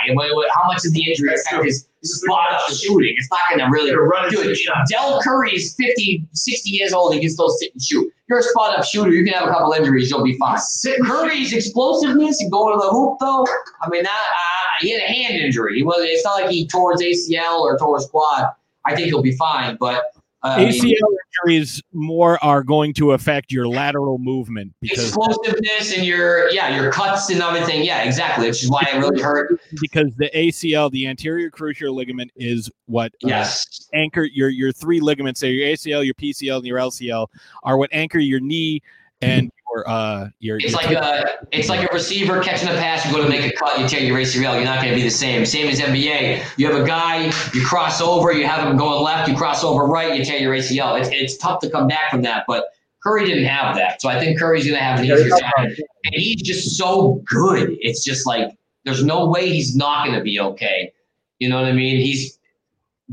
[0.53, 3.13] How much does the injury affect his spot up shooting?
[3.17, 4.59] It's not going to really He's gonna run do it.
[4.89, 7.13] Del Curry is 50, 60 years old.
[7.13, 8.11] He can still sit and shoot.
[8.29, 9.11] you're a spot up shooter.
[9.11, 10.59] You can have a couple injuries, you'll be fine.
[11.05, 13.45] Curry's explosiveness and going to the hoop, though.
[13.81, 15.75] I mean, that uh, he had a hand injury.
[15.77, 15.97] He was.
[15.99, 18.49] It's not like he tore his ACL or tore his quad.
[18.89, 20.03] I think he'll be fine, but
[20.41, 25.93] uh, I mean, ACL injuries more are going to affect your lateral movement because explosiveness
[25.97, 27.83] and your yeah your cuts and everything.
[27.83, 28.47] Yeah, exactly.
[28.47, 29.59] Which is why it really hurt.
[29.81, 33.89] because the ACL, the anterior cruciate ligament, is what uh, Yes.
[33.93, 35.41] anchor your your three ligaments.
[35.41, 37.27] So your ACL, your PCL, and your LCL
[37.63, 38.81] are what anchor your knee
[39.21, 40.57] and your uh your.
[40.57, 43.05] It's your like a it's like a receiver catching a pass.
[43.05, 44.55] You go to make a cut, you tear your ACL.
[44.55, 45.45] You're not going to be the same.
[45.45, 46.43] Same as NBA.
[46.57, 49.85] You have a guy, you cross over, you have him going left, you cross over
[49.85, 50.99] right, you tear your ACL.
[50.99, 52.65] It's, it's tough to come back from that, but
[53.03, 54.01] Curry didn't have that.
[54.01, 55.75] So I think Curry's going to have an easier time.
[56.05, 57.77] And he's just so good.
[57.81, 60.91] It's just like there's no way he's not going to be okay.
[61.39, 61.97] You know what I mean?
[61.97, 62.37] He's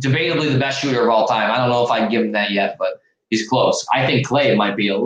[0.00, 1.50] debatably the best shooter of all time.
[1.50, 3.00] I don't know if I can give him that yet, but
[3.30, 3.86] he's close.
[3.92, 4.98] I think Klay might be a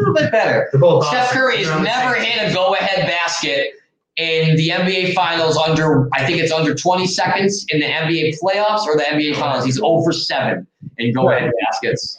[0.00, 0.68] little bit better.
[0.72, 1.38] They're both Steph awesome.
[1.38, 3.72] Curry has They're on the never same hit a go-ahead basket
[4.16, 8.84] in the NBA Finals under, I think it's under 20 seconds in the NBA playoffs
[8.86, 9.64] or the NBA Finals.
[9.64, 10.66] He's over seven
[10.98, 12.18] in go-ahead baskets.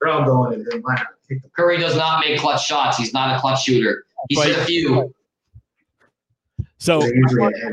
[0.00, 0.66] They're all going in.
[0.70, 1.06] Then why not?
[1.28, 2.96] Kick the- Curry does not make clutch shots.
[2.98, 4.04] He's not a clutch shooter.
[4.28, 5.14] He's hit a few.
[6.78, 7.72] so They're usually ahead.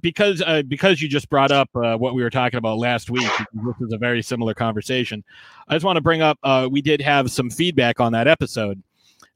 [0.00, 3.30] because uh, because you just brought up uh, what we were talking about last week,
[3.52, 5.22] this is a very similar conversation.
[5.68, 8.82] I just want to bring up uh, we did have some feedback on that episode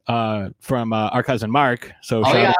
[0.06, 1.90] uh, from uh, our cousin Mark.
[2.02, 2.52] So Oh yeah,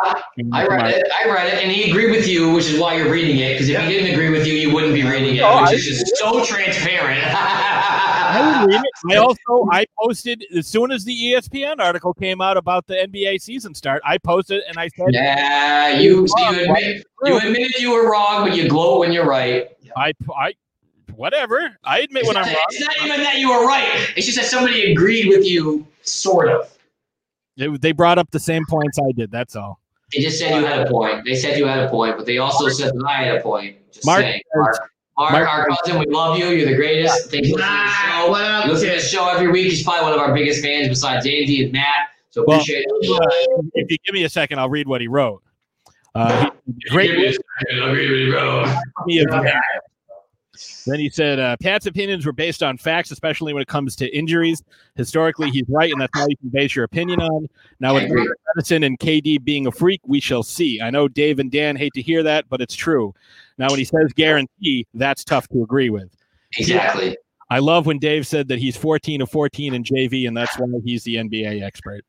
[0.53, 0.93] I read Mark.
[0.95, 1.07] it.
[1.25, 3.53] I read it, and he agreed with you, which is why you're reading it.
[3.55, 5.75] Because if he didn't agree with you, you wouldn't be reading it, Oh, which I-
[5.75, 7.21] is just so transparent.
[7.35, 9.13] I would read it.
[9.13, 13.41] I also I posted as soon as the ESPN article came out about the NBA
[13.41, 14.03] season start.
[14.05, 18.49] I posted and I said yeah, you, so you admit you admitted you were wrong,
[18.49, 19.69] but you gloat when you're right.
[19.97, 20.55] I I
[21.15, 21.77] whatever.
[21.85, 22.65] I admit It's when not, I'm wrong.
[22.71, 24.13] it's not even that you were right.
[24.17, 26.74] It's just that somebody agreed with you, sort of.
[27.57, 29.31] It- they brought up the same points I did.
[29.31, 29.81] That's all.
[30.13, 31.25] They just said you had a point.
[31.25, 33.77] They said you had a point, but they also said that I had a point.
[33.93, 34.41] Just Mark saying.
[34.55, 34.79] says-
[35.17, 36.47] Mark, Mark, Mark our cousin, we love you.
[36.49, 37.31] You're the greatest.
[37.31, 38.31] Thank you for listening to the Nah, show.
[38.31, 39.71] what up, You listen to the show every week.
[39.71, 41.85] He's probably one of our biggest fans besides Andy and Matt.
[42.31, 43.11] So Well, appreciate it.
[43.11, 45.41] Uh, if you give me a second, I'll read what he wrote.
[46.17, 49.45] Uh, he- great Give me a second, I'll read what he wrote.
[50.55, 50.91] Me of that.
[50.91, 54.17] Then he said, uh, Pat's opinions were based on facts, especially when it comes to
[54.17, 54.63] injuries.
[54.95, 57.49] Historically, he's right, and that's all you can base your opinion on.
[57.81, 58.11] Now, with.
[58.55, 60.81] Madison and KD being a freak, we shall see.
[60.81, 63.15] I know Dave and Dan hate to hear that, but it's true.
[63.59, 66.11] Now, when he says guarantee, that's tough to agree with.
[66.57, 67.17] Exactly.
[67.51, 70.67] I love when Dave said that he's 14 of 14 in JV, and that's why
[70.85, 72.05] he's the NBA expert.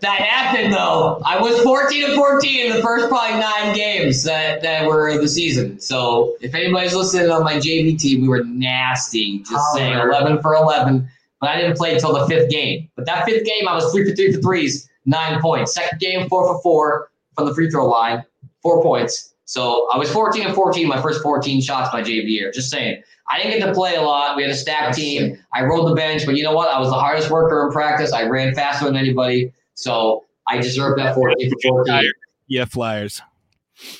[0.00, 1.20] That happened though.
[1.24, 5.28] I was 14 of 14 in the first probably nine games that, that were the
[5.28, 5.80] season.
[5.80, 9.38] So if anybody's listening on my JV team, we were nasty.
[9.40, 10.10] Just oh, saying, Holler.
[10.10, 11.08] 11 for 11.
[11.40, 12.90] But I didn't play until the fifth game.
[12.96, 15.74] But that fifth game, I was three for three for threes, nine points.
[15.74, 18.24] Second game, four for four from the free throw line,
[18.62, 19.34] four points.
[19.46, 22.50] So I was 14 and 14 my first 14 shots my JV year.
[22.50, 23.02] Just saying.
[23.30, 24.36] I didn't get to play a lot.
[24.36, 25.38] We had a stacked team.
[25.54, 26.68] I rode the bench, but you know what?
[26.68, 28.12] I was the hardest worker in practice.
[28.12, 29.52] I ran faster than anybody.
[29.74, 32.10] So I deserve that 14 for 14.
[32.48, 33.22] Yeah, Flyers.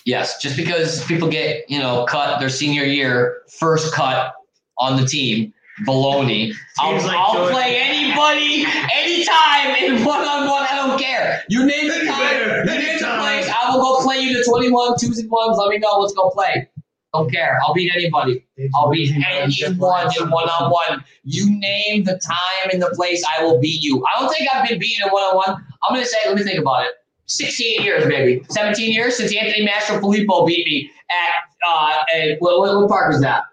[0.05, 4.35] Yes, just because people get, you know, cut their senior year, first cut
[4.79, 5.53] on the team,
[5.87, 6.53] baloney.
[6.79, 10.67] I'll, like I'll play anybody, anytime in one on one.
[10.71, 11.43] I don't care.
[11.49, 13.49] You name the time, you name the place.
[13.49, 15.59] I will go play you the 21, twos and ones.
[15.59, 15.99] Let me know.
[15.99, 16.69] Let's go play.
[17.15, 17.61] Don't care.
[17.65, 18.45] I'll beat anybody.
[18.75, 21.05] I'll beat anyone in one on one.
[21.23, 24.05] You name the time and the place, I will beat you.
[24.05, 25.65] I don't think I've been beaten in one on one.
[25.85, 26.91] I'm gonna say, let me think about it.
[27.27, 28.45] 16 years, maybe.
[28.51, 33.13] 17 years since Anthony Mastro Filippo beat me at uh at what, what, what park
[33.13, 33.45] was that?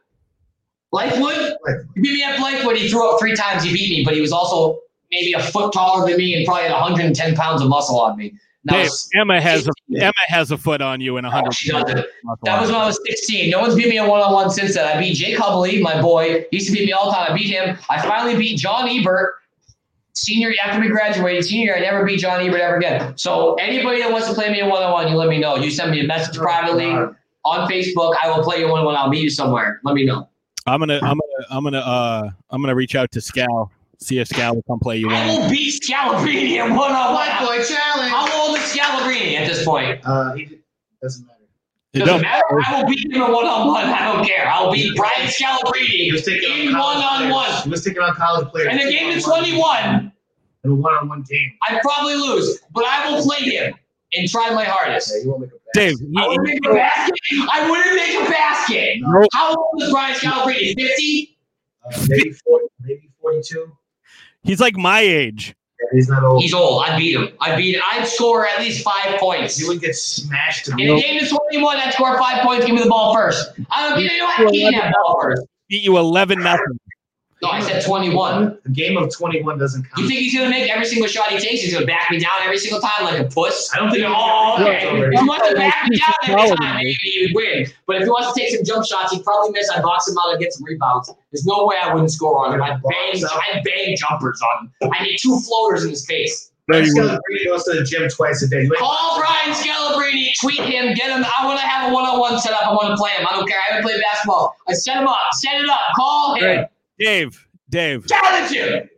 [0.92, 1.56] Blythewood?
[1.94, 2.78] He beat me at Blythewood.
[2.78, 3.64] He threw up three times.
[3.64, 4.80] He beat me, but he was also
[5.12, 8.34] maybe a foot taller than me and probably had 110 pounds of muscle on me.
[8.66, 11.32] That Dave, was, Emma has a Emma has a foot on you in a oh,
[11.32, 11.54] hundred.
[11.56, 12.06] she doesn't.
[12.44, 13.50] That was when I was 16.
[13.50, 14.86] No one's beat me in one on one since then.
[14.86, 16.46] I beat Jake Hubley, my boy.
[16.52, 17.32] He used to beat me all the time.
[17.32, 17.78] I beat him.
[17.90, 19.36] I finally beat John Ebert.
[20.14, 23.18] Senior after we graduated, senior I never beat John Ebert ever again.
[23.18, 25.56] So anybody that wants to play me in one on one, you let me know.
[25.56, 28.14] You send me a message privately on Facebook.
[28.22, 28.96] I will play you one on one.
[28.96, 29.80] I'll meet you somewhere.
[29.84, 30.30] Let me know.
[30.68, 33.70] I'm gonna I'm gonna I'm gonna uh I'm gonna reach out to Scal.
[34.02, 35.42] See if Scal will come play you I one.
[35.44, 37.58] will beat Scalabrine in one on White one.
[37.58, 38.12] boy challenge.
[38.12, 40.02] How old is Scalabrine at this point?
[40.04, 40.60] Uh, he
[41.02, 41.38] doesn't matter.
[41.94, 42.44] It Doesn't matter.
[42.68, 43.86] I will beat him in one on one.
[43.86, 44.48] I don't care.
[44.48, 47.34] I'll beat Brian He Scalabrine was in one on players.
[47.34, 47.64] one.
[47.64, 48.70] He was taking on college players.
[48.72, 50.12] And the game is 21.
[50.64, 51.52] In a one-on-one game.
[51.68, 53.74] I probably lose, but I will play him
[54.14, 55.12] and try my hardest.
[55.12, 55.58] Yeah, you won't make a.
[55.74, 57.16] Dave, I wouldn't make a basket.
[57.52, 58.98] I wouldn't make a basket.
[59.02, 59.28] Nope.
[59.34, 60.76] How old is Brian Scalabrine?
[60.76, 61.38] 50?
[61.84, 63.72] Uh, maybe 40, maybe 42.
[64.44, 65.56] He's like my age.
[65.92, 66.42] He's not old.
[66.42, 66.84] He's old.
[66.84, 67.30] I'd beat him.
[67.42, 67.82] I'd beat him.
[67.92, 69.58] I'd score at least five points.
[69.58, 72.66] He would get smashed In a game of 21, I'd score five points.
[72.66, 73.50] Give me the ball first.
[73.72, 74.00] I don't.
[74.02, 74.54] You know what?
[74.54, 75.44] He can have ball first.
[75.70, 76.80] Beat you eleven nothing.
[77.42, 78.60] No, I said 21.
[78.66, 79.98] A game of 21 doesn't count.
[79.98, 81.62] You think he's gonna make every single shot he takes?
[81.64, 83.72] He's gonna back me down every single time like a puss?
[83.74, 84.84] I don't think- Oh, okay.
[84.84, 85.08] Yeah.
[85.12, 87.68] If he wants to back me down every time, maybe he would win.
[87.88, 89.72] But if he wants to take some jump shots, he'd probably miss.
[89.72, 91.10] I'd box him out and get some rebounds.
[91.32, 92.62] There's no way I wouldn't score on him.
[92.62, 93.24] I'd bang,
[93.54, 94.92] I'd bang jumpers on him.
[94.94, 96.50] I need two floaters in his face.
[96.68, 98.58] Brian Scalabrine goes to the gym twice a day.
[98.62, 101.26] You ain't- Call Brian Scalabrine, tweet him, get him.
[101.26, 102.68] I want to have a one-on-one set up.
[102.68, 103.26] I want to play him.
[103.28, 103.58] I don't care.
[103.58, 104.56] I haven't played basketball.
[104.68, 105.18] I set him up.
[105.34, 105.80] Set it up.
[105.96, 106.44] Call him.
[106.46, 106.68] Right.
[107.02, 108.90] Dave, Dave, Challenge him.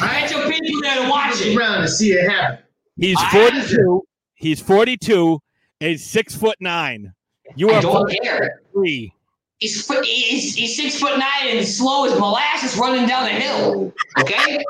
[0.00, 1.56] I got your people there to watch it.
[1.56, 2.58] around to see it happen.
[2.96, 4.02] he's I- forty-two.
[4.34, 5.40] He's forty-two.
[5.80, 7.12] And he's six foot nine.
[7.56, 8.60] You I are don't care.
[8.72, 9.12] three.
[9.58, 13.92] He's, he's he's six foot nine and slow as molasses running down the hill.
[14.20, 14.62] Okay,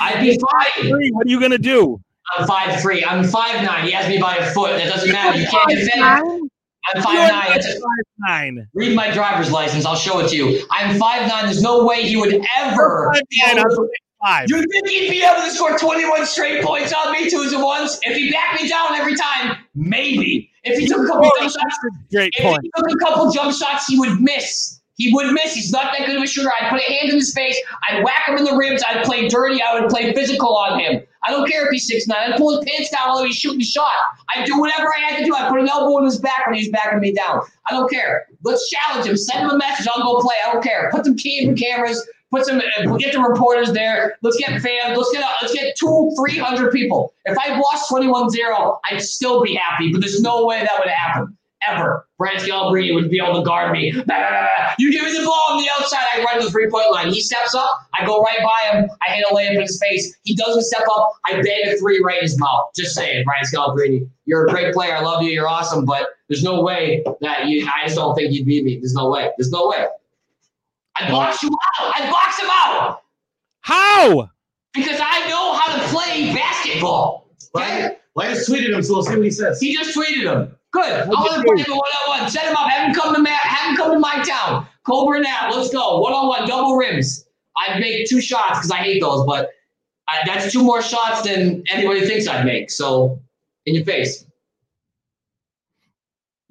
[0.00, 0.88] I'd be fine.
[0.90, 1.10] Three.
[1.10, 2.00] What are you gonna do?
[2.38, 3.04] I'm five three.
[3.04, 3.84] I'm five nine.
[3.86, 4.70] He has me by a foot.
[4.78, 5.38] That doesn't matter.
[5.38, 6.41] You can't defend.
[6.94, 7.48] I'm five nine.
[7.48, 7.80] That's-
[8.18, 8.68] Nine.
[8.74, 9.84] Read my driver's license.
[9.84, 10.64] I'll show it to you.
[10.70, 11.46] I'm five nine.
[11.46, 13.12] There's no way he would ever.
[14.22, 17.62] Five You think he'd be able to score 21 straight points on me twos and
[17.62, 17.98] ones?
[18.02, 20.48] If he backed me down every time, maybe.
[20.62, 21.78] If he took a couple jump shots,
[22.12, 22.60] Great if point.
[22.62, 24.80] he took a couple jump shots, he would miss.
[24.94, 25.54] He would miss.
[25.54, 26.52] He's not that good of a shooter.
[26.60, 27.60] I'd put a hand in his face.
[27.88, 28.84] I'd whack him in the ribs.
[28.88, 29.60] I'd play dirty.
[29.60, 31.02] I would play physical on him.
[31.24, 32.32] I don't care if he's six nine.
[32.32, 33.92] I'd pull his pants down while he's shooting a shot.
[34.34, 35.34] I'd do whatever I had to do.
[35.34, 37.40] I'd put an elbow in his back when he's backing me down.
[37.68, 38.26] I don't care.
[38.42, 39.16] Let's challenge him.
[39.16, 39.86] Send him a message.
[39.94, 40.34] I'll go play.
[40.46, 40.90] I don't care.
[40.92, 42.04] Put some cam- cameras.
[42.32, 42.58] Put some.
[42.58, 44.16] uh, We'll get the reporters there.
[44.22, 44.96] Let's get fans.
[44.96, 45.24] Let's get.
[45.42, 47.12] Let's get two, three hundred people.
[47.26, 49.92] If I lost 21-0, I'd still be happy.
[49.92, 51.36] But there's no way that would happen
[51.68, 52.06] ever.
[52.22, 53.90] Brian Scalabrine would be able to guard me.
[53.90, 54.74] Bah, bah, bah.
[54.78, 57.12] You give me the ball on the outside, I run to the three point line.
[57.12, 57.68] He steps up,
[57.98, 60.16] I go right by him, I hit a layup in his face.
[60.22, 62.70] He doesn't step up, I bang a three right in his mouth.
[62.76, 64.94] Just saying, Brian Scalabrine, you're a great player.
[64.94, 65.30] I love you.
[65.30, 67.66] You're awesome, but there's no way that you.
[67.66, 68.78] I just don't think you'd beat me.
[68.78, 69.30] There's no way.
[69.36, 69.86] There's no way.
[70.96, 71.92] I box you out.
[71.96, 73.02] I box him out
[73.62, 74.30] How?
[74.72, 77.28] because I know how to play basketball.
[78.14, 79.60] Why just tweeted him so we'll see what he says.
[79.60, 80.54] He just tweeted him.
[80.72, 80.90] Good.
[80.90, 82.30] I want to play the one on one.
[82.30, 82.68] Set him up.
[82.68, 84.66] Have him come to ma- have him come to my town.
[84.86, 85.54] Cole Burnett.
[85.54, 86.00] Let's go.
[86.00, 86.48] One on one.
[86.48, 87.26] Double rims.
[87.56, 89.50] I'd make two shots because I hate those, but
[90.08, 92.70] I, that's two more shots than anybody thinks I'd make.
[92.70, 93.20] So,
[93.66, 94.24] in your face.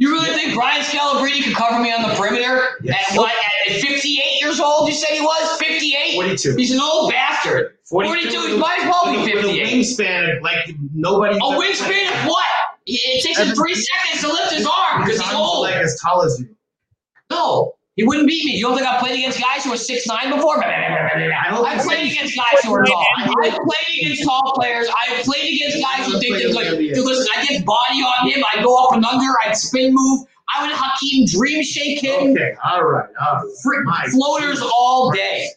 [0.01, 3.11] You really think Brian Scalabrine could cover me on the perimeter Yes.
[3.11, 3.31] at what?
[3.69, 4.87] At 58 years old?
[4.89, 6.15] You said he was 58.
[6.15, 6.55] 42.
[6.57, 7.77] He's an old bastard.
[7.85, 8.27] 42.
[8.47, 9.67] He might as well be With a- with a 58.
[9.85, 11.35] wingspan like nobody.
[11.37, 12.45] A wingspan of what?
[12.87, 15.61] It takes him three seconds to lift his arm because he's old.
[15.67, 16.49] Like as tall as you.
[17.29, 18.53] No, he wouldn't beat me.
[18.53, 20.63] You don't think I've played against guys who are six nine before?
[20.63, 23.05] I've played against guys who are tall.
[23.17, 24.87] I've played against tall players.
[25.01, 26.77] I've played against guys who think they're good.
[26.95, 28.43] Dude, listen, I get body on him.
[28.53, 29.25] I go up and under.
[29.45, 30.27] I'd spin move.
[30.53, 32.31] I would Hakeem dream shake him.
[32.31, 33.45] Okay, all right, all right.
[33.63, 35.47] Fr- floaters all day.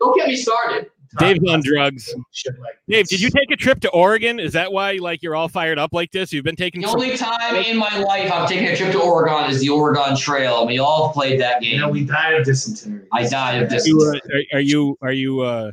[0.00, 0.90] Don't get me started.
[1.18, 2.14] Dave's on drugs.
[2.46, 4.38] Like Dave, did you take a trip to Oregon?
[4.38, 6.32] Is that why like you're all fired up like this?
[6.32, 9.50] You've been taking The only time in my life I've taken a trip to Oregon
[9.50, 10.66] is the Oregon Trail.
[10.66, 11.80] We all played that You game.
[11.80, 13.06] know, we died of dysentery.
[13.12, 14.20] I died of you, dysentery.
[14.52, 15.72] uh, are, are you are you uh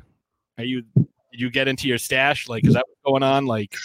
[0.57, 2.47] are you did you get into your stash?
[2.47, 3.45] Like is that what's going on?
[3.45, 3.75] Like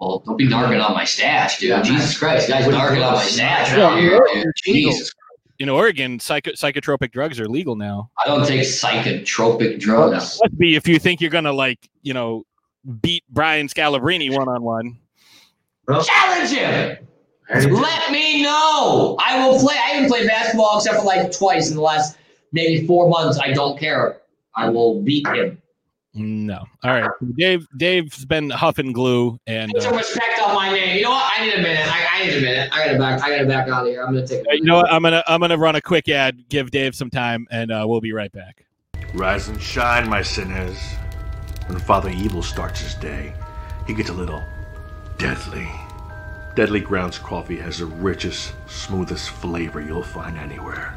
[0.00, 1.70] Well, don't be narking on my stash, dude.
[1.70, 4.46] Yeah, Jesus Christ, guys, What narking on my stash Yeah, here, dude.
[4.64, 5.12] Jesus.
[5.60, 8.10] In Oregon, psycho- psychotropic drugs are legal now.
[8.18, 10.40] I don't take psychotropic drugs.
[10.42, 12.44] Must be if you think you're gonna like, you know,
[13.02, 14.96] beat Brian Scalabrine one on one.
[16.02, 16.98] Challenge him.
[17.50, 19.16] Let me know.
[19.20, 19.74] I will play.
[19.74, 22.16] I haven't played basketball except for like twice in the last
[22.52, 23.38] maybe four months.
[23.38, 24.22] I don't care.
[24.56, 25.60] I will beat him.
[26.20, 26.64] No.
[26.84, 27.10] All right.
[27.36, 30.96] Dave Dave's been huffing glue and Put some uh, respect on my name.
[30.96, 31.32] You know what?
[31.34, 31.86] I need a minute.
[31.86, 32.70] I, I need a minute.
[32.72, 33.22] I gotta back.
[33.22, 34.04] I gotta back out of here.
[34.04, 34.44] I'm gonna take.
[34.50, 34.92] A you know what?
[34.92, 38.02] I'm gonna I'm gonna run a quick ad, give Dave some time, and uh, we'll
[38.02, 38.66] be right back.
[39.14, 40.78] Rise and shine, my sinners.
[41.66, 43.32] When Father Evil starts his day,
[43.86, 44.42] he gets a little
[45.18, 45.68] deadly.
[46.56, 50.94] Deadly Grounds coffee has the richest, smoothest flavor you'll find anywhere.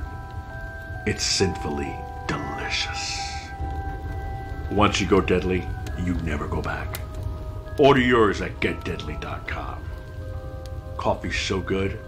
[1.05, 1.95] It's sinfully
[2.27, 3.32] delicious.
[4.73, 5.63] Once you go deadly,
[6.03, 6.99] you never go back.
[7.77, 9.83] Order yours at getdeadly.com.
[10.97, 11.99] Coffee's so good,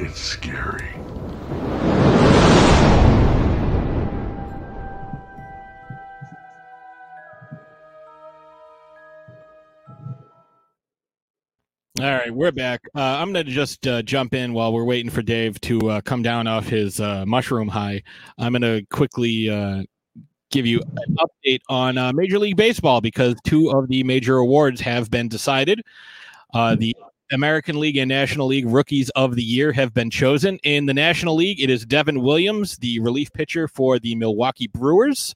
[0.00, 0.88] it's scary.
[12.00, 12.80] All right, we're back.
[12.96, 16.00] Uh, I'm going to just uh, jump in while we're waiting for Dave to uh,
[16.00, 18.02] come down off his uh, mushroom high.
[18.38, 19.84] I'm going to quickly uh,
[20.50, 24.80] give you an update on uh, Major League Baseball because two of the major awards
[24.80, 25.82] have been decided.
[26.52, 26.94] Uh, the
[27.32, 30.58] American League and National League Rookies of the Year have been chosen.
[30.64, 35.34] In the National League, it is Devin Williams, the relief pitcher for the Milwaukee Brewers.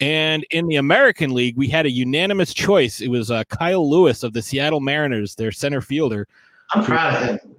[0.00, 3.00] And in the American League, we had a unanimous choice.
[3.00, 6.26] It was uh, Kyle Lewis of the Seattle Mariners, their center fielder.
[6.72, 7.56] I'm proud of him.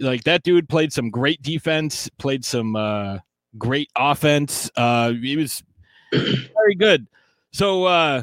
[0.00, 3.18] Like that dude played some great defense, played some uh,
[3.58, 4.70] great offense.
[4.76, 5.62] Uh, he was
[6.12, 7.06] very good.
[7.52, 8.22] So, uh,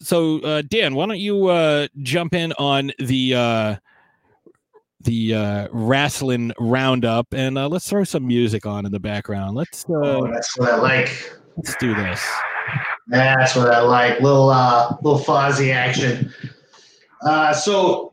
[0.00, 3.76] so uh, Dan, why don't you uh, jump in on the uh,
[5.00, 9.54] the uh, wrestling roundup and uh, let's throw some music on in the background.
[9.56, 11.30] Let's uh, Oh, that's what I like.
[11.56, 12.26] let's do this.
[13.08, 14.20] That's what I like.
[14.20, 16.32] Little uh, little Fozzy action.
[17.22, 18.12] Uh, so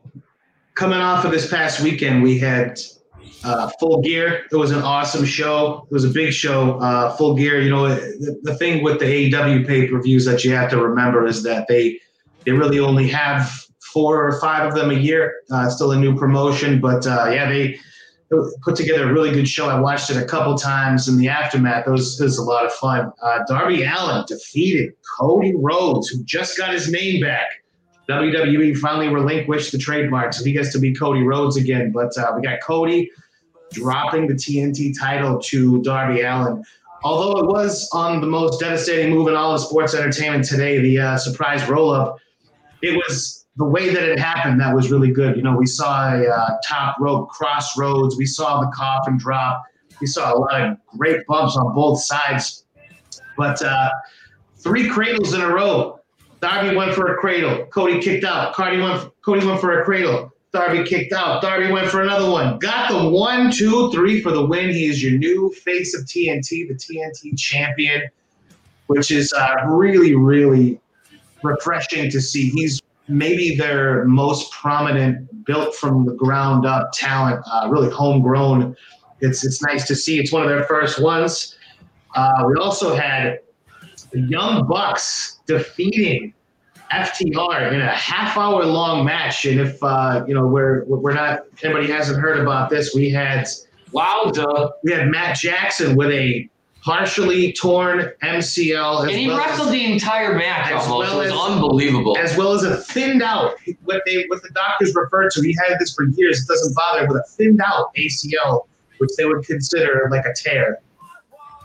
[0.74, 2.78] coming off of this past weekend, we had
[3.44, 4.46] uh, Full Gear.
[4.50, 5.86] It was an awesome show.
[5.90, 6.78] It was a big show.
[6.78, 7.60] Uh, Full Gear.
[7.60, 10.78] You know, the, the thing with the AEW pay per views that you have to
[10.78, 12.00] remember is that they
[12.44, 13.50] they really only have
[13.80, 15.42] four or five of them a year.
[15.50, 17.78] Uh, still a new promotion, but uh, yeah, they
[18.62, 19.68] put together a really good show.
[19.68, 21.86] I watched it a couple times in the aftermath.
[21.86, 23.12] It was, it was a lot of fun.
[23.22, 27.62] Uh, Darby Allin defeated Cody Rhodes, who just got his name back.
[28.08, 31.92] WWE finally relinquished the trademark, so he gets to be Cody Rhodes again.
[31.92, 33.10] But uh, we got Cody
[33.72, 36.62] dropping the TNT title to Darby Allin.
[37.04, 40.98] Although it was on the most devastating move in all of sports entertainment today, the
[40.98, 42.18] uh, surprise roll up,
[42.80, 45.36] it was the way that it happened that was really good.
[45.36, 49.62] You know, we saw a uh, top rope crossroads, we saw the coffin drop,
[50.00, 52.64] we saw a lot of great bumps on both sides.
[53.36, 53.90] But uh,
[54.58, 55.98] three cradles in a row.
[56.40, 57.66] Darby went for a cradle.
[57.66, 58.54] Cody kicked out.
[58.54, 59.10] Cody went.
[59.24, 60.31] Cody went for a cradle.
[60.52, 61.40] Darby kicked out.
[61.40, 62.58] Darby went for another one.
[62.58, 64.68] Got the one, two, three for the win.
[64.68, 68.02] He is your new face of TNT, the TNT champion,
[68.86, 70.78] which is uh, really, really
[71.42, 72.50] refreshing to see.
[72.50, 78.76] He's maybe their most prominent, built from the ground up talent, uh, really homegrown.
[79.20, 80.18] It's it's nice to see.
[80.18, 81.56] It's one of their first ones.
[82.14, 83.40] Uh, we also had
[84.10, 86.34] the Young Bucks defeating
[86.92, 89.44] FTR in a half hour long match.
[89.46, 93.46] And if uh, you know we're we're not anybody hasn't heard about this, we had
[93.92, 94.72] Wowza.
[94.84, 96.48] we had Matt Jackson with a
[96.82, 101.10] partially torn MCL, And he well as- wrestled the entire match as almost.
[101.10, 102.18] well it was as- unbelievable.
[102.18, 103.54] as well as a thinned out
[103.84, 105.42] what they what the doctors referred to.
[105.42, 106.42] He had this for years.
[106.42, 108.66] It doesn't bother with a thinned out ACL,
[108.98, 110.80] which they would consider like a tear.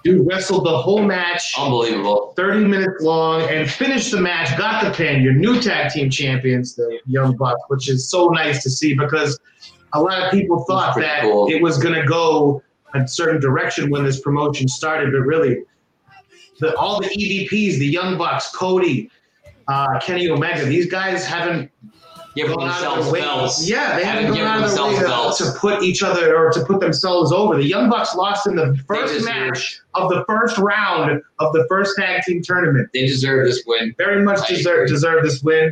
[0.03, 2.33] Dude wrestled the whole match, Unbelievable.
[2.35, 4.57] 30 minutes long, and finished the match.
[4.57, 5.21] Got the pin.
[5.21, 9.39] Your new tag team champions, the Young Bucks, which is so nice to see because
[9.93, 11.47] a lot of people thought that cool.
[11.49, 12.61] it was going to go
[12.93, 15.63] a certain direction when this promotion started, but really,
[16.59, 19.11] the, all the EVPs, the Young Bucks, Cody,
[19.67, 21.71] uh, Kenny Omega, these guys haven't
[22.37, 23.21] Give gone out of themselves way.
[23.21, 23.69] belts.
[23.69, 25.53] Yeah, they haven't gone given out of their way themselves belts.
[25.53, 27.55] to put each other or to put themselves over.
[27.57, 31.97] The Young Bucks lost in the first match of the first round of the first
[31.97, 32.89] tag team tournament.
[32.93, 33.93] They deserve this win.
[33.97, 34.87] Very much I deserve agree.
[34.87, 35.71] deserve this win.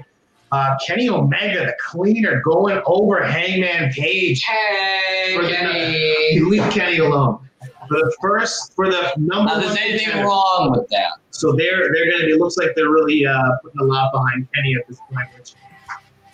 [0.51, 4.43] Uh, Kenny Omega, the cleaner, going over Hangman Page.
[4.43, 6.39] Hey, the- Kenny.
[6.41, 7.39] Leave Kenny alone.
[7.87, 10.27] For the first, for the number Now, one there's anything contender.
[10.27, 11.13] wrong with that?
[11.31, 12.31] So they're they're going to be.
[12.31, 15.27] It looks like they're really uh, putting a lot behind Kenny at this point.
[15.37, 15.53] Which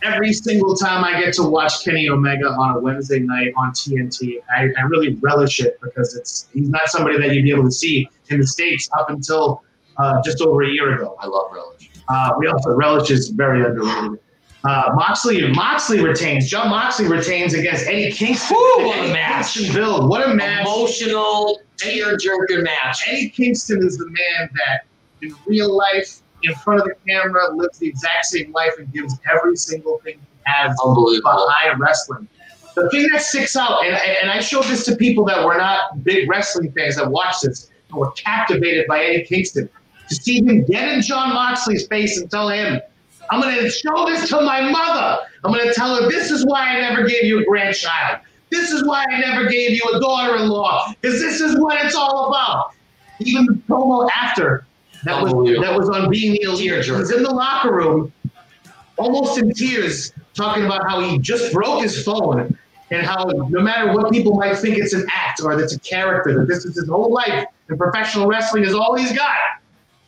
[0.03, 4.37] every single time I get to watch Kenny Omega on a Wednesday night on TNT,
[4.55, 7.71] I, I really relish it because it's he's not somebody that you'd be able to
[7.71, 9.63] see in the states up until
[9.97, 11.15] uh, just over a year ago.
[11.19, 11.91] I love relish.
[12.09, 14.19] Uh, we also relish is very underrated.
[14.63, 16.47] Uh, Moxley Moxley retains.
[16.47, 18.55] Jon Moxley retains against Eddie Kingston.
[18.57, 19.53] Woo, what a match.
[19.53, 20.09] Kingston build.
[20.09, 20.61] What a match!
[20.61, 23.03] Emotional, tear-jerker match.
[23.07, 24.85] Eddie Kingston is the man that,
[25.23, 29.13] in real life, in front of the camera, lives the exact same life and gives
[29.31, 32.27] every single thing he has behind wrestling.
[32.75, 36.03] The thing that sticks out, and, and I showed this to people that were not
[36.03, 39.69] big wrestling fans that watched this and were captivated by Eddie Kingston.
[40.09, 42.81] To see him get in Jon Moxley's face and tell him,
[43.29, 45.23] I'm going to show this to my mother.
[45.43, 48.19] I'm going to tell her, this is why I never gave you a grandchild.
[48.49, 52.27] This is why I never gave you a daughter-in-law, because this is what it's all
[52.27, 52.71] about.
[53.19, 54.65] Even the promo after
[55.03, 56.71] that was that was on being the elite.
[56.71, 56.99] Tearjerker.
[56.99, 58.11] He's in the locker room,
[58.97, 62.57] almost in tears, talking about how he just broke his phone
[62.91, 65.79] and how no matter what people might think it's an act or that it's a
[65.79, 69.35] character, that this is his whole life and professional wrestling is all he's got.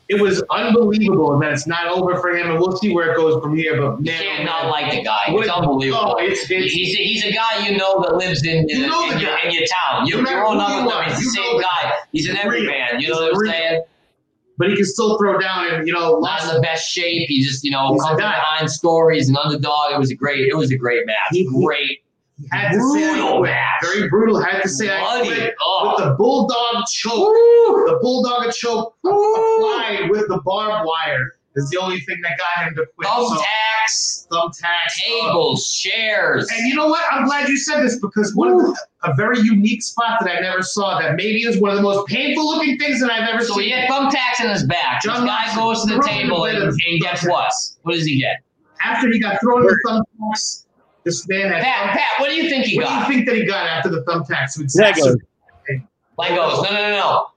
[0.10, 3.16] It was unbelievable, and that it's not over for him, and we'll see where it
[3.16, 3.78] goes from here.
[3.82, 5.22] But You man, can't oh not like the guy.
[5.30, 6.04] It's unbelievable.
[6.06, 8.88] Oh, it's, it's, He's a, he's a guy you know that lives in, in, You
[8.88, 10.06] know in, your, in your town.
[10.06, 11.04] You, you're growing up with him.
[11.06, 11.94] He's the same guy.
[12.12, 13.00] He's an everyman.
[13.00, 13.82] You know what I'm saying?
[14.58, 15.68] But he can still throw down.
[15.74, 17.28] And you know, Not in the best shape.
[17.30, 19.92] He just, you know, comes behind stories and underdog.
[19.94, 21.16] It was a great, it was a great match.
[21.32, 22.00] He- he- great.
[22.52, 23.82] had to say I Brutal match.
[23.84, 24.42] Very brutal.
[24.42, 25.94] Had to say I quit Oh.
[25.98, 27.14] with the bulldog choke.
[27.30, 27.86] Woo!
[27.88, 32.76] The bulldog choke applied with the barbed wire is the only thing that got him
[32.76, 33.08] to quit.
[33.08, 36.50] So, Thumbtacks, thumbtacks, uh, tables, chairs.
[36.52, 37.04] And you know what?
[37.12, 40.40] I'm glad you said this because one of the, a very unique spot that I
[40.40, 43.44] never saw that maybe is one of the most painful looking things that I've ever
[43.44, 43.56] So seen.
[43.56, 45.02] So he had thumbtacks in his back.
[45.04, 47.30] John this guy goes to the table and, the and gets thumbtacks.
[47.30, 47.54] what?
[47.84, 48.38] What does he get?
[48.84, 50.66] After he got thrown with thumbtacks,
[51.04, 51.64] this man had.
[51.64, 53.08] Pat, Pat, what do you think he what got?
[53.08, 54.58] do you think that he got after the thumbtacks?
[54.58, 55.18] With Legos.
[56.20, 56.64] Legos.
[56.64, 57.28] No, no, no, no.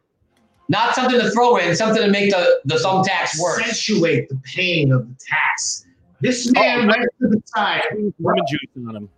[0.68, 3.60] Not something to throw in, something to make the, the thumbtacks worse.
[3.60, 5.84] accentuate the pain of the tax.
[6.20, 7.82] This man right to the side.
[8.18, 9.08] Lemon juice on him.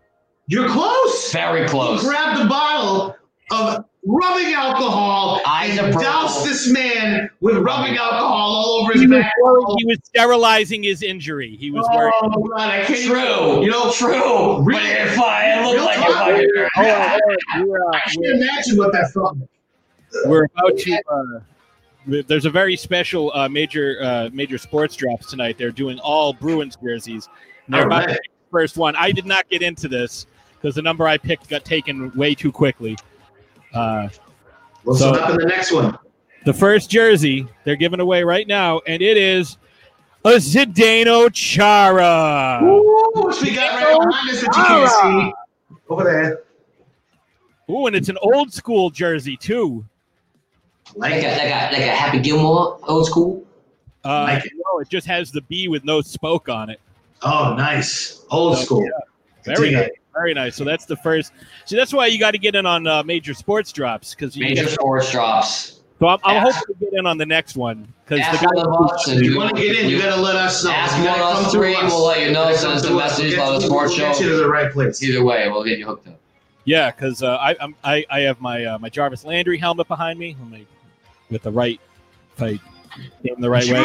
[0.46, 1.32] You're close.
[1.32, 2.02] Very close.
[2.02, 3.16] He grabbed a bottle
[3.50, 9.02] of rubbing alcohol Eyes and are doused this man with rubbing alcohol all over his
[9.02, 9.32] He was, back.
[9.42, 11.56] worried he was sterilizing his injury.
[11.56, 12.12] He was worried.
[12.22, 13.06] Oh God, I can't.
[13.06, 13.62] True.
[13.62, 14.62] You know, True.
[14.62, 14.80] Really?
[14.80, 15.58] But it, fine.
[15.58, 16.28] it looked like talk.
[16.30, 17.18] it fucking Oh, oh,
[17.54, 19.48] oh, we're, uh, I can't imagine what that felt like.
[20.26, 21.02] We're about to.
[21.10, 21.40] Uh,
[22.26, 25.58] there's a very special uh, major uh, major sports drops tonight.
[25.58, 27.28] They're doing all Bruins jerseys.
[27.68, 28.08] They're about right.
[28.08, 28.96] pick the first one.
[28.96, 32.50] I did not get into this because the number I picked got taken way too
[32.50, 32.96] quickly.
[33.74, 34.08] Uh,
[34.84, 35.98] What's So- up in the next one?
[36.46, 39.58] the first jersey they're giving away right now, and it is
[40.24, 42.60] a Zdeno Chara.
[42.64, 44.90] Ooh, which we got right behind us that you can't
[45.26, 45.78] see.
[45.90, 46.40] Over there.
[47.70, 49.84] Ooh, and it's an old school jersey too.
[50.98, 53.44] Like Like a, like a, like a Happy Gilmore, old school.
[54.04, 54.52] Uh, Like it.
[54.54, 56.80] no, it just has the B with no spoke on it.
[57.22, 58.24] Oh, nice.
[58.30, 58.88] Old So, school.
[59.44, 59.90] Very Dig nice.
[60.14, 60.56] Very nice.
[60.56, 61.32] So that's the first.
[61.64, 64.36] See, that's why you got to get in on uh, major sports drops because.
[64.36, 65.80] Major Get, sports drops.
[66.00, 66.52] so I'm, I'm Yeah.
[66.52, 68.62] hoping to get in on the next one because the guy.
[68.62, 69.08] of us.
[69.08, 70.70] If you want to get in, you we- got to let us know.
[70.72, 71.74] Ask one of us three.
[71.82, 72.44] We'll let you know.
[72.44, 73.36] Gotta Send come us a through message.
[73.36, 75.02] We'll Let us you- sports we'll get you to the right place.
[75.04, 76.18] Either way, we'll get you hooked up.
[76.64, 80.18] Yeah, because uh, I, I'm, I I have my uh, my Jarvis Landry helmet behind
[80.18, 80.36] me.
[80.40, 80.66] Let me
[81.30, 81.80] with the right,
[82.36, 82.60] fight
[83.24, 83.82] in the right way.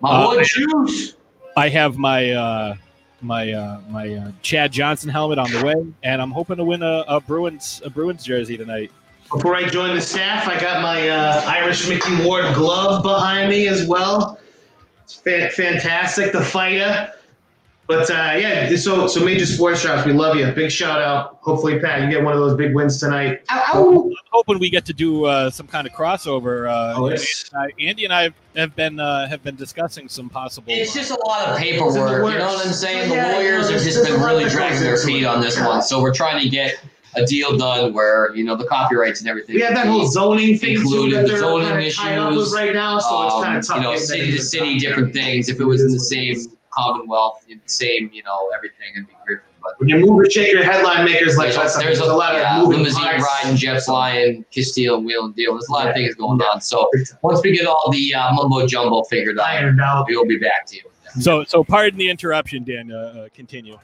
[0.00, 1.14] My Uh, Juice.
[1.56, 2.74] I have my uh,
[3.20, 6.82] my uh, my uh, Chad Johnson helmet on the way, and I'm hoping to win
[6.82, 8.90] a, a Bruins a Bruins jersey tonight.
[9.30, 13.66] Before I join the staff, I got my uh, Irish Micky Ward glove behind me
[13.68, 14.38] as well.
[15.04, 17.12] It's fa- fantastic, the fighter.
[17.88, 20.50] But uh, yeah, so so major sports shops, we love you.
[20.52, 21.38] Big shout out.
[21.42, 23.42] Hopefully, Pat, you get one of those big wins tonight.
[23.50, 26.70] I'm hoping we get to do uh, some kind of crossover.
[26.70, 30.08] Uh, Oh, you know, it's- uh, Andy and I have been uh, have been discussing
[30.08, 30.72] some possible.
[30.72, 31.94] It's just a lot of paperwork.
[31.94, 32.78] You know what I'm works.
[32.78, 33.08] saying?
[33.10, 35.82] The Yeah, lawyers you have just been really dragging their feet on this one.
[35.82, 36.76] So we're trying to get
[37.16, 39.58] a deal done where you know the copyrights and everything.
[39.58, 42.72] Yeah, that whole zoning thing Included that the zoning kinda tied up with issues, right
[42.72, 43.76] now, so it's kind um, of tough.
[43.78, 45.48] you know, city to city, different things.
[45.50, 46.36] If it was in the same
[46.72, 49.38] Commonwealth, in the same, you know, everything, it'd be great.
[49.62, 52.10] But When you move and shake your headline makers like there's, that, a, there's there's
[52.10, 53.24] a lot yeah, of moving limousine parts.
[53.44, 55.52] riding, jet flying, Castile and wheel and deal.
[55.52, 56.46] There's a lot of things going Yeah.
[56.46, 56.60] on.
[56.60, 56.90] So
[57.22, 60.06] once we get all the uh, mumbo jumbo figured out, Ironed out.
[60.08, 60.82] we'll be back to you.
[61.20, 61.62] so so.
[61.62, 62.90] Pardon the interruption, Dan.
[62.90, 63.78] Uh, uh, continue.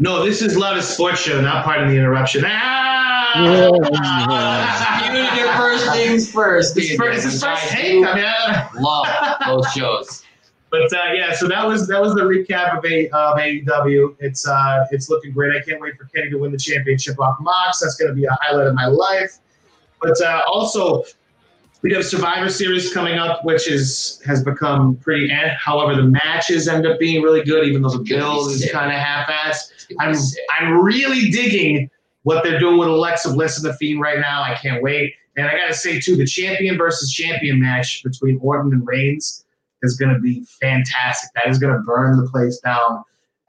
[0.00, 2.42] No, this is Loudest Sports Show, not part of the interruption.
[2.46, 3.28] Ah!
[5.06, 6.74] You did your first things first.
[6.74, 8.04] This is first, this is Which first take.
[8.04, 9.06] I mean, I- love
[9.46, 10.22] those shows.
[10.72, 14.16] but uh, yeah, so that was that was the recap of a of AEW.
[14.20, 15.54] It's uh it's looking great.
[15.54, 17.80] I can't wait for Kenny to win the championship off Mox.
[17.80, 19.38] That's going to be a highlight of my life.
[20.00, 21.04] But uh, also,
[21.82, 25.30] we have Survivor Series coming up, which is has become pretty.
[25.30, 25.54] Eh.
[25.60, 28.98] However, the matches end up being really good, even though the build is kind of
[28.98, 29.94] half-assed.
[30.00, 30.16] I'm.
[30.58, 31.90] I'm really digging
[32.22, 34.42] what they're doing with Alexa Bliss and the Fiend right now.
[34.42, 35.16] I can't wait.
[35.36, 39.44] And I gotta say too, the champion versus champion match between Orton and Reigns
[39.82, 41.30] is gonna be fantastic.
[41.34, 43.04] That is gonna burn the place down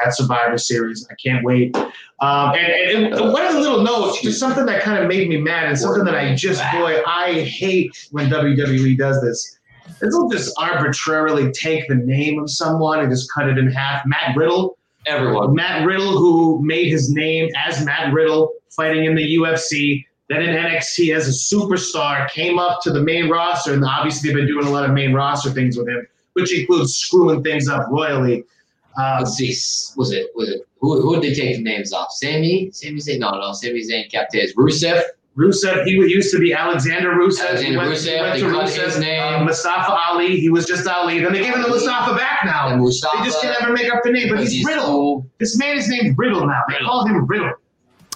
[0.06, 1.08] at Survivor Series.
[1.10, 1.76] I can't wait.
[1.76, 5.30] Um, and, and, and one of the little notes, just something that kind of made
[5.30, 9.60] me mad, and something that I just boy I hate when WWE does this.
[10.00, 14.06] They'll just arbitrarily take the name of someone and just cut it in half.
[14.06, 14.78] Matt Riddle.
[15.06, 15.54] Everyone.
[15.54, 20.56] Matt Riddle, who made his name as Matt Riddle, fighting in the UFC, then in
[20.56, 24.66] NXT as a superstar, came up to the main roster, and obviously they've been doing
[24.66, 28.44] a lot of main roster things with him, which includes screwing things up royally.
[28.98, 29.48] Uh, Let's see.
[29.98, 30.28] Was it?
[30.36, 30.68] Was it?
[30.80, 32.12] Who, who did they take the names off?
[32.12, 32.70] Sammy?
[32.72, 33.20] Sami Zayn?
[33.20, 33.54] No, no.
[33.54, 34.54] Sami Zayn kept his.
[34.56, 35.02] Rusev.
[35.36, 37.48] Rusev, he used to be Alexander Rusev.
[37.48, 38.86] Alexander he went, Rusev, he went they to cut Rusev.
[38.86, 39.34] his name.
[39.42, 41.20] Uh, Mustafa Ali, he was just Ali.
[41.22, 42.68] Then they gave him the Mustafa back now.
[42.70, 43.18] And Mustafa.
[43.18, 44.86] They just can never make up the name, but because he's Riddle.
[44.86, 45.28] cool.
[45.40, 46.62] This man is named Riddle now.
[46.68, 46.88] They Riddle.
[46.88, 47.54] call him Riddle.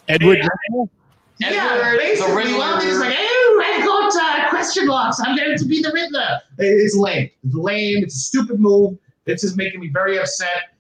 [0.10, 0.38] Edward.
[0.38, 0.84] Yeah,
[1.44, 2.58] Edward, the basically, Riddler.
[2.58, 5.20] well, he's like, oh, I got uh, question marks.
[5.24, 6.42] I'm going to be the Riddler.
[6.58, 7.30] It's lame.
[7.44, 8.04] It's lame.
[8.04, 8.98] It's a stupid move.
[9.26, 10.74] This is making me very upset.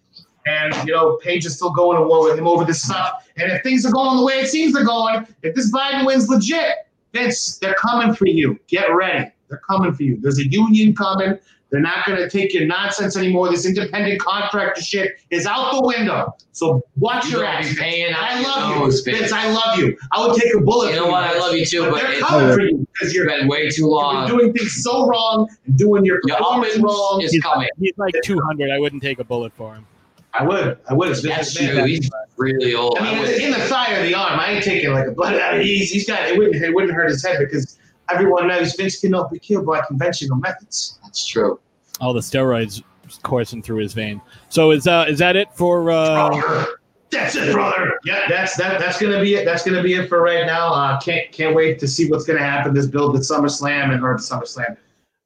[0.48, 3.30] And you know, Page is still going to war with him over this stuff.
[3.36, 6.30] And if things are going the way it seems they're going, if this Biden wins
[6.30, 8.58] legit, Vince, they're coming for you.
[8.68, 9.32] Get ready.
[9.50, 10.18] They're coming for you.
[10.20, 11.38] There's a union coming.
[11.70, 13.50] They're not going to take your nonsense anymore.
[13.50, 16.34] This independent contractor shit is out the window.
[16.54, 17.76] So watch You your better ass.
[17.78, 19.20] paying I your love nose, you, Vince.
[19.30, 19.34] Vince.
[19.34, 19.98] I love you.
[20.14, 20.92] I would take a bullet.
[20.92, 21.24] You know what?
[21.26, 23.70] I love you too, But but they're it's coming for you because you're, been way
[23.70, 24.14] too long.
[24.28, 24.40] you're long.
[24.40, 27.22] doing things so wrong and doing your Your performance uppins wrong.
[27.22, 27.68] is coming.
[27.80, 28.72] He's like 200.
[28.72, 29.86] I wouldn't take a bullet for him.
[30.34, 30.78] I would.
[30.90, 31.10] I would.
[31.10, 31.80] It's That's Vince true.
[31.82, 31.88] McMahon.
[31.90, 32.98] He's really old.
[32.98, 35.08] I mean, I in the, in the thigh or the arm, I ain't taking like
[35.08, 35.36] a blood.
[35.36, 37.78] I mean, he's, he's got it wouldn't it wouldn't hurt his head because
[38.10, 41.00] everyone knows Vince cannot be killed by conventional methods.
[41.04, 41.60] That's true.
[42.00, 42.84] All the steroids
[43.24, 44.22] coursing through his vein.
[44.50, 46.66] So is uh is that it for uh
[47.10, 48.00] That's it, brother.
[48.04, 48.80] Yeah, that's that.
[48.80, 49.46] That's gonna be it.
[49.46, 50.74] That's gonna be it for right now.
[50.74, 54.14] Uh, can't can't wait to see what's gonna happen this build at SummerSlam and or
[54.14, 54.76] at SummerSlam.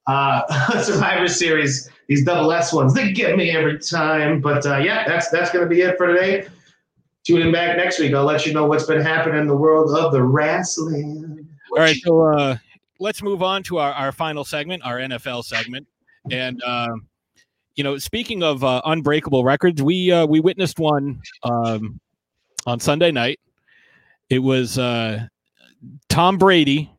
[0.06, 1.90] Uh, Survivor Series.
[2.08, 4.40] These double S ones, they get me every time.
[4.40, 6.46] But uh, yeah, that's that's gonna be it for today.
[7.24, 8.14] Tune in back next week.
[8.14, 11.48] I'll let you know what's been happening in the world of the wrestling.
[11.72, 12.56] All right, so uh,
[13.02, 15.86] let's move on to our, our final segment, our NFL segment.
[16.30, 17.08] And um,
[17.74, 22.00] you know, speaking of uh, unbreakable records, we uh, we witnessed one um,
[22.66, 23.40] on Sunday night.
[24.30, 25.26] It was uh,
[26.08, 26.90] Tom Brady.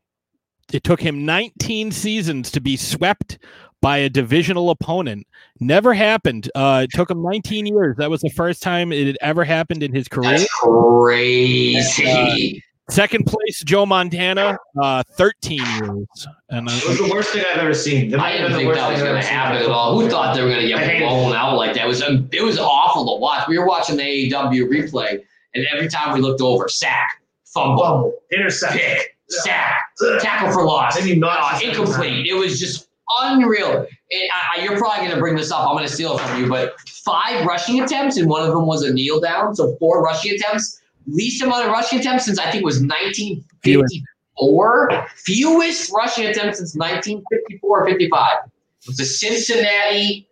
[0.72, 3.38] It took him 19 seasons to be swept
[3.80, 5.26] by a divisional opponent.
[5.60, 6.50] Never happened.
[6.54, 7.96] Uh, it took him 19 years.
[7.96, 10.38] That was the first time it had ever happened in his career.
[10.38, 12.62] That's crazy.
[12.90, 16.26] Second place, Joe Montana, uh, 13 years.
[16.50, 18.12] And uh, It was the worst thing I've ever seen.
[18.12, 19.98] It I didn't think that was going to happen at all.
[19.98, 21.08] Who thought they were going to get hate it.
[21.08, 21.84] blown out like that?
[21.86, 23.48] It was um, it was awful to watch.
[23.48, 25.18] We were watching the AEW replay,
[25.54, 28.74] and every time we looked over, sack, fumble, Bumble, intercept.
[28.74, 30.20] pick, sack, Ugh.
[30.20, 32.26] tackle for loss, Then uh, incomplete.
[32.26, 32.88] It was just
[33.22, 33.86] unreal.
[34.10, 35.66] It, I, I- you're probably going to bring this up.
[35.66, 38.66] I'm going to steal it from you, but five rushing attempts, and one of them
[38.66, 39.54] was a kneel down.
[39.54, 40.82] So four rushing attempts.
[41.06, 45.06] Least amount of rushing attempts since I think it was 1954.
[45.16, 48.28] Fewest rushing attempts since 1954 or 55.
[48.46, 50.26] It was the Cincinnati.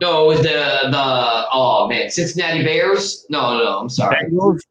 [0.00, 3.26] No, it was the the oh man, Cincinnati Bears.
[3.30, 3.78] No, no, no.
[3.80, 4.16] I'm sorry.
[4.28, 4.64] It was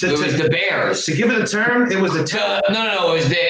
[0.00, 1.04] to, It was to, the Bears.
[1.06, 1.90] to give it a term.
[1.90, 2.60] It was a To, term.
[2.70, 3.12] no, no, no.
[3.12, 3.46] It was the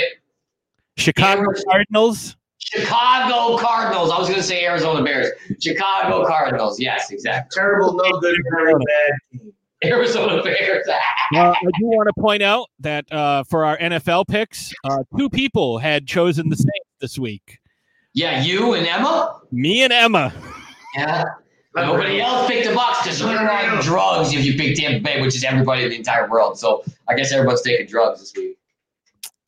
[0.97, 1.65] Chicago Bears.
[1.69, 2.37] Cardinals.
[2.61, 4.13] Chicago Cardinals.
[4.13, 5.31] I was going to say Arizona Bears.
[5.61, 6.79] Chicago Cardinals.
[6.79, 7.51] Yes, exactly.
[7.61, 9.53] Terrible, no good, very bad team.
[9.91, 10.87] Arizona Bears.
[11.35, 15.31] Uh, I do want to point out that uh, for our NFL picks, uh, two
[15.31, 17.59] people had chosen the Saints this week.
[18.13, 19.41] yeah, you and Emma.
[19.51, 20.31] Me and Emma.
[20.95, 21.25] Yeah.
[21.75, 25.35] Nobody else picked the Bucks because you're on drugs if you pick Tampa Bay, which
[25.35, 26.59] is everybody in the entire world.
[26.59, 28.59] So I guess everyone's taking drugs this week.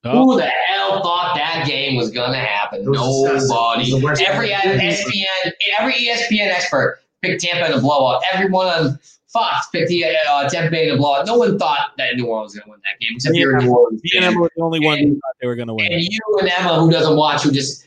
[0.05, 2.87] Oh, Who the hell thought that game was gonna happen?
[2.91, 3.99] Was disgusting.
[3.99, 4.25] It was Nobody.
[4.25, 4.49] Every.
[4.49, 8.23] ESPN, every ESPN expert picked Tampa in a blowout.
[8.33, 8.99] Everyone on
[9.35, 11.27] Fox picked the uh, Tampa Bay a blowout.
[11.27, 14.01] No one thought that New Orleans was gonna win that game, except a New Orleans.
[14.03, 14.25] me and.
[14.25, 15.93] Emma were the only ones who thought they were going to win.
[15.93, 17.87] And you and Emma, who doesn't watch, who just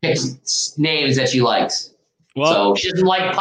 [0.00, 1.92] picks names that she likes.
[2.34, 3.36] Well, so she doesn't like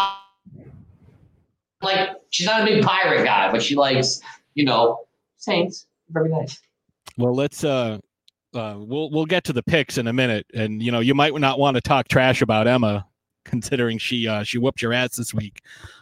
[1.82, 4.22] like she's not a big pirate guy, but she likes
[4.54, 5.06] you know
[5.38, 5.88] Saints.
[6.10, 6.60] Very nice.
[7.18, 8.00] well, let's uh,
[8.54, 11.34] uh, we'll we'll get to the picks in a minute, and you know you might
[11.36, 13.08] not want to talk trash about Emma,
[13.46, 15.62] considering she uh, she whooped your ass this week.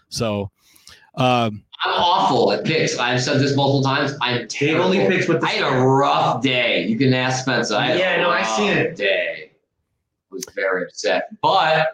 [0.10, 0.50] So,
[1.18, 2.98] um, I'm awful at picks.
[2.98, 4.14] I've said this multiple times.
[4.22, 4.86] I'm Dave terrible.
[4.86, 6.86] only picks with the I had a rough day.
[6.88, 7.76] You can ask Spencer.
[7.76, 8.96] I had Yeah, a no, I rough seen it.
[8.96, 9.52] Day.
[9.52, 11.88] I was very upset, but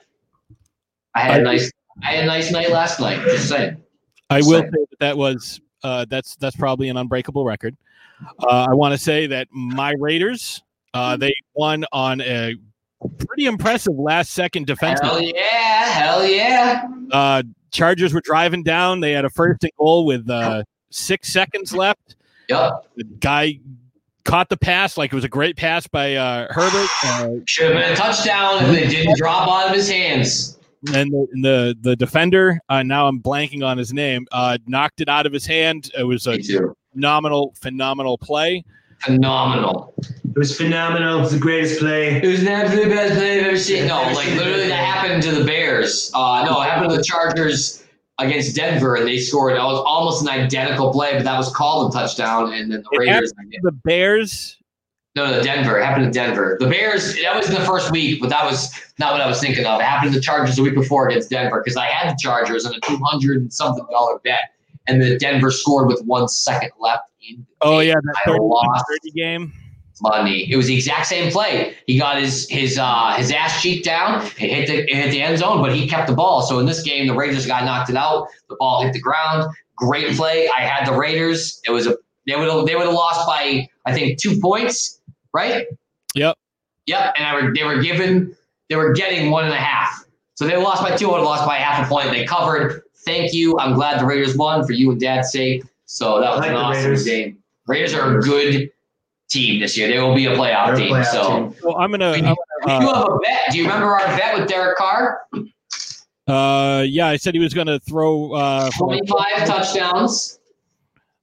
[1.16, 1.72] I had a nice.
[2.04, 3.20] I had a nice night last night.
[3.26, 3.78] Just saying.
[4.30, 7.76] I will say that that was uh, that's that's probably an unbreakable record.
[8.40, 10.62] Uh, I want to say that my Raiders
[10.94, 12.56] uh, they won on a
[13.28, 15.00] pretty impressive last second defense.
[15.02, 15.86] Hell yeah!
[15.92, 16.88] Hell yeah!
[17.72, 19.00] Chargers were driving down.
[19.00, 22.16] They had a first and goal with uh, six seconds left.
[22.50, 22.88] Yup.
[22.96, 23.60] The guy
[24.26, 27.82] caught the pass like it was a great pass by uh, Herbert, uh, Should have
[27.82, 30.58] been a touchdown if they didn't drop out of his hands.
[30.94, 32.60] and the and the, the defender.
[32.70, 34.28] Uh, now I'm blanking on his name.
[34.32, 35.92] Uh, knocked it out of his hand.
[35.98, 36.40] It was a
[36.94, 38.64] phenomenal, phenomenal play.
[39.04, 39.94] Phenomenal.
[40.00, 41.18] It was phenomenal.
[41.18, 42.22] It was the greatest play.
[42.22, 43.88] It was the absolute best play I've ever seen.
[43.88, 46.12] No, like literally that happened to the Bears.
[46.14, 47.84] Uh, no, it happened to the Chargers
[48.20, 49.58] against Denver, and they scored.
[49.58, 52.90] That was almost an identical play, but that was called a touchdown, and then the
[52.92, 53.34] It Raiders.
[53.64, 54.58] The Bears.
[55.16, 55.78] No, no, Denver.
[55.78, 56.56] It happened to Denver.
[56.60, 57.16] The Bears.
[57.22, 59.82] That was in the first week, but that was not what I was thinking of.
[59.82, 62.66] It happened to the Chargers the week before against Denver because I had the Chargers
[62.66, 64.54] on a two hundred and something dollar bet,
[64.88, 67.11] and the Denver scored with one second left in.
[67.11, 67.11] the
[67.62, 68.86] Oh yeah, that I 30, lost.
[69.04, 69.54] 30 game.
[70.02, 70.52] Money.
[70.52, 71.76] It was the exact same play.
[71.86, 74.26] He got his his uh, his ass cheek down.
[74.26, 76.42] It hit the it hit the end zone, but he kept the ball.
[76.42, 78.28] So in this game, the Raiders guy knocked it out.
[78.50, 79.54] The ball hit the ground.
[79.76, 80.50] Great play.
[80.58, 81.62] I had the Raiders.
[81.68, 81.98] It was a
[82.28, 85.02] they would have they would have lost by I think two points,
[85.34, 85.68] right?
[86.16, 86.38] Yep.
[86.88, 87.14] Yep.
[87.18, 88.36] And I were, they were given
[88.70, 90.06] they were getting one and a half.
[90.36, 91.10] So they lost by two.
[91.10, 92.10] Would have lost by half a point.
[92.10, 92.84] They covered.
[93.06, 93.58] Thank you.
[93.60, 95.64] I'm glad the Raiders won for you and Dad's sake.
[95.94, 97.04] So that was like an awesome Raiders.
[97.04, 97.38] game.
[97.68, 98.72] Raiders are a good
[99.30, 99.90] team this year.
[99.90, 100.94] They will be a playoff They're a team.
[100.94, 101.56] playoff so team.
[101.64, 102.12] Well, I'm gonna.
[102.14, 102.30] we, I'm we
[102.66, 103.42] gonna, do uh, have a bet.
[103.52, 105.22] Do you remember our bet with Derek Carr?
[106.28, 108.32] uh, yeah, I said he was gonna throw.
[108.34, 110.40] Uh, for like- 25 touchdowns.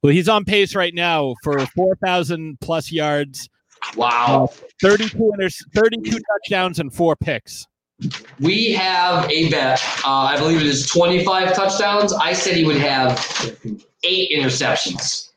[0.03, 3.49] well, he's on pace right now for four thousand plus yards,
[3.97, 4.51] Wow.
[4.83, 7.67] 32, inter- 32 touchdowns, and four picks.
[8.41, 9.81] We have a bet.
[10.05, 12.13] Uh, I believe it is 25 touchdowns.
[12.13, 13.19] I said he would have
[14.05, 15.31] eight interceptions.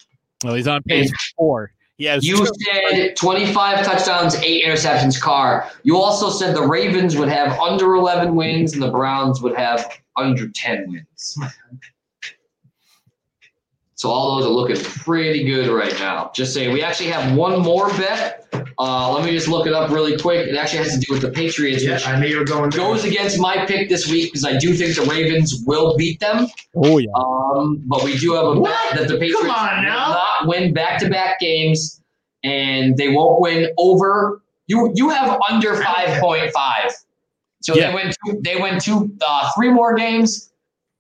[0.44, 1.72] Well, he's on pace for four.
[1.98, 5.72] He has You two- said 25 touchdowns, eight interceptions, Carr.
[5.84, 10.00] You also said the Ravens would have under 11 wins and the Browns would have
[10.18, 11.38] under 10 wins.
[14.02, 16.32] So all those are looking pretty good right now.
[16.34, 18.48] Just saying, we actually have one more bet.
[18.80, 20.48] Uh, let me just look it up really quick.
[20.48, 22.72] It actually has to do with the Patriots, Yeah, which I knew you were going.
[22.72, 22.80] there.
[22.80, 26.48] goes against my pick this week because I do think the Ravens will beat them.
[26.78, 27.12] oh yeah.
[27.14, 28.72] Um, but we do have a What?
[28.96, 30.10] bet that the Patriots on will now.
[30.14, 32.02] not win back-to-back games,
[32.44, 34.42] and they won't win over.
[34.66, 36.92] You you have under five point five,
[37.62, 37.90] so Yeah.
[37.90, 40.52] they win two, they win two uh, three more games.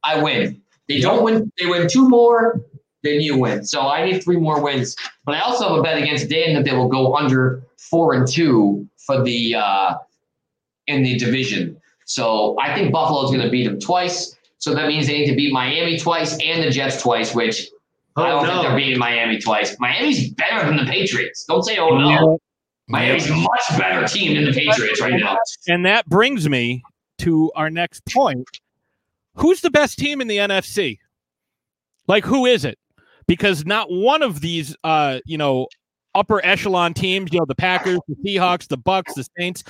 [0.03, 0.61] I win.
[0.87, 1.51] They don't win.
[1.59, 2.61] They win two more,
[3.03, 3.65] then you win.
[3.65, 4.95] So I need three more wins.
[5.25, 8.27] But I also have a bet against Dan that they will go under four and
[8.27, 9.95] two for the uh,
[10.87, 11.79] in the division.
[12.05, 14.35] So I think Buffalo is going to beat them twice.
[14.57, 17.69] So that means they need to beat Miami twice and the Jets twice, which
[18.15, 19.75] I Oh don't think they're beating Miami twice.
[19.79, 21.45] Miami's better than the Patriots.
[21.45, 22.39] Don't say oh no.
[22.87, 25.37] Miami's a much better team than the Patriots right now.
[25.67, 26.83] And that brings me
[27.19, 28.45] to our next point.
[29.35, 30.99] Who's the best team in the NFC?
[32.07, 32.77] Like, who is it?
[33.31, 35.67] Because not one of these, uh, you know,
[36.13, 39.63] upper echelon teams, you know, the Packers, the Seahawks, the Bucks, the Saints,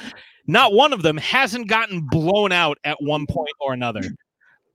[0.47, 4.01] not one of them hasn't gotten blown out at one point or another.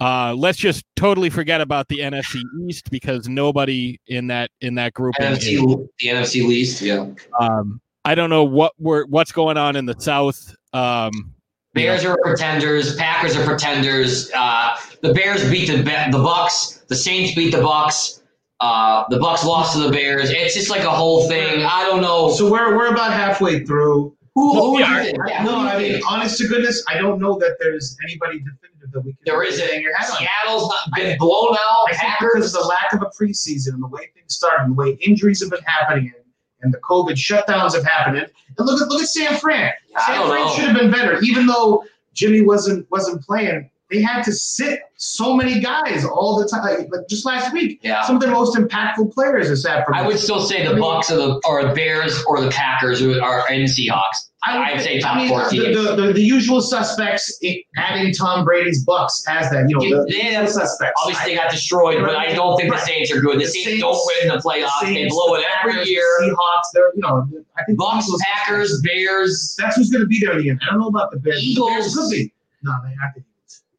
[0.00, 4.94] Uh, let's just totally forget about the NFC East because nobody in that in that
[4.94, 5.16] group.
[5.20, 7.08] NFC, the NFC least, yeah.
[7.40, 10.54] Um, I don't know what we're what's going on in the South.
[10.72, 11.34] Um,
[11.74, 12.94] Bears are pretenders.
[12.94, 14.30] Packers are pretenders.
[14.32, 16.84] Uh, the Bears beat the the Bucks.
[16.86, 18.22] The Saints beat the Bucks.
[18.61, 20.31] Uh, the Bucks lost to the Bears.
[20.31, 21.62] It's just like a whole thing.
[21.62, 24.16] I don't know So we're we're about halfway through.
[24.35, 24.55] who.
[24.55, 25.28] who we do are.
[25.28, 29.01] Yeah, No, I mean, honest to goodness, I don't know that there's anybody definitive that
[29.01, 29.19] we can.
[29.27, 29.69] there isn't.
[29.70, 30.16] hang your hat on.
[30.16, 31.87] Seattle's not been blown out.
[31.89, 32.31] I think Packers.
[32.35, 34.91] because of the lack of a preseason and the way things started, and the way
[35.07, 36.24] injuries have been happening, and,
[36.62, 38.16] and the COVID shutdowns have happened.
[38.19, 38.31] And
[38.66, 39.70] look at look at San Fran.
[39.97, 41.85] I San Fran should have been better, even though
[42.15, 43.70] Jimmy wasn't wasn't playing.
[43.90, 46.88] They had to sit so many guys all the time.
[46.90, 48.02] Like just last week, Yeah.
[48.02, 49.94] some of their most impactful players are sat for.
[49.94, 53.44] I would still say the Bucks or the or the Bears or the Packers are
[53.48, 54.30] in the Seahawks.
[54.44, 55.76] I would I'd say top I mean, four the, teams.
[55.76, 57.38] The, the, the usual suspects,
[57.76, 59.68] adding Tom Brady's Bucks as that.
[59.68, 61.00] You know, the, the yeah, usual suspects.
[61.04, 63.36] Obviously, they got destroyed, but I don't think the Saints are good.
[63.36, 64.80] The, The Saints, Saints- don't win the playoffs.
[64.80, 66.04] The they Saints, blow it the every Packers, year.
[66.20, 69.56] The Seahawks, they're you know, I think Bucks, the Packers, Bears.
[69.58, 70.60] That's who's going to be there in the end.
[70.66, 71.40] I don't know about the Bears.
[71.40, 71.70] The Eagles.
[71.70, 72.32] Bears could be.
[72.62, 73.22] No, they have to.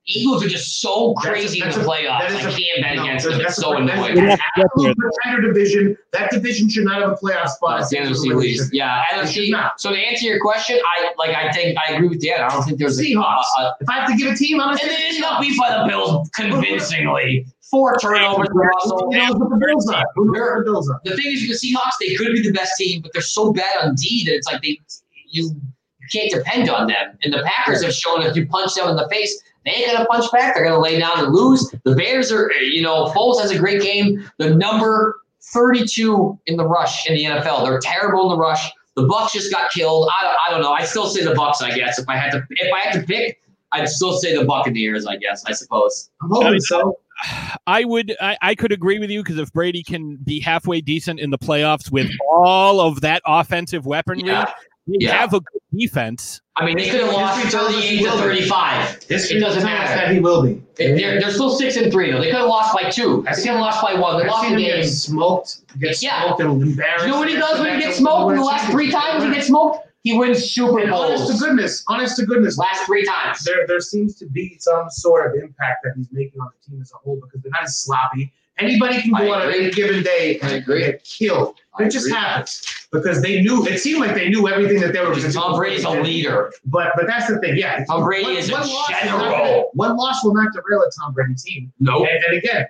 [0.09, 2.19] Eagles are just so That's a- crazy that's in the playoffs.
[2.21, 3.39] that is I a- can't bet no, against them.
[3.41, 4.13] a- It's so annoying.
[4.15, 5.97] We have to get pretender division.
[6.13, 7.81] That division should not have a playoff spot.
[7.81, 8.73] It's the It's NFC least.
[8.73, 9.51] Yeah, NFC.
[9.77, 11.35] So to answer your question, I like.
[11.35, 12.39] I think I agree with Dan.
[12.41, 13.43] I don't think there's a, Seahawks.
[13.59, 15.19] a, a If I have to give a team, I'm and going to then it's
[15.21, 17.45] got beat by the Bills convincingly.
[17.69, 19.11] Four turnovers for Russell.
[19.11, 20.05] Who knows what the Bills are?
[20.15, 21.01] Who knows what the Bills are?
[21.03, 23.51] The thing is, with the Seahawks, they could be the best team, but they're so
[23.51, 24.79] bad on D that it's like they
[25.29, 25.51] you
[26.13, 27.17] you can't depend on them.
[27.23, 30.05] And the Packers have shown if you punch them in the face, they ain't gonna
[30.05, 30.55] punch back.
[30.55, 31.73] They're gonna lay down and lose.
[31.83, 34.29] The Bears are, eh, you know, Foles has a great game.
[34.37, 35.21] The number
[35.53, 37.65] 32 in the rush in the NFL.
[37.65, 38.69] They're terrible in the rush.
[38.95, 40.09] The Bucks just got killed.
[40.11, 40.73] I, I don't know.
[40.73, 41.61] I still say the Bucks.
[41.61, 44.45] I guess if I had to if I had to pick, I'd still say the
[44.45, 45.05] Buccaneers.
[45.05, 46.09] I guess I suppose.
[46.21, 46.97] I'm hoping I mean, so.
[47.65, 51.19] I would I, I could agree with you because if Brady can be halfway decent
[51.19, 54.51] in the playoffs with all of that offensive weaponry, Yeah.
[54.87, 55.15] They Yeah.
[55.17, 56.41] have a good defense.
[56.55, 59.07] I mean, they could have lost History tells us 38 to 35.
[59.07, 59.93] This It doesn't matter.
[59.95, 60.61] that he will be.
[60.75, 62.19] They're, they're still six and three though.
[62.19, 63.23] They could have lost by two.
[63.27, 64.17] They could have lost by one.
[64.17, 64.81] They I've lost seen the him game.
[64.81, 66.23] get smoked, get Yeah.
[66.25, 67.05] smoked and embarrassed.
[67.05, 68.35] You know what he does when he gets smoked?
[68.35, 72.15] The last three times he gets smoked, he wins Super And honest to goodness, honest
[72.17, 73.43] to goodness, Last three times.
[73.43, 76.81] there there seems to be some sort of impact that he's making on the team
[76.81, 79.65] as a whole because they're not as sloppy Anybody can go on agree.
[79.65, 80.79] any given day and agree.
[80.79, 81.57] get killed.
[81.79, 83.65] It just happens because they knew.
[83.67, 85.31] It seemed like they knew everything that they were do.
[85.31, 86.51] Tom Brady's a leader.
[86.65, 87.57] But but that's the thing.
[87.57, 89.69] Yeah, Tom Brady One- is a one not- general.
[89.73, 91.71] one loss will not derail a Tom Brady team.
[91.79, 92.05] No.
[92.05, 92.65] And, and again,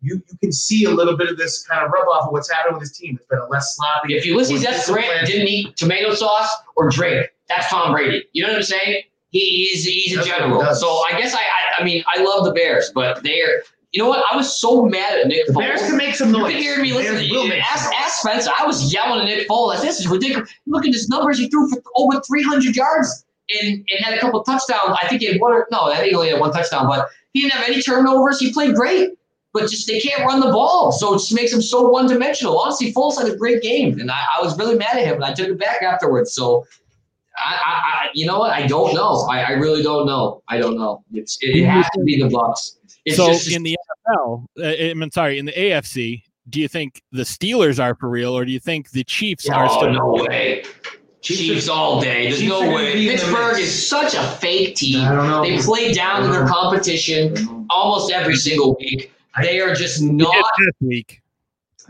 [0.00, 2.50] you you can see a little bit of this kind of rub off of what's
[2.50, 3.16] happening with his team.
[3.20, 4.16] It's been a less sloppy.
[4.16, 4.88] If Ulysses S.
[4.90, 8.24] Grant didn't eat tomato sauce or drink, that's Tom Brady.
[8.32, 9.02] You know what I'm saying?
[9.30, 10.64] He, he's he's a general.
[10.74, 13.62] So I guess I, I I mean I love the Bears, but they're
[13.92, 14.24] you know what?
[14.30, 15.58] I was so mad at Nick The Foles.
[15.60, 16.40] Bears can make some noise.
[16.40, 16.52] You noise.
[16.52, 17.30] can hear me The listen.
[17.34, 18.00] will make Ask, some noise.
[18.04, 18.50] ask Spencer.
[18.58, 19.80] I was yelling at Nick Foles.
[19.80, 20.50] This is ridiculous.
[20.66, 21.38] Look at his numbers.
[21.38, 23.24] He threw for over 300 yards
[23.60, 24.96] and, and had a couple touchdowns.
[25.02, 25.62] I think he had one.
[25.70, 26.86] No, I think he only had one touchdown.
[26.86, 28.38] But he didn't have any turnovers.
[28.38, 29.10] He played great.
[29.54, 32.60] But just they can't run the ball, so it just makes him so one-dimensional.
[32.60, 35.24] Honestly, Foles had a great game, and I, I was really mad at him, and
[35.24, 36.34] I took it back afterwards.
[36.34, 36.66] So,
[37.38, 38.50] I, I, I you know what?
[38.52, 39.26] I don't know.
[39.30, 40.42] I, I really don't know.
[40.48, 41.02] I don't know.
[41.14, 42.76] It's it, it has to be the Bucks.
[43.06, 43.74] It's so just, in the
[44.08, 44.62] NFL, uh,
[45.02, 48.52] I'm sorry, in the AFC, do you think the Steelers are for real, or do
[48.52, 49.92] you think the Chiefs are Oh, still?
[49.92, 50.64] no way.
[51.20, 52.28] Chiefs all day.
[52.28, 52.92] There's Chiefs no way.
[52.94, 55.04] be in the Pittsburgh is such a fake team.
[55.04, 55.42] I don't know.
[55.42, 59.12] They play down to their competition almost every single week.
[59.42, 60.32] They are just not.
[60.58, 61.20] this week.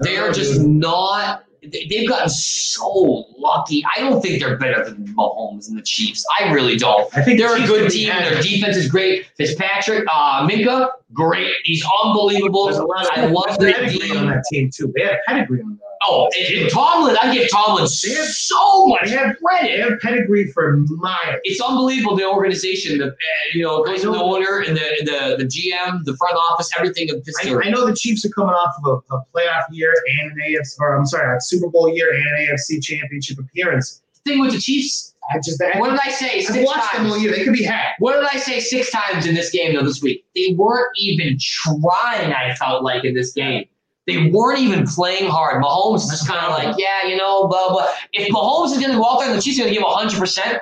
[0.02, 1.44] They are just not.
[1.72, 3.84] They- They've gotten so lucky.
[3.96, 6.24] I don't think they're better than Mahomes and the Chiefs.
[6.40, 7.08] I really don't.
[7.16, 8.08] I think They're a good team.
[8.08, 9.26] Their defense is great.
[9.36, 11.52] Fitzpatrick, uh, Minkah, great.
[11.64, 12.64] He's unbelievable.
[12.66, 14.92] There's a lot of I love their pedigree on that team too.
[14.96, 15.97] They have pedigree on that.
[16.10, 19.76] Oh, and, and Tomlin, I give Tomlin have- so much They have, credit.
[19.76, 21.36] they have pedigree for miles.
[21.44, 22.98] it's unbelievable the organization.
[22.98, 23.12] The uh,
[23.52, 27.22] you know, goes the owner and the the the GM, the front office, everything of
[27.42, 27.60] I.
[27.62, 30.76] I know the Chiefs are coming off of a, a playoff year and an AFC,
[30.80, 34.00] or I'm sorry, a Super Bowl year and an AFC Championship appearance.
[34.24, 36.38] thing with the Chiefs, I just I, what did I say?
[36.38, 37.32] I've Six watched them all year.
[37.32, 37.92] They could be had.
[37.98, 40.24] What did I say six times in this game though this week?
[40.34, 42.32] They weren't even trying.
[42.32, 43.66] I felt like in this game.
[44.08, 45.62] They weren't even playing hard.
[45.62, 47.86] Mahomes is just kind of like, yeah, you know, blah blah.
[48.12, 49.84] If Mahomes is going to go out there and the Chiefs are going to give
[49.86, 50.58] 100, percent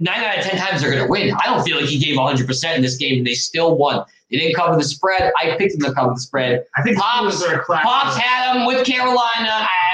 [0.00, 1.34] nine out of ten times they're going to win.
[1.42, 4.04] I don't feel like he gave 100 percent in this game, and they still won.
[4.30, 5.32] They didn't cover the spread.
[5.40, 6.64] I picked them to cover the spread.
[6.76, 7.84] I think Pops- the Steelers are a class.
[7.84, 9.16] Pops had them with Carolina.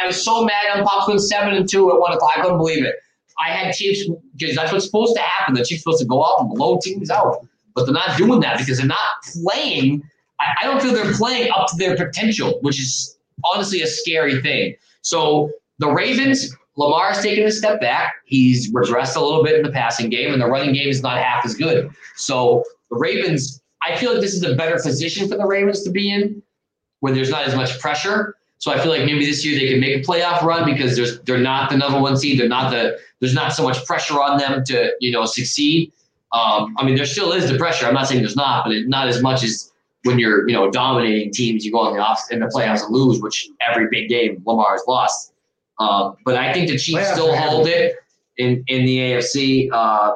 [0.03, 0.85] I was so mad at him.
[0.85, 2.33] Pops went seven and two at one o'clock.
[2.37, 2.97] I couldn't believe it.
[3.45, 5.55] I had Chiefs because that's what's supposed to happen.
[5.55, 8.59] The Chiefs supposed to go out and blow teams out, but they're not doing that
[8.59, 8.99] because they're not
[9.43, 10.03] playing.
[10.41, 13.17] I, I don't feel they're playing up to their potential, which is
[13.53, 14.75] honestly a scary thing.
[15.03, 18.15] So the Ravens, Lamar's taken a step back.
[18.25, 21.19] He's regressed a little bit in the passing game, and the running game is not
[21.19, 21.91] half as good.
[22.17, 25.91] So the Ravens, I feel like this is a better position for the Ravens to
[25.91, 26.43] be in,
[27.01, 28.37] where there's not as much pressure.
[28.59, 31.21] So I feel like maybe this year they can make a playoff run because there's
[31.23, 32.41] they're not the number one seed.
[32.41, 35.93] They're not the there's not so much pressure on them to you know succeed.
[36.33, 37.87] Um, I mean, there still is the pressure.
[37.87, 39.71] I'm not saying there's not, but it, not as much as
[40.05, 41.65] when you're you know dominating teams.
[41.65, 44.73] You go in the off in the playoffs and lose, which every big game Lamar
[44.73, 45.33] has lost.
[45.79, 47.97] Um, but I think the Chiefs Playoffs still hold it
[48.39, 49.69] in in the AFC.
[49.73, 50.15] Uh,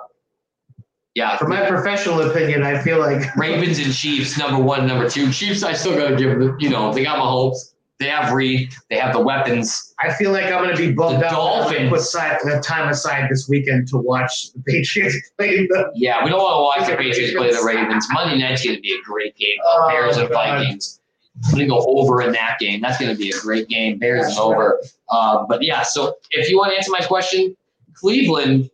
[1.15, 5.33] yeah, For my professional opinion, I feel like Ravens and Chiefs, number one, number two.
[5.33, 7.75] Chiefs, I still got to give them, you know, they got my hopes.
[7.99, 8.73] They have Reid.
[8.91, 9.95] They have the weapons.
[9.99, 11.33] I feel like I'm going to be bummed The out.
[11.33, 11.91] Dolphins.
[11.91, 15.91] Put side, time aside this weekend to watch the Patriots play the.
[15.95, 18.07] Yeah, we don't want to watch the Patriots play the Ravens.
[18.13, 19.57] Monday night's going to be a great game.
[19.65, 20.59] Oh, Bears and God.
[20.61, 21.01] Vikings.
[21.45, 22.81] I'm going to go over in that game.
[22.81, 23.99] That's going to be a great game.
[23.99, 24.81] Bears and over.
[25.09, 27.57] Uh, but yeah, so if you want to answer my question,
[27.95, 28.71] Cleveland,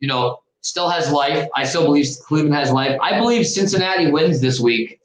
[0.00, 1.48] you know, still has life.
[1.56, 2.98] I still believe Cleveland has life.
[3.02, 5.00] I believe Cincinnati wins this week.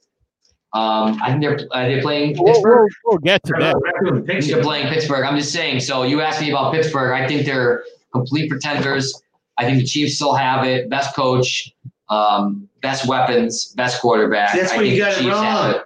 [0.73, 2.89] Um, I think they're are they playing Pittsburgh.
[3.03, 3.75] we'll, we'll get to that.
[3.75, 5.25] I think they're playing Pittsburgh.
[5.25, 5.79] I'm just saying.
[5.79, 7.11] So you asked me about Pittsburgh.
[7.19, 7.83] I think they're
[8.13, 9.19] complete pretenders.
[9.57, 10.89] I think the Chiefs still have it.
[10.89, 11.73] Best coach,
[12.09, 14.53] um, best weapons, best quarterback.
[14.53, 15.75] That's I where you got it Chiefs have wrong.
[15.75, 15.85] it.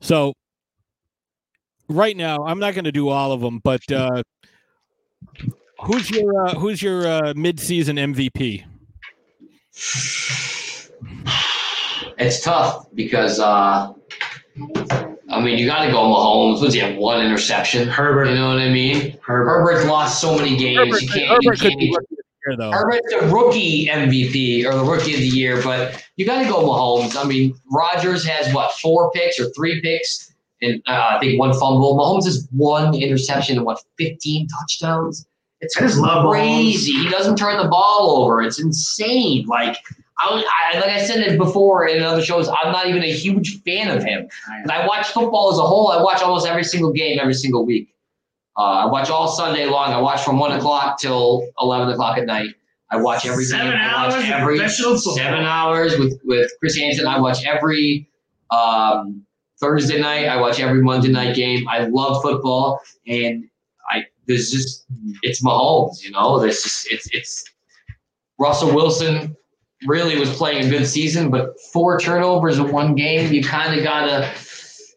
[0.00, 0.32] So
[1.88, 4.22] right now, I'm not going to do all of them, but uh,
[5.84, 8.64] who's your uh, who's your uh, mid-season MVP?
[12.18, 13.92] It's tough because uh,
[15.30, 16.60] I mean you got to go Mahomes.
[16.60, 16.96] What's he have?
[16.96, 17.88] One interception.
[17.88, 18.26] Herbert.
[18.26, 19.16] You know what I mean?
[19.22, 19.50] Herbert.
[19.50, 20.78] Herbert's lost so many games.
[20.78, 21.28] Herbert, you can't.
[21.28, 22.70] Herbert could can't be rookie of the year, though.
[22.72, 26.62] Herbert's the rookie MVP or the rookie of the year, but you got to go
[26.64, 27.16] Mahomes.
[27.16, 31.52] I mean, Rodgers has what four picks or three picks, and uh, I think one
[31.52, 31.96] fumble.
[31.96, 35.26] Mahomes has one interception and what fifteen touchdowns.
[35.60, 36.92] It's I love crazy.
[36.92, 38.42] He doesn't turn the ball over.
[38.42, 39.46] It's insane.
[39.46, 39.76] Like
[40.20, 42.48] I, I like I said it before in other shows.
[42.48, 44.28] I'm not even a huge fan of him.
[44.50, 45.88] And I watch football as a whole.
[45.88, 47.94] I watch almost every single game every single week.
[48.56, 49.92] Uh, I watch all Sunday long.
[49.92, 52.50] I watch from one o'clock till eleven o'clock at night.
[52.90, 53.80] I watch every Seven game.
[53.80, 54.58] I hours watch every
[54.98, 57.06] seven hours with with Chris Hansen.
[57.06, 58.08] I watch every
[58.50, 59.24] um,
[59.60, 60.26] Thursday night.
[60.26, 61.68] I watch every Monday night game.
[61.68, 63.44] I love football, and
[63.90, 64.86] I there's just
[65.22, 66.02] it's Mahomes.
[66.02, 67.44] You know, there's just it's it's
[68.38, 69.36] Russell Wilson
[69.86, 73.32] really was playing a good season, but four turnovers in one game.
[73.32, 74.32] You kind of gotta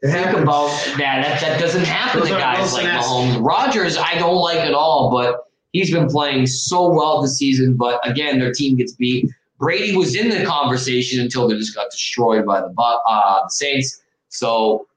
[0.03, 1.21] think about that.
[1.21, 3.45] That that doesn't happen to guys like Mahomes.
[3.45, 7.75] Rodgers, I don't like at all, but he's been playing so well this season.
[7.75, 9.29] But again, their team gets beat.
[9.59, 14.01] Brady was in the conversation until they just got destroyed by the uh, the Saints.
[14.29, 14.87] So,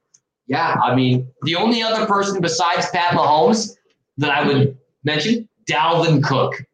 [0.46, 3.76] yeah, I mean, the only other person besides Pat Mahomes
[4.16, 6.64] that I would mention, Dalvin Cook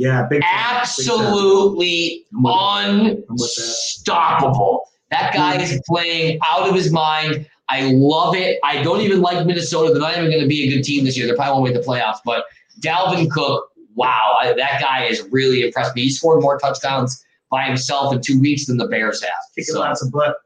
[0.00, 3.62] Yeah, big absolutely I'm with- I'm with that.
[3.62, 4.88] unstoppable.
[5.10, 7.46] That guy is playing out of his mind.
[7.68, 8.58] I love it.
[8.64, 9.92] I don't even like Minnesota.
[9.92, 11.26] They're not even going to be a good team this year.
[11.26, 12.18] They're probably won't make the playoffs.
[12.24, 12.44] But
[12.80, 16.02] Dalvin Cook, wow, I, that guy has really impressed me.
[16.02, 19.32] He scored more touchdowns by himself in two weeks than the Bears have.
[19.54, 20.36] Kicking So, lots of butt.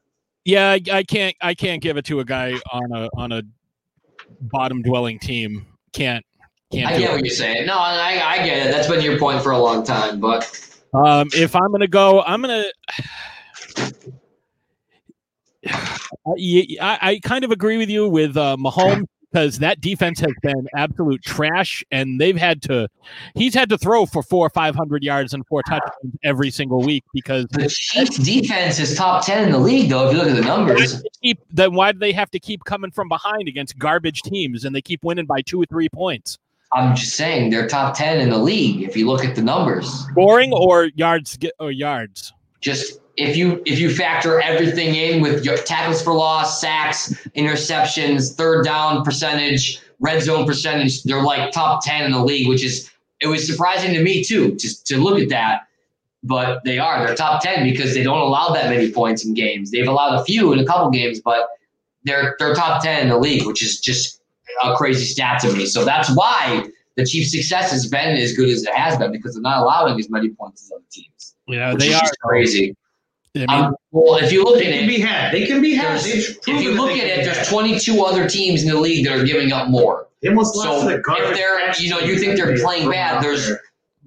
[0.45, 1.37] Yeah, I, I can't.
[1.41, 3.43] I can't give it to a guy on a on a
[4.41, 5.65] bottom dwelling team.
[5.93, 6.25] Can't.
[6.75, 6.93] Can't.
[6.93, 7.13] I do get it.
[7.13, 7.67] what you're saying.
[7.67, 8.71] No, I, I get it.
[8.71, 10.21] That's been your point for a long time.
[10.21, 10.45] But
[10.93, 12.65] Um, if I'm gonna go, I'm gonna.
[15.67, 20.33] I, I, I kind of agree with you with uh, Mahomes because that defense has
[20.43, 22.89] been absolute trash, and they've had to.
[23.35, 26.81] He's had to throw for four or five hundred yards and four touchdowns every single
[26.83, 30.29] week because the Chiefs' defense is top 10 in the league, though, if you look
[30.29, 31.03] at the numbers.
[31.21, 31.41] keep.
[31.51, 34.83] Then why do they have to keep coming from behind against garbage teams and they
[34.83, 36.39] keep winning by two or three points?
[36.75, 39.89] I'm just saying they're top 10 in the league if you look at the numbers.
[40.11, 42.33] Scoring or yards or yards.
[42.61, 48.35] Just if you if you factor everything in with your tackles for loss, sacks, interceptions,
[48.35, 52.91] third down percentage, red zone percentage, they're like top 10 in the league, which is
[53.21, 55.69] it was surprising to me too, just to look at that.
[56.25, 57.07] But they are.
[57.07, 59.71] They're top 10 because they don't allow that many points in games.
[59.71, 61.49] They've allowed a few in a couple games, but
[62.03, 64.21] they're they're top 10 in the league, which is just
[64.63, 65.67] a crazy stat to me.
[65.67, 66.67] So that's why
[66.97, 69.99] the Chiefs' success has been as good as it has been because they're not allowing
[69.99, 71.35] as many points as other teams.
[71.49, 72.77] Yeah, Which they is are just crazy.
[73.37, 75.33] I mean, Um, well, if you look at it, They can be had.
[75.35, 76.01] They can be had.
[76.05, 79.51] if you look at it, there's 22 other teams in the league that are giving
[79.53, 80.07] up more.
[80.23, 83.23] They almost lost So the garbage if they're, you know, you think they're playing bad,
[83.23, 83.51] there's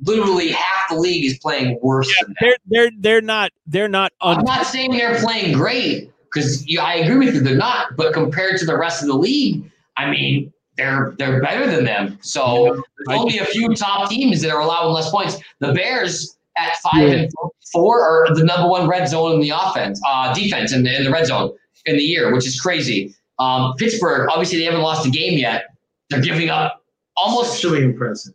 [0.03, 2.57] literally half the league is playing worse than that.
[2.69, 7.25] they're they're they're not they're not I'm not saying they're playing great because I agree
[7.25, 7.95] with you, they're not.
[7.97, 12.19] But compared to the rest of the league, I mean, they're they're better than them.
[12.21, 15.37] So there's only a few top teams that are allowing less points.
[15.59, 17.31] The Bears at five and
[17.71, 21.03] four are the number one red zone in the offense, uh, defense in the, in
[21.03, 21.51] the red zone
[21.85, 23.15] in the year, which is crazy.
[23.39, 25.65] Um, Pittsburgh, obviously, they haven't lost a game yet.
[26.09, 26.83] They're giving up
[27.15, 28.33] almost Actually impressive.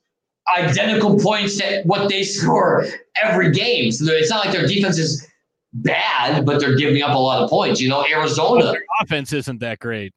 [0.56, 2.86] identical points at what they score
[3.22, 3.90] every game.
[3.92, 5.26] So it's not like their defense is
[5.72, 7.80] bad, but they're giving up a lot of points.
[7.80, 8.64] You know, Arizona.
[8.64, 10.12] their offense isn't that great.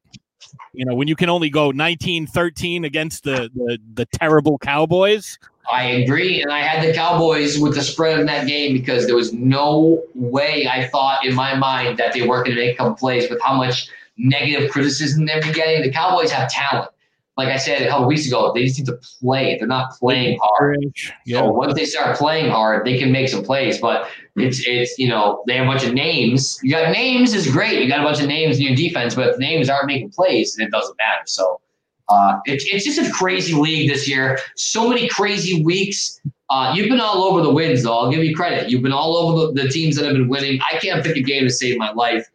[0.72, 5.38] You know, when you can only go 19-13 against the, the the terrible Cowboys.
[5.72, 9.16] I agree, and I had the Cowboys with the spread in that game because there
[9.16, 12.76] was no way I thought in my mind that they weren't going to make a
[12.76, 15.82] couple plays with how much negative criticism they've been getting.
[15.82, 16.90] The Cowboys have talent.
[17.36, 19.56] Like I said a couple weeks ago, they just need to play.
[19.58, 20.78] They're not playing hard.
[21.26, 21.40] Yeah.
[21.40, 23.78] So once they start playing hard, they can make some plays.
[23.78, 26.58] But it's it's you know they have a bunch of names.
[26.62, 27.82] You got names is great.
[27.82, 30.54] You got a bunch of names in your defense, but if names aren't making plays,
[30.54, 31.24] then it doesn't matter.
[31.26, 31.60] So
[32.08, 34.38] uh, it's it's just a crazy league this year.
[34.54, 36.20] So many crazy weeks.
[36.48, 37.98] Uh, you've been all over the wins, though.
[37.98, 38.70] I'll give you credit.
[38.70, 40.60] You've been all over the, the teams that have been winning.
[40.70, 42.30] I can't pick a game to save my life.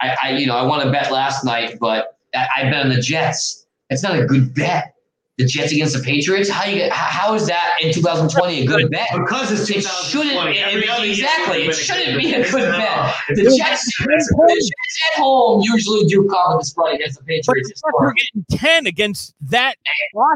[0.00, 2.88] I, I you know I won a bet last night, but I, I bet on
[2.88, 3.63] the Jets.
[3.90, 4.90] It's not a good bet.
[5.36, 6.48] The Jets against the Patriots.
[6.48, 6.92] How you get?
[6.92, 9.08] How, is that in 2020 a good bet?
[9.16, 10.54] Because it's It 2020.
[10.54, 11.62] shouldn't Every other exactly.
[11.66, 13.14] It shouldn't be a good bet.
[13.30, 14.70] The Jets, the Jets
[15.16, 17.82] at home usually do cover the spread against the Patriots.
[17.98, 19.74] were getting 10 against that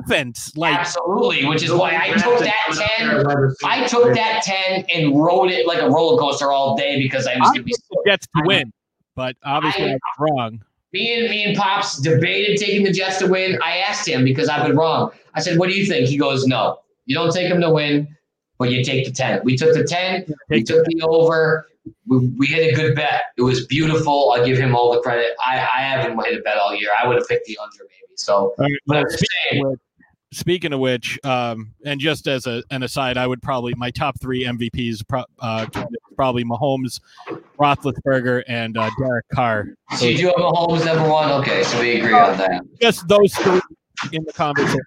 [0.00, 0.56] offense.
[0.56, 2.54] Like Absolutely, which is why I took that
[2.96, 3.54] ten.
[3.64, 7.38] I took that ten and rode it like a roller coaster all day because I
[7.38, 7.72] was going to be.
[7.90, 8.72] the Jets to win,
[9.14, 10.64] but obviously I, I- was wrong.
[10.92, 13.58] Me and me and Pops debated taking the Jets to win.
[13.62, 15.10] I asked him because I've been wrong.
[15.34, 18.08] I said, "What do you think?" He goes, "No, you don't take them to win,
[18.58, 19.40] but you take the ten.
[19.44, 20.26] We took the ten.
[20.48, 21.68] We took the over.
[22.06, 23.22] We, we hit a good bet.
[23.36, 24.32] It was beautiful.
[24.32, 25.32] I'll give him all the credit.
[25.44, 26.90] I, I haven't hit a bet all year.
[27.02, 28.14] I would have picked the under maybe.
[28.16, 29.80] So, right, but well, saying, speaking, of which,
[30.32, 34.20] speaking of which, um, and just as a, an aside, I would probably my top
[34.20, 35.66] three MVPs pro, uh,
[36.16, 37.00] probably Mahomes,
[37.58, 39.68] Roethlisberger, and uh, Derek Carr.
[39.96, 41.30] so you have Mahomes number one.
[41.40, 42.62] Okay, so we agree on that.
[42.80, 43.60] Just those three
[44.12, 44.80] in the conversation.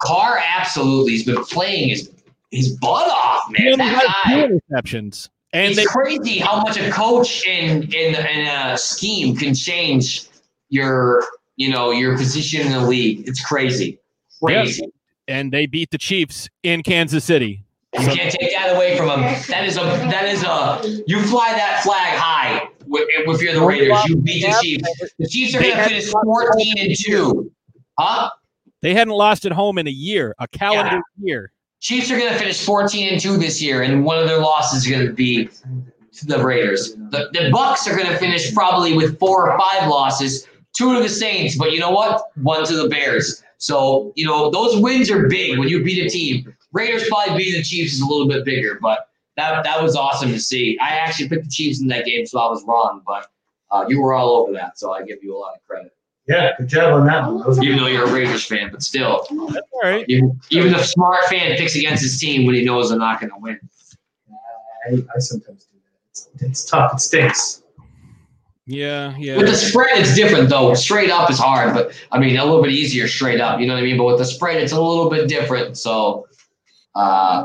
[0.00, 2.10] Carr absolutely has been playing his
[2.50, 3.72] his butt off, man.
[3.72, 4.48] only That guy.
[4.48, 9.54] interceptions, and it's they crazy how much a coach in in in a scheme can
[9.54, 10.26] change
[10.70, 11.24] your
[11.56, 13.26] you know your position in the league.
[13.28, 13.98] It's crazy,
[14.42, 14.86] crazy.
[15.26, 17.64] and they beat the Chiefs in Kansas City.
[17.94, 19.20] You can't take that away from them.
[19.48, 23.62] That is a that is a you fly that flag high with- if you're the
[23.62, 23.96] Raiders.
[24.06, 24.88] You beat the Chiefs.
[25.18, 27.50] The Chiefs are going to finish 14 and two.
[27.98, 28.30] Huh?
[28.82, 31.50] They hadn't lost at home in a year, a calendar year.
[31.80, 34.84] Chiefs are going to finish 14 and 2 this year, and one of their losses
[34.84, 36.94] is going to be to the Raiders.
[36.94, 40.46] The, the Bucks are going to finish probably with four or five losses,
[40.76, 42.22] two to the Saints, but you know what?
[42.42, 43.42] One to the Bears.
[43.58, 46.52] So, you know, those wins are big when you beat a team.
[46.72, 50.30] Raiders probably beating the Chiefs is a little bit bigger, but that that was awesome
[50.30, 50.78] to see.
[50.80, 53.30] I actually picked the Chiefs in that game, so I was wrong, but
[53.70, 55.94] uh, you were all over that, so I give you a lot of credit.
[56.26, 57.40] Yeah, good job on that one.
[57.40, 59.50] Those Even though you're a Raiders fan, but still, All
[59.82, 60.04] right.
[60.08, 63.30] even, even a smart fan picks against his team when he knows they're not going
[63.30, 63.58] to win.
[64.86, 66.10] I, I sometimes do that.
[66.10, 66.92] It's, it's tough.
[66.92, 67.62] It stinks.
[68.66, 69.38] Yeah, yeah.
[69.38, 70.74] With the spread, it's different though.
[70.74, 73.60] Straight up is hard, but I mean a little bit easier straight up.
[73.60, 73.96] You know what I mean?
[73.96, 75.78] But with the spread, it's a little bit different.
[75.78, 76.27] So,
[76.94, 77.44] uh,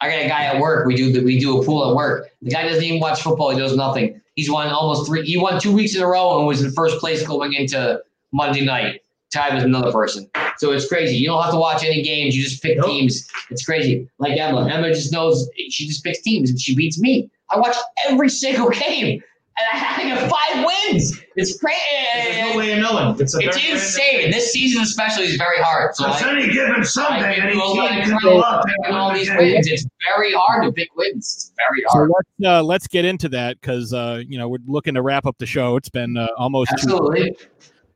[0.00, 0.86] I got a guy at work.
[0.86, 2.28] We do the, we do a pool at work.
[2.42, 3.50] The guy doesn't even watch football.
[3.50, 4.20] He does nothing.
[4.34, 5.24] He's won almost three.
[5.24, 8.02] He won two weeks in a row and was in first place going into
[8.32, 9.02] Monday night,
[9.32, 10.28] tied with another person.
[10.58, 11.16] So it's crazy.
[11.16, 12.36] You don't have to watch any games.
[12.36, 12.86] You just pick Nope.
[12.86, 13.28] teams.
[13.50, 14.08] It's crazy.
[14.18, 14.68] Like Emma.
[14.68, 17.30] Emma just knows she just picks teams and she beats me.
[17.50, 17.76] I watch
[18.08, 19.22] every single game.
[19.56, 21.20] And I have five wins.
[21.36, 21.78] It's crazy.
[22.14, 23.20] There's no way of knowing.
[23.20, 24.30] It's, a It's very insane.
[24.32, 25.94] This season especially is very hard.
[25.94, 28.40] So It's I, any given Sunday, I give any you a lot team can go
[28.40, 28.62] up.
[28.62, 29.66] for picking all these and wins.
[29.68, 29.86] It's
[30.16, 31.18] very hard to pick wins.
[31.34, 32.10] It's very hard.
[32.10, 35.24] So let's uh, let's get into that because uh, you know we're looking to wrap
[35.24, 35.76] up the show.
[35.76, 37.36] It's been uh, almost two Absolutely.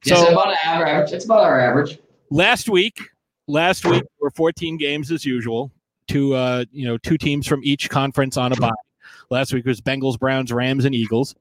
[0.05, 1.13] Yes, So- about our average.
[1.13, 1.99] It's about our average.
[2.31, 3.01] last week
[3.49, 5.73] last week were 14 games as usual
[6.07, 8.71] two uh you know two teams from each conference on a bye
[9.31, 11.35] last week was bengals browns rams and eagles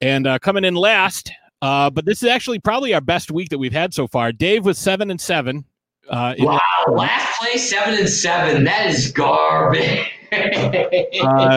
[0.00, 1.32] and uh coming in last
[1.62, 4.64] uh but this is actually probably our best week that we've had so far dave
[4.64, 5.64] was seven and seven
[6.10, 6.58] uh, in- Wow.
[6.88, 8.64] Last place seven and seven.
[8.64, 10.10] That is garbage.
[10.32, 11.56] uh,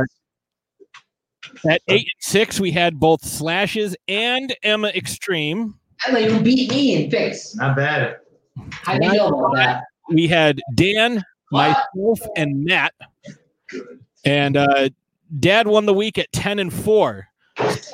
[1.67, 5.73] at eight and six we had both slashes and emma extreme
[6.05, 7.55] I don't beat me in picks.
[7.55, 8.17] Not bad.
[8.71, 9.83] How do you know about that?
[10.09, 11.77] we had dan What?
[11.95, 12.93] myself and matt
[14.25, 14.89] and uh
[15.39, 17.27] dad won the week at 10 and 4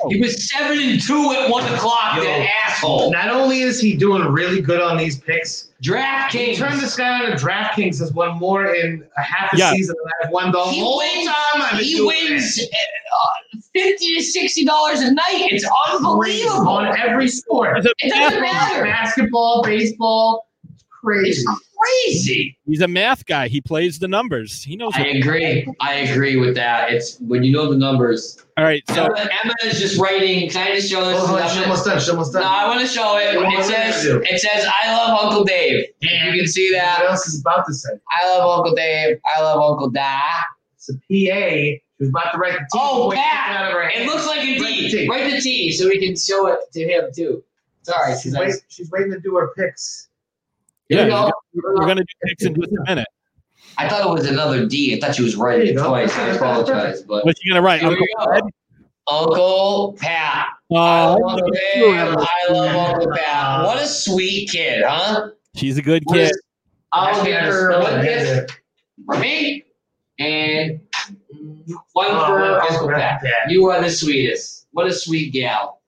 [0.08, 2.16] He was seven and two at one o'clock.
[2.16, 2.24] Yo.
[2.24, 3.12] that asshole.
[3.12, 6.56] Not only is he doing really good on these picks, DraftKings.
[6.56, 9.72] Turn this guy on to DraftKings has won more in a half a Yeah.
[9.72, 11.26] season than I've won the He whole wins.
[11.28, 11.62] time.
[11.62, 15.22] I've been He doing wins uh, fifty to sixty dollars a night.
[15.52, 16.68] It's unbelievable.
[16.68, 17.78] on every sport.
[17.78, 18.82] It doesn't matter.
[18.82, 20.48] Basketball, baseball,
[21.04, 21.44] It's
[21.82, 22.08] crazy.
[22.34, 22.58] crazy.
[22.66, 23.48] He's a math guy.
[23.48, 24.62] He plays the numbers.
[24.62, 24.92] He knows.
[24.94, 25.66] I agree.
[25.80, 26.92] I agree with that.
[26.92, 28.44] It's when you know the numbers.
[28.56, 28.82] all right.
[28.90, 30.48] So Emma, Emma is just writing.
[30.50, 31.18] Can I just show this?
[31.20, 31.98] Oh, hold on, I'm she's almost done.
[31.98, 32.42] She's almost no.
[32.42, 33.36] I want to show it.
[33.36, 35.86] What It says it says I love Uncle Dave.
[36.00, 37.00] You can see that.
[37.00, 37.90] What else is about to say?
[38.22, 39.18] I love Uncle Dave.
[39.36, 40.20] I love Uncle Da.
[40.76, 40.98] It's a PA.
[41.08, 42.66] She was about to write the T.
[42.74, 43.56] Oh, Wait, Pat!
[43.56, 44.90] out of her It looks like a Write the D.
[44.90, 45.08] T.
[45.08, 47.44] Write the T so we can show it to him too.
[47.84, 50.08] Sorry, She's, she's wait, she's waiting to do her picks.
[50.92, 51.32] Here we Yeah, go.
[51.54, 53.06] we're gonna do picks in just a minute.
[53.78, 54.94] I thought it was another D.
[54.94, 56.14] I thought she was writing it twice.
[56.18, 57.82] I apologize, but What's he gonna write?
[57.82, 58.24] Uncle go.
[58.24, 58.42] Fred?
[59.10, 60.48] Uncle Pat.
[60.70, 61.94] I Uh, love Uncle Dave.
[62.18, 63.64] I love Uncle Pat.
[63.64, 65.30] What a sweet kid, huh?
[65.56, 66.30] she's a good What kid.
[66.30, 66.42] is-
[66.92, 68.02] I'll Actually, give her one it.
[68.04, 68.60] gift
[69.06, 69.64] for me
[70.18, 70.78] and
[71.94, 73.22] one Oh, for what is Uncle that?
[73.22, 73.50] Pat.
[73.50, 74.66] You are the sweetest.
[74.72, 75.80] What a sweet gal.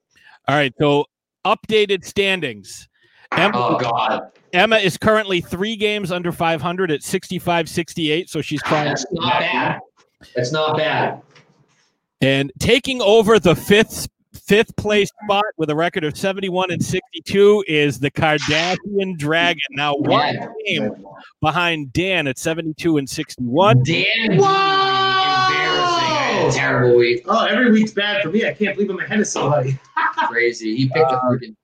[0.47, 0.73] All right.
[0.79, 1.05] So
[1.45, 2.87] updated standings.
[3.31, 8.29] Emma, Oh God, Emma is currently three games under 500 at 65 68.
[8.29, 9.79] So she's trying that's not bad.
[10.35, 11.21] That's not bad.
[12.21, 14.07] and taking over the fifth
[14.47, 19.59] fifth place spot with a record of 71 and 62 is the Kardashian Dragon.
[19.71, 20.47] Now one Yeah.
[20.67, 21.05] game
[21.41, 23.81] behind Dan at 72 and 61.
[23.83, 24.43] Dan, embarrassing.
[24.45, 27.23] I had a terrible week.
[27.27, 28.45] Oh, every week's bad for me.
[28.45, 29.79] I can't believe I'm ahead of somebody.
[30.27, 30.75] Crazy.
[30.75, 31.55] He picked a uh, freaking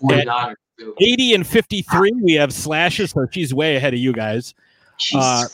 [0.00, 0.54] 49 too.
[1.00, 4.54] 80 and 53 we have slashes so she's way ahead of you guys
[5.14, 5.44] uh,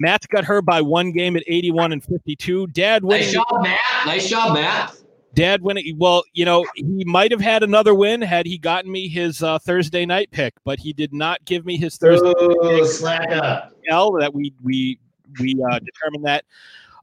[0.00, 3.80] matt's got her by one game at 81 and 52 dad winning Nice job, Matt.
[4.06, 4.96] Nice job, Matt.
[5.34, 9.08] dad winning well you know he might have had another win had he gotten me
[9.08, 13.30] his uh, thursday night pick but he did not give me his thursday Oh, slack
[13.30, 13.72] up.
[13.88, 14.98] L that we we
[15.40, 16.44] we uh, determined that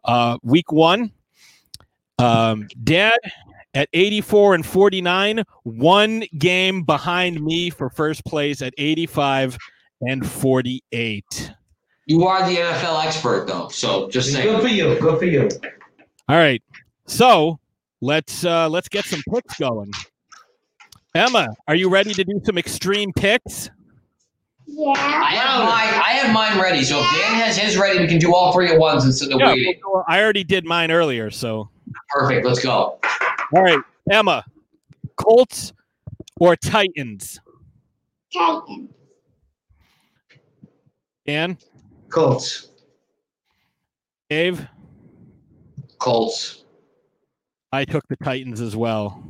[0.06, 1.12] uh, week one.
[2.18, 3.18] Um, Dad
[3.74, 9.58] at 84 and 49, one game behind me for first place at 85
[10.02, 11.54] and 48.
[12.06, 13.70] You are the NFL expert, though.
[13.70, 14.48] So just saying.
[14.48, 15.00] Good for you.
[15.00, 15.50] Good for you.
[16.28, 16.62] All right.
[17.06, 17.60] So
[18.02, 19.92] let's uh let's get some picks going.
[21.14, 23.70] Emma, are you ready to do some extreme picks?
[24.66, 24.94] Yeah.
[24.96, 26.02] I have mine.
[26.02, 26.84] I have mine ready.
[26.84, 29.40] So if Dan has his ready, we can do all three at once instead of
[29.40, 29.82] Yeah, waiting.
[30.08, 31.70] I already did mine earlier, so
[32.10, 32.46] Perfect.
[32.46, 33.00] Let's go.
[33.54, 33.80] all right,
[34.10, 34.44] Emma,
[35.16, 35.74] Colts
[36.40, 37.40] or Titans?
[38.34, 38.90] Titans.
[41.26, 41.58] Dan,
[42.10, 42.70] Colts.
[44.30, 44.68] Dave,
[46.00, 46.64] Colts.
[47.72, 49.24] I took the Titans as well.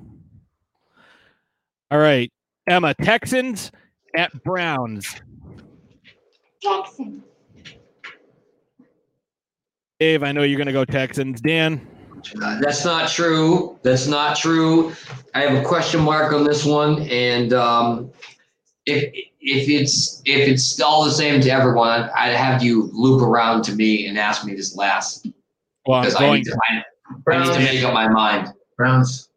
[1.91, 2.31] All right,
[2.67, 3.71] Emma, Texans
[4.15, 5.21] at Browns.
[6.61, 7.23] Texan.
[9.99, 11.41] Dave, I know you're gonna go Texans.
[11.41, 11.85] Dan,
[12.61, 13.79] That's not true.
[13.83, 14.93] That's not true.
[15.33, 18.11] I have a question mark on this one, and um,
[18.85, 23.63] if if it's if it's all the same to everyone, I'd have you loop around
[23.63, 25.27] to me and ask me this last
[25.85, 26.33] well, I'm because I going.
[26.35, 28.53] need to I, I need to make up my mind.
[28.77, 29.29] Browns.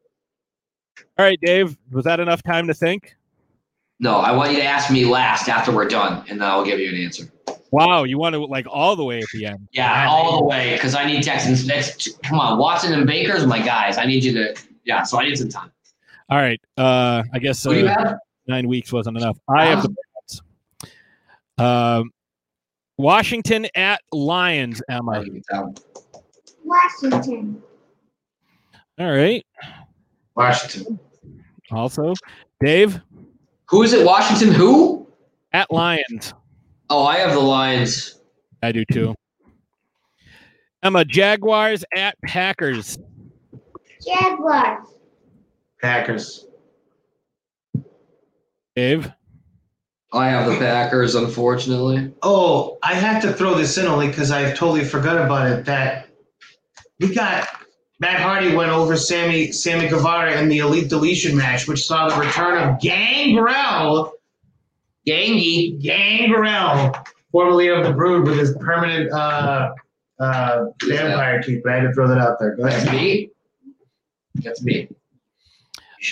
[1.18, 3.14] All right, Dave, was that enough time to think?
[4.00, 6.80] No, I want you to ask me last after we're done, and then I'll give
[6.80, 7.30] you an answer.
[7.74, 9.66] Wow, you want to like all the way at the end.
[9.72, 11.66] Yeah, all the way because I need Texans.
[11.66, 13.98] Next, come on, Watson and Baker's my guys.
[13.98, 14.54] I need you to.
[14.84, 15.72] Yeah, so I need some time.
[16.30, 19.36] All right, uh, I guess Who uh, nine weeks wasn't enough.
[19.48, 20.42] I have the Browns.
[21.58, 22.10] Um,
[22.96, 24.80] Washington at Lions.
[24.88, 25.24] Emma.
[26.62, 27.60] Washington.
[29.00, 29.44] All right.
[30.36, 31.00] Washington.
[31.72, 32.14] Also,
[32.60, 33.00] Dave
[33.66, 34.06] Who is it?
[34.06, 34.54] Washington?
[34.54, 35.08] Who?
[35.52, 36.34] at Lions.
[36.90, 38.20] Oh, I have the Lions.
[38.62, 39.14] I do too.
[40.82, 42.98] Emma, Jaguars at Packers.
[44.06, 44.86] Jaguars.
[45.80, 46.46] Packers.
[48.76, 49.10] Dave.
[50.12, 52.12] I have the Packers, unfortunately.
[52.22, 55.64] Oh, I had to throw this in only because I totally forgot about it.
[55.64, 56.08] That
[57.00, 57.48] we got
[57.98, 62.20] Matt Hardy went over Sammy Sammy Guevara in the Elite Deletion match, which saw the
[62.20, 64.12] return of Gangrel,
[65.06, 65.80] Gangy.
[65.80, 66.94] Gangrel,
[67.30, 69.74] formerly of the Brood, with his permanent uh,
[70.18, 71.62] uh, vampire teeth.
[71.64, 72.56] But I had to throw that out there.
[72.56, 72.94] Go That's ahead.
[72.94, 73.30] me.
[74.36, 74.88] That's me.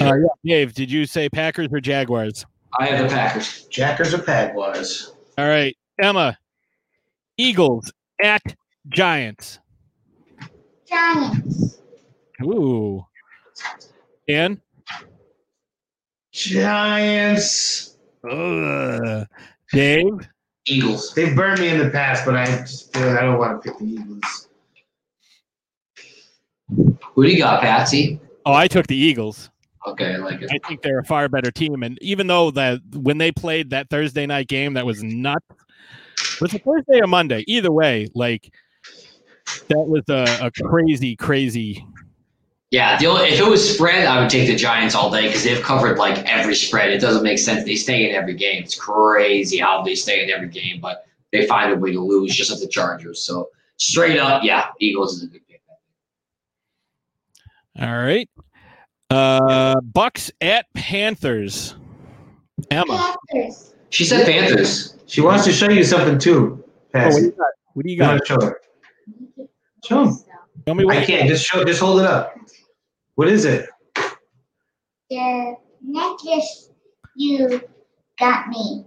[0.00, 2.46] Uh, yeah, Dave, did you say Packers or Jaguars?
[2.78, 3.64] I have the Packers.
[3.64, 5.12] Jackers or Pagwars?
[5.36, 6.38] All right, Emma,
[7.36, 7.92] Eagles
[8.22, 8.42] at
[8.88, 9.58] Giants.
[10.88, 11.80] Giants.
[12.42, 13.04] Ooh.
[14.28, 14.60] Dan.
[16.32, 17.91] Giants.
[18.30, 19.26] Ugh.
[19.72, 20.28] Dave.
[20.66, 21.12] Eagles.
[21.14, 23.70] They've burned me in the past, but I just feel like I don't want to
[23.70, 24.48] pick the Eagles.
[27.14, 28.20] Who do you got, Patsy?
[28.46, 29.50] Oh, I took the Eagles.
[29.86, 30.50] Okay, I like it.
[30.52, 31.82] I think they're a far better team.
[31.82, 35.44] And even though that when they played that Thursday night game, that was nuts.
[36.40, 37.44] Was it Thursday or Monday?
[37.48, 38.52] Either way, like
[39.68, 41.84] that was a, a crazy, crazy.
[42.72, 45.44] Yeah, the only, if it was spread, I would take the Giants all day because
[45.44, 46.90] they've covered like every spread.
[46.90, 47.64] It doesn't make sense.
[47.64, 48.62] They stay in every game.
[48.62, 52.34] It's crazy how they stay in every game, but they find a way to lose,
[52.34, 53.22] just like the Chargers.
[53.22, 55.60] So straight up, yeah, Eagles is a good pick.
[57.78, 58.28] All right.
[59.10, 61.74] Uh Bucks at Panthers.
[62.70, 63.14] Emma.
[63.30, 63.74] Panthers.
[63.90, 64.96] She said Panthers.
[65.06, 66.64] She wants to show you something too.
[66.64, 67.20] Oh, what Patsy.
[67.20, 67.46] do you got?
[67.74, 68.18] What do you You got?
[68.18, 68.60] to show her?
[69.84, 70.16] Show 'em.
[70.64, 71.28] Tell me what I can't.
[71.28, 71.64] Just show.
[71.64, 72.34] Just hold it up.
[73.16, 73.68] What is it?
[75.10, 76.70] The necklace
[77.16, 77.60] you
[78.18, 78.86] got me.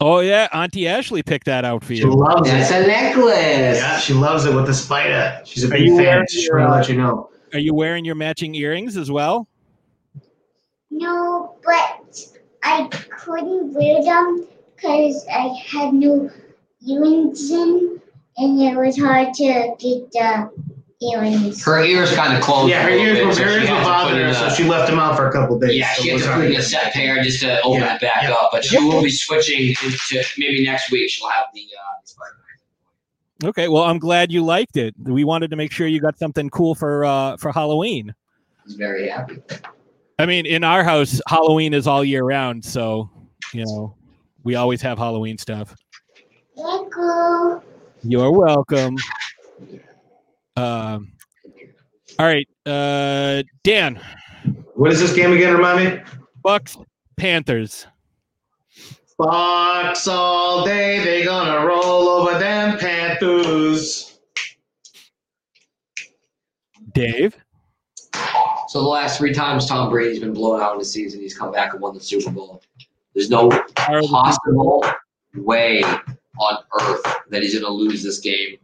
[0.00, 2.02] Oh yeah, Auntie Ashley picked that out for you.
[2.02, 2.84] She loves That's it.
[2.84, 3.78] a necklace.
[3.78, 5.40] Yeah, she loves it with the spider.
[5.44, 6.24] She's a Are big you fan.
[6.28, 7.30] Just your, to uh, let you know.
[7.52, 9.48] Are you wearing your matching earrings as well?
[10.90, 12.18] No, but
[12.62, 16.30] I couldn't wear them because I had no
[16.86, 18.00] earrings in,
[18.36, 20.50] and it was hard to get the
[21.02, 21.62] earrings.
[21.64, 22.70] Her ears kind of closed.
[22.70, 24.34] Yeah, her ears bit, were so her ears were had to put bothering her, a-
[24.34, 25.76] so she left them out for a couple days.
[25.76, 27.94] Yeah, so she had was to put in a set pair just to open Yeah,
[27.96, 28.50] it back yeah, up.
[28.52, 29.96] But she will be switching into
[30.38, 31.10] maybe next week.
[31.10, 34.94] She'll have the uh, Okay, well I'm glad you liked it.
[34.98, 38.14] We wanted to make sure you got something cool for uh for Halloween.
[38.64, 39.42] He's very happy.
[40.18, 43.10] I mean, in our house, Halloween is all year round, so
[43.52, 43.94] you know
[44.42, 45.76] we always have Halloween stuff.
[46.56, 47.62] Thank you.
[48.02, 48.96] You're welcome.
[50.56, 51.12] Um,
[52.18, 54.00] all right, uh, Dan,
[54.74, 55.54] What is this game again?
[55.54, 56.02] Remind me.
[56.42, 56.76] Bucks,
[57.16, 57.86] Panthers.
[59.18, 61.02] Bucks all day.
[61.04, 64.18] They gonna roll over them Panthers.
[66.92, 67.36] Dave,
[68.68, 71.52] So the last three times Tom Brady's been blown out in the season, he's come
[71.52, 72.62] back and won the Super Bowl.
[73.14, 74.82] There's no possible
[75.34, 78.56] way on earth that he's going to lose this game.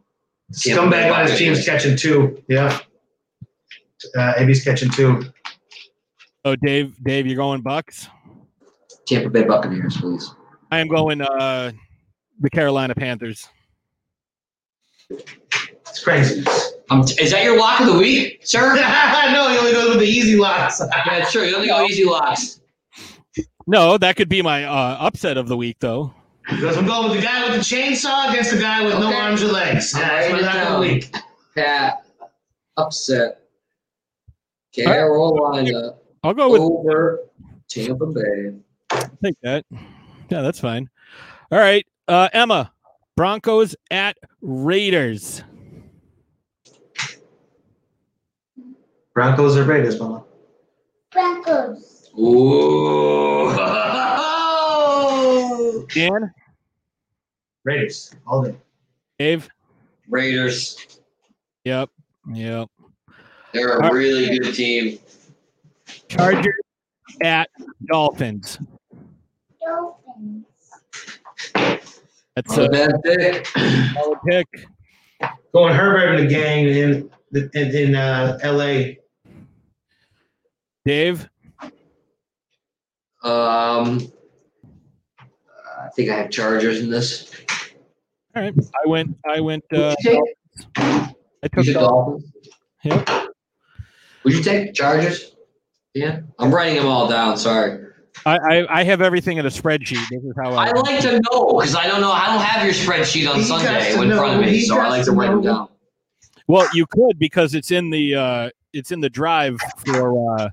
[0.53, 2.43] Tampa Bay Scumbag on his team's catching two.
[2.49, 2.79] Yeah.
[4.17, 5.25] Uh, AB's catching two.
[6.45, 8.09] Oh, Dave, Dave, you're going Bucks.
[9.07, 10.35] Tampa Bay Buccaneers, please.
[10.71, 11.73] I am going uh
[12.41, 13.49] the Carolina Panthers.
[15.11, 16.45] It's crazy.
[16.91, 18.75] Um, is that your lock of the week, sir?
[19.33, 20.81] no, he only goes with the easy locks.
[20.81, 21.45] yeah, it's true.
[21.45, 22.61] You only go easy locks.
[23.67, 26.13] No, that could be my uh, upset of the week, though.
[26.51, 29.43] Because I'm going with the guy with the chainsaw against the guy with no arms
[29.43, 29.95] or legs.
[29.97, 31.15] Yeah, that's my Write of the week.
[31.55, 32.05] Pat
[32.77, 33.39] upset.
[34.75, 35.93] Carolina
[36.25, 37.21] I'll go with over
[37.69, 38.55] Tampa Bay.
[39.23, 39.65] take that.
[40.31, 40.89] Yeah, that's fine.
[41.51, 42.73] All right, uh, Emma,
[43.17, 45.43] Broncos at Raiders.
[49.15, 50.25] Broncos or Raiders, Mama?
[51.11, 52.11] Broncos.
[52.19, 53.51] Ooh.
[55.95, 56.33] Dan,
[57.65, 58.15] Raiders.
[58.27, 58.57] All day.
[59.19, 59.49] Dave.
[60.09, 60.99] Raiders.
[61.65, 61.91] Yep,
[62.33, 62.69] yep.
[63.53, 64.99] They're a really good team.
[66.09, 66.55] Chargers
[67.23, 67.49] at
[67.87, 68.59] Dolphins.
[69.61, 70.47] Dolphins.
[72.35, 73.47] That's Not a a bad pick.
[73.47, 74.47] solid pick.
[75.53, 78.99] Going Herbert and the gang in in, in uh, L.A.
[80.85, 81.29] Dave.
[83.23, 84.11] Um, I
[85.95, 87.31] think I have Chargers in this.
[88.35, 88.55] All right,
[88.85, 89.17] I went.
[89.29, 89.65] I went.
[89.73, 90.21] Uh, Would you take,
[90.77, 92.33] I took took Dolphins.
[92.85, 93.09] Dolphins?
[93.09, 93.29] Yep.
[94.25, 95.37] Would you take Chargers?
[95.95, 96.21] Yeah.
[96.39, 97.37] I'm writing them all down.
[97.37, 97.87] Sorry.
[98.27, 100.07] I, I I have everything in a spreadsheet.
[100.11, 100.69] This is how I.
[100.69, 102.13] I like to know because I don't know.
[102.13, 104.79] I don't have your spreadsheet on He Sunday to in front of me, He so
[104.79, 105.69] I like to to write them down.
[106.47, 110.51] Well, you could because it's in the uh, it's in the drive for uh,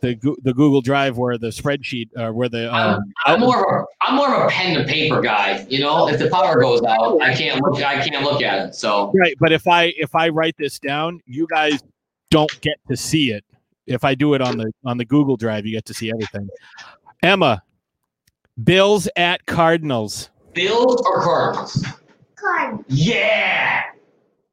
[0.00, 3.82] the the Google Drive where the spreadsheet uh, where the uh, I'm, I'm more of
[3.82, 5.66] a I'm more of a pen to paper guy.
[5.68, 7.82] You know, if the power goes out, I can't look.
[7.82, 8.74] I can't look at it.
[8.74, 9.36] So right.
[9.38, 11.82] But if I if I write this down, you guys
[12.30, 13.44] don't get to see it.
[13.86, 16.48] If I do it on the on the Google Drive, you get to see everything.
[17.22, 17.62] Emma,
[18.62, 20.30] Bills at Cardinals.
[20.54, 21.86] Bills or Cardinals?
[22.36, 22.84] Cardinals.
[22.88, 23.82] Yeah,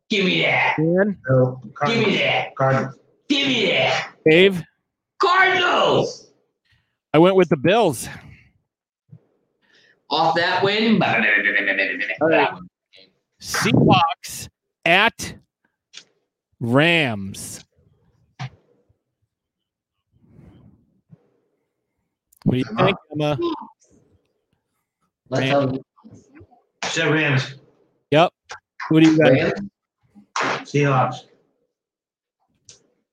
[0.10, 0.76] give me that.
[0.78, 2.56] Dan, No, Give me that.
[2.56, 2.95] Cardinals.
[3.30, 4.14] Give me that.
[4.30, 4.64] Dave,
[5.23, 6.27] Cardinals.
[7.13, 8.07] I went with the Bills.
[10.09, 10.99] Off that win.
[12.21, 12.53] right.
[13.41, 14.49] Seahawks
[14.85, 15.35] at
[16.59, 17.63] Rams.
[22.43, 23.37] What do you think, Emma?
[25.29, 25.79] Let's Rams.
[26.85, 27.55] Said Rams.
[28.11, 28.31] Yep.
[28.89, 29.59] What do you got, Rams.
[30.37, 31.15] Seahawks.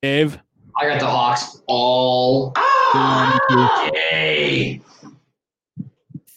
[0.02, 0.38] Dave?
[0.76, 3.90] I got the Hawks all ah!
[3.92, 4.80] day.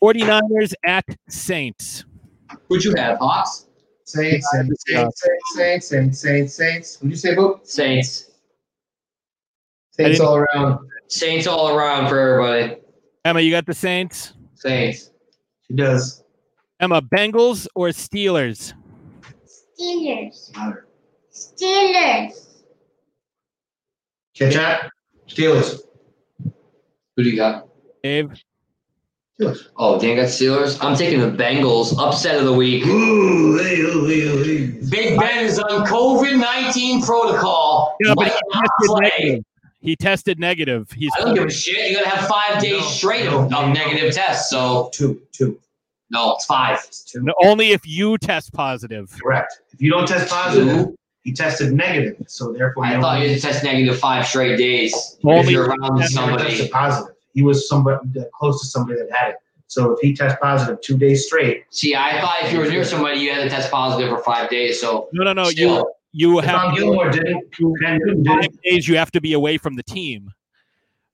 [0.01, 2.05] 49ers at Saints.
[2.67, 3.17] Who'd you have?
[3.19, 3.67] Hawks?
[4.05, 5.21] Saints, Saints, Saints,
[5.55, 6.97] Saints, Saints, Saints, Saints.
[6.97, 7.65] What'd you say, Boop?
[7.65, 8.31] Saints.
[9.91, 10.89] Saints all around.
[11.07, 12.81] Saints all around for everybody.
[13.23, 14.33] Emma, you got the Saints?
[14.55, 15.11] Saints.
[15.67, 16.23] She does.
[16.79, 18.73] Emma, Bengals or Steelers?
[19.79, 20.51] Steelers.
[21.31, 22.52] Steelers.
[24.35, 24.89] Catch that?
[25.27, 25.81] Steelers.
[27.15, 27.67] Who do you got?
[28.03, 28.31] Dave?
[29.39, 29.67] Steelers.
[29.77, 30.77] Oh, Dan got Steelers.
[30.81, 31.95] I'm taking the Bengals.
[31.97, 32.85] Upset of the week.
[32.85, 34.65] Ooh, hey, ooh, hey, ooh, hey.
[34.89, 37.95] Big Ben is on COVID 19 protocol.
[38.03, 39.43] Yeah, but he tested negative.
[39.81, 40.91] He tested negative.
[40.91, 41.91] He's I don't give a shit.
[41.91, 43.63] You're gonna have five days No, straight no, of, no.
[43.63, 44.49] of negative tests.
[44.49, 45.59] So Two, two,
[46.09, 46.79] no, it's five.
[46.87, 47.21] It's two.
[47.21, 49.13] No, only if you test positive.
[49.21, 49.61] Correct.
[49.73, 50.87] If you don't test positive,
[51.23, 52.17] he tested negative.
[52.27, 55.17] So therefore, I you thought don't- you had to test negative five straight days.
[55.23, 56.43] if you're around He somebody.
[56.49, 57.15] tested positive.
[57.33, 57.99] He was somebody
[58.33, 59.35] close to somebody that had it.
[59.67, 62.83] So if he tests positive two days straight, See, I thought if you were near
[62.83, 64.79] somebody, you had to test positive for five days.
[64.79, 65.43] So No, no, no.
[65.45, 67.49] You still, you Tom have Gilmore didn't.
[67.81, 68.59] Ben Newton five didn't.
[68.63, 68.87] days.
[68.87, 70.31] You have to be away from the team,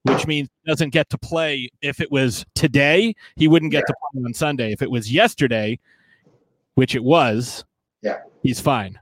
[0.02, 1.70] which means he doesn't get to play.
[1.80, 4.72] If it was today, he wouldn't get to play on Sunday.
[4.72, 5.78] If it was yesterday,
[6.74, 7.64] which it was,
[8.02, 8.18] Yeah.
[8.42, 8.98] he's fine.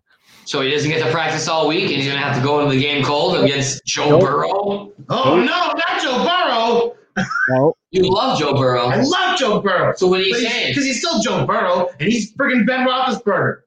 [0.48, 2.74] So he doesn't get to practice all week, and he's gonna have to go into
[2.74, 4.20] the game cold against Joe Nope.
[4.22, 4.92] Burrow.
[5.10, 6.96] Oh no, not Joe Burrow.
[7.50, 8.86] No, You love Joe Burrow.
[8.86, 9.92] I love Joe Burrow.
[9.96, 10.70] So what are you saying?
[10.70, 13.58] Because he's still Joe Burrow, and he's friggin' Ben Roethlisberger.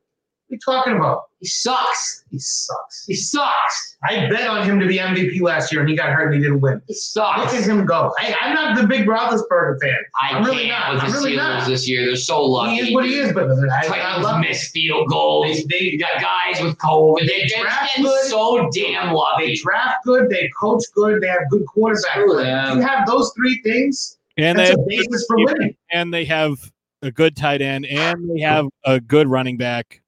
[0.52, 1.24] What are you talking about?
[1.40, 2.24] He sucks.
[2.30, 3.06] He sucks.
[3.08, 3.98] He sucks.
[4.04, 6.42] I bet on him to be MVP last year, and he got hurt and he
[6.42, 6.82] didn't win.
[6.88, 7.54] He Look sucks.
[7.56, 8.14] at him go.
[8.20, 9.96] Hey, I'm not the big Roethlisberger fan.
[10.22, 10.94] I I'm really can't not.
[10.96, 11.68] with I'm really Steelers not.
[11.70, 12.06] this year.
[12.06, 12.76] They're so lucky.
[12.76, 15.46] He is what he is, but I, I Titans love miss field goals.
[15.70, 17.20] They, they got guys with COVID.
[17.26, 18.26] They, they're draft good.
[18.26, 19.56] so damn They lucky.
[19.56, 21.98] draft good, they coach good, they have good quarterbacks.
[22.02, 25.76] Screw If you have those three things, and they that's have, a basis for winning.
[25.92, 26.72] and they have
[27.02, 30.01] a good tight end, and they have a good running back.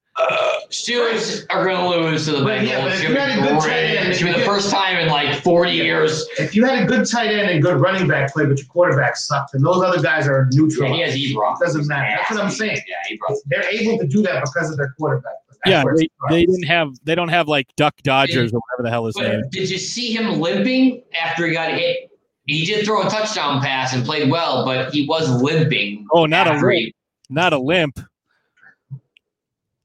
[0.70, 2.68] Steelers are going to lose to the But Bengals.
[2.68, 3.70] yeah, but it's if going you to had a be good great.
[3.70, 6.26] tight end, It's going to be the first time in like 40 years.
[6.38, 9.16] If you had a good tight end and good running back play, but your quarterback
[9.16, 10.90] sucked, and those other guys are neutral.
[10.96, 11.58] Yeah, he has Ebron.
[11.58, 12.16] Doesn't matter.
[12.16, 12.78] That's what I'm saying.
[12.86, 13.36] Yeah, Ebron.
[13.46, 15.32] They're able to do that because of their quarterback.
[15.66, 19.06] Yeah, they, they didn't have they don't have like Duck Dodgers or whatever the hell
[19.06, 19.42] his name.
[19.50, 22.10] Did you see him limping after he got hit?
[22.46, 26.06] He did throw a touchdown pass and played well, but he was limping.
[26.12, 26.92] Oh, not a limp.
[27.30, 27.98] Not a limp.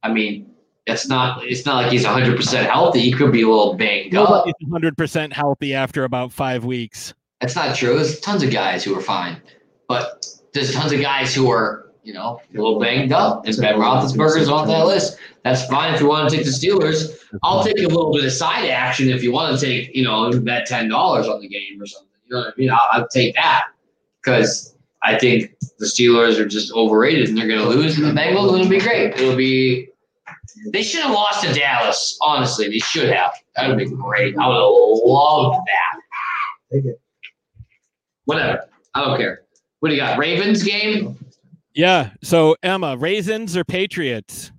[0.03, 0.49] I mean,
[0.85, 1.45] it's not.
[1.45, 3.01] It's not like he's 100 percent healthy.
[3.01, 4.30] He could be a little banged up.
[4.30, 7.13] Nobody's 100 percent healthy after about five weeks.
[7.41, 7.95] That's not true.
[7.95, 9.41] There's tons of guys who are fine,
[9.88, 13.45] but there's tons of guys who are, you know, a little banged up.
[13.45, 15.17] And Ben Roethlisberger's on that list.
[15.43, 17.17] That's fine if you want to take the Steelers.
[17.43, 20.31] I'll take a little bit of side action if you want to take, you know,
[20.41, 22.09] bet ten dollars on the game or something.
[22.27, 22.71] You know what I mean?
[22.71, 23.65] I'll, I'll take that
[24.21, 28.11] because I think the Steelers are just overrated and they're going to lose, and the
[28.11, 29.13] Bengals are going to be great.
[29.19, 29.89] It'll be.
[30.73, 32.17] They should have lost to Dallas.
[32.21, 33.31] Honestly, they should have.
[33.55, 34.38] That would have been great.
[34.38, 35.99] I would have loved that.
[36.71, 37.01] Take it.
[38.26, 38.65] Whatever.
[38.93, 39.43] I don't care.
[39.80, 40.17] What do you got?
[40.17, 41.17] Ravens game?
[41.73, 42.11] Yeah.
[42.21, 44.51] So Emma, raisins or Patriots?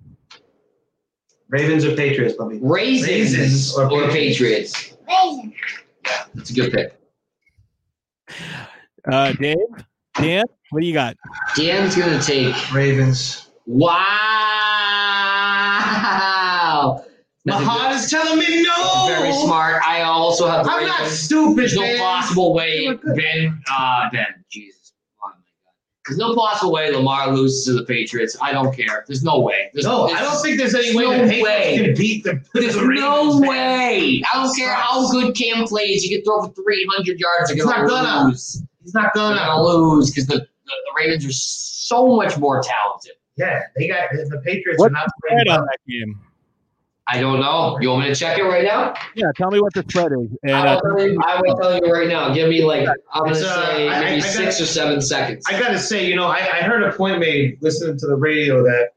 [1.49, 2.59] Ravens or Patriots, buddy?
[2.61, 4.93] Raisins, Raisins or, or Patriots?
[5.07, 5.53] Raisin.
[6.33, 6.97] That's a good pick.
[9.11, 9.57] Uh, Dave,
[10.15, 11.15] Dan, what do you got?
[11.55, 12.55] Dan's gonna take.
[12.73, 13.49] Ravens.
[15.71, 17.03] Wow.
[17.43, 19.05] My That's a heart is telling me no.
[19.07, 19.81] very smart.
[19.83, 23.15] I also have the I'm not stupid, There's no possible way They were good.
[23.15, 23.59] Ben.
[23.71, 24.27] Uh, Ben.
[24.51, 24.93] Jesus.
[25.23, 25.41] Oh my God.
[26.07, 28.37] There's no possible way Lamar loses to the Patriots.
[28.41, 29.05] I don't care.
[29.07, 29.71] There's no way.
[29.73, 31.77] There's, No, there's- I don't think there's any way no the Patriots way.
[31.85, 32.41] can beat the.
[32.53, 32.87] There's the no
[33.25, 33.49] Ravens, man.
[33.49, 34.23] way.
[34.31, 36.03] I don't care how good Cam plays.
[36.05, 37.47] You can throw for 300 yards.
[37.49, 38.27] They're He's gonna not gonna.
[38.29, 38.61] lose.
[38.83, 39.35] He's not gonna.
[39.37, 43.13] gonna lose because the, the, the Ravens are so much more talented.
[43.37, 46.19] Yeah, they got the Patriots What's are not Spread playing on that game.
[47.07, 47.77] I don't know.
[47.81, 48.93] You want me to check it right now?
[49.15, 50.29] Yeah, tell me what the spread is.
[50.43, 52.33] And I, will tell you, I will tell you right now.
[52.33, 55.01] Give me like I'm gonna It's, uh, say maybe I- I six got- or seven
[55.01, 55.43] seconds.
[55.47, 58.63] I gotta say, you know, I, I heard a point made listening to the radio
[58.63, 58.89] that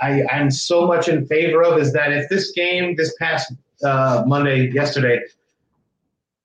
[0.00, 3.52] I, I'm so much in favor of is that if this game this past
[3.84, 5.20] uh, Monday, yesterday,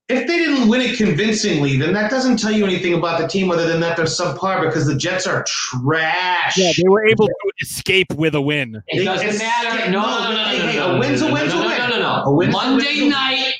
[0.10, 3.52] if they didn't win it convincingly, then that doesn't tell you anything about the team
[3.52, 6.58] other than that they're subpar because the Jets are trash.
[6.58, 8.82] yeah, they were able to escape with a win.
[8.88, 9.92] It doesn't It's- matter.
[9.92, 11.78] No, no, no, no, Hey, no, hey, a win's a win's a no, no, win.
[11.78, 12.24] no, no, no.
[12.26, 13.10] A win's a Monday win's a win.
[13.12, 13.54] night,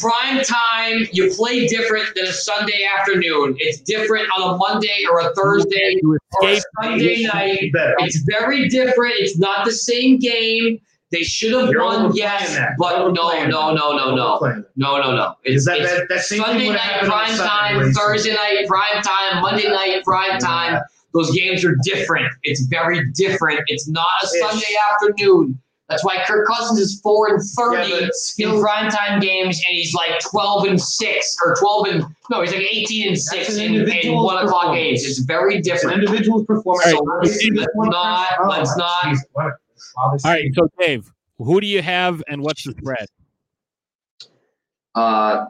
[0.00, 1.08] prime time.
[1.12, 3.56] You play different than a Sunday afternoon.
[3.58, 6.62] It's different on a Monday or a Thursday or a escape.
[6.82, 7.70] Sunday night.
[8.00, 9.14] It's very different.
[9.18, 10.80] It's not the same game.
[11.16, 12.72] They should have You're won, yes, that.
[12.78, 14.38] but You're no, no, no, no, no,
[14.76, 15.34] no, no, no.
[15.44, 17.94] Is It's, that, it's that, that same Sunday would night happen prime Sunday, time, Racing.
[17.94, 20.82] Thursday night prime time, Monday night prime time.
[21.14, 22.26] Those games are different.
[22.42, 23.60] It's very different.
[23.68, 24.40] It's not a Ish.
[24.42, 25.58] Sunday afternoon.
[25.88, 29.56] That's why Kirk Cousins is four and thirty Yeah, but in still- prime time games,
[29.66, 33.56] and he's like twelve and six or twelve and no, he's like eighteen and six
[33.56, 35.02] an in, in one o'clock games.
[35.06, 35.98] It's very It's an different.
[36.02, 36.92] individual performance.
[36.92, 39.16] All right, Obviously, let's this one- not- Oh, let's not-
[39.76, 42.72] jeez, what a- obviously- All right, so Dave, who do you have and what's the
[42.72, 43.06] spread?
[44.94, 45.46] Uh,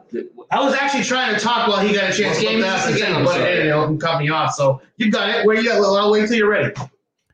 [0.51, 2.73] I was actually trying to talk while he got a chance to game look is
[2.73, 3.11] that up this and again?
[3.13, 3.51] then I'm butt sorry.
[3.53, 4.53] in and it'll cut me off.
[4.55, 5.45] So you got it.
[5.45, 5.79] Where you at?
[5.79, 6.73] Well, I'll wait till you're ready.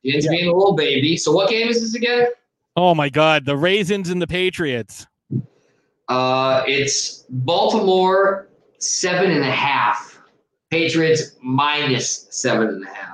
[0.06, 1.18] Ian's being a little baby.
[1.18, 2.28] So what game is this again?
[2.76, 5.08] Oh my God, the raisins and the Patriots.
[6.08, 10.22] Uh, it's Baltimore seven and a half.
[10.70, 13.13] Patriots minus seven and a half.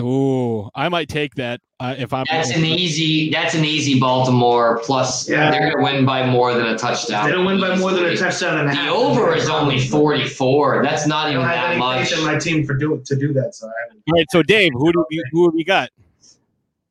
[0.00, 2.24] Ooh, I might take that uh, if I'm.
[2.30, 3.30] That's an easy.
[3.30, 5.28] That's an easy Baltimore plus.
[5.28, 5.50] Yeah.
[5.50, 7.26] They're gonna win by more than a touchdown.
[7.26, 10.82] They're gonna win by more than a touchdown and a The over is only forty-four.
[10.82, 12.10] That's not even don't that much.
[12.10, 13.54] faith my team for do to do that.
[13.54, 14.02] So I haven't.
[14.08, 15.90] All right, so Dave, who do you, who have you got?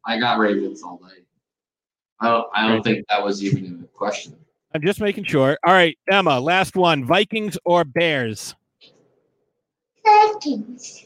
[0.06, 1.24] I got Ravens all day.
[2.20, 2.48] I don't.
[2.54, 4.36] I don't think that was even a question.
[4.74, 5.58] I'm just making sure.
[5.66, 8.56] All right, Emma, last one: Vikings or Bears?
[10.06, 11.06] Vikings.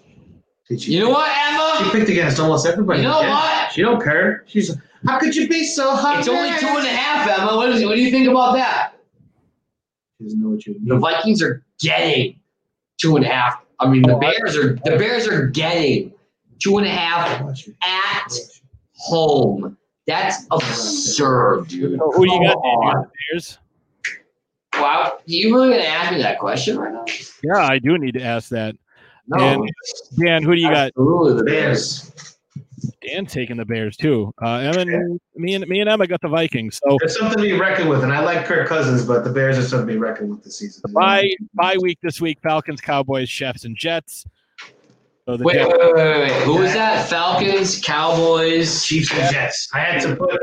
[0.81, 1.79] You know what, Emma?
[1.83, 3.01] She picked against almost everybody.
[3.01, 3.29] You know Yeah.
[3.63, 3.71] what?
[3.71, 4.43] She don't care.
[4.47, 4.75] She's.
[5.05, 6.19] How could you be so hot?
[6.19, 7.55] It's only two and a half, Emma.
[7.57, 8.93] What, is, what do you think about that?
[10.17, 10.97] She doesn't know what you The.
[10.97, 12.39] Vikings are getting
[12.97, 13.61] two and a half.
[13.79, 16.13] I mean, the Oh, Bears are the Bears are getting
[16.59, 17.41] two and a half
[17.83, 18.31] at
[18.95, 19.77] home.
[20.07, 21.99] That's absurd, dude.
[21.99, 22.53] So who do you got?
[22.53, 22.71] Come Dave?
[22.71, 22.93] You on.
[22.93, 23.57] got the Bears.
[24.75, 27.05] Wow, you really gonna ask me that question right now?
[27.43, 28.75] Yeah, I do need to ask that.
[29.27, 29.69] No, And-
[30.23, 30.87] Dan, who do you got?
[30.87, 32.01] absolutely the Bears.
[32.09, 32.37] Bears.
[33.01, 34.33] Dan taking the Bears too.
[34.43, 34.85] Uh, Emma,
[35.35, 36.79] me and me and Emma got the Vikings.
[36.85, 39.57] So There's something to be reckoned with, and I like Kirk Cousins, but the Bears
[39.57, 40.91] are something to be reckoned with this season.
[40.93, 41.23] bye
[41.53, 44.25] bye week this week: Falcons, Cowboys, Chiefs, and Jets.
[45.25, 46.41] So the Wait, Jets- wait, wait, wait, wait.
[46.43, 47.07] Who was that?
[47.09, 48.83] Falcons, Cowboys.
[48.85, 49.69] Chiefs and Jets.
[49.73, 50.41] I had to put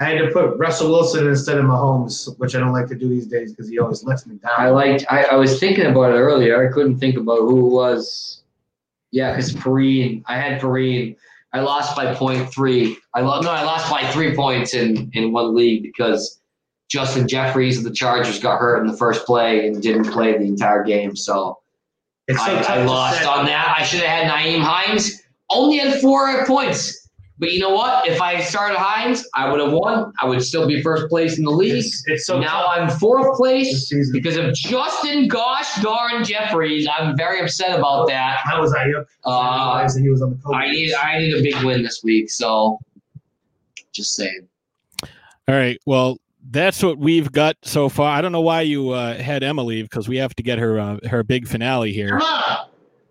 [0.00, 3.06] I had to put Russell Wilson instead of Mahomes, which I don't like to do
[3.06, 4.52] these days because he always lets me down.
[4.56, 5.04] I liked.
[5.10, 6.66] I, I was thinking about it earlier.
[6.66, 8.42] I couldn't think about who it was.
[9.10, 10.22] Yeah, because Perine.
[10.26, 11.16] I had Perine.
[11.52, 12.96] I lost by point three.
[13.12, 16.40] I lo- no, I lost by three points in in one league because
[16.88, 20.44] Justin Jeffries of the Chargers got hurt in the first play and didn't play the
[20.44, 21.14] entire game.
[21.14, 21.58] So
[22.26, 23.74] It's so I, I lost on that.
[23.78, 25.22] I should have had Nyheim Hines.
[25.50, 27.08] Only had four points.
[27.40, 28.06] But you know what?
[28.06, 30.12] If I started Hines, I would have won.
[30.20, 31.72] I would still be first place in the league.
[31.72, 36.86] It's, it's so now tough I'm fourth place because of Justin Gosh darn Jeffries.
[36.86, 38.40] I'm very upset about that.
[38.44, 39.06] How was Aiyuk?
[39.24, 40.54] Uh, he was on the coach.
[40.54, 42.30] I need I need a big win this week.
[42.30, 42.78] So
[43.90, 44.46] just saying.
[45.02, 45.08] All
[45.54, 45.80] right.
[45.86, 46.18] Well,
[46.50, 48.14] that's what we've got so far.
[48.14, 50.78] I don't know why you uh, had Emma leave because we have to get her
[50.78, 52.18] uh, her big finale here.
[52.18, 52.66] Come on.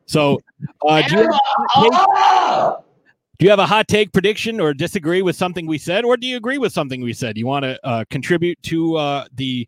[0.05, 0.39] So,
[0.87, 1.39] uh, do, you, Emma!
[1.75, 2.83] Oh!
[3.39, 6.27] Do you have a hot take prediction or disagree with something we said, or do
[6.27, 7.37] you agree with something we said?
[7.37, 9.65] You want to uh, contribute to uh, the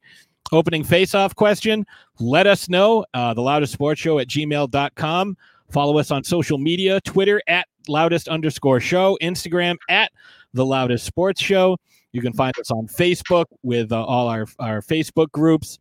[0.52, 1.86] opening face-off question?
[2.20, 3.06] Let us know.
[3.14, 5.38] Uh, the loudest sports show at gmail.com.
[5.72, 10.12] Follow us on social media Twitter at loudest underscore show, Instagram at
[10.54, 11.78] the loudest sports show.
[12.12, 15.80] You can find us on Facebook with uh, all our, our Facebook groups.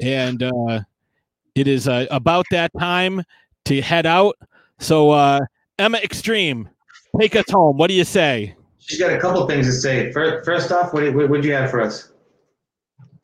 [0.00, 0.80] And uh,
[1.54, 3.22] it is uh, about that time
[3.66, 4.36] to head out.
[4.80, 5.38] So,
[5.78, 6.68] Emma Extreme,
[7.18, 7.76] take us home.
[7.76, 8.54] What do you say?
[8.78, 10.12] She's got a couple things to say.
[10.12, 12.12] First, first off, what what would you have for us?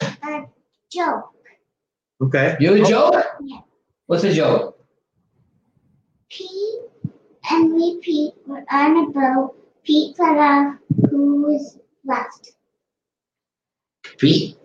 [0.02, 0.44] A
[0.90, 1.30] joke.
[2.22, 2.56] Okay.
[2.60, 2.84] You a oh.
[2.84, 3.24] joke?
[3.42, 3.60] Yeah.
[4.06, 4.78] What's a joke?
[6.30, 6.80] Pete
[7.50, 9.54] and repeat were on a boat.
[9.84, 10.76] Pete fell off.
[11.10, 12.52] Who was left?
[14.18, 14.56] Pete.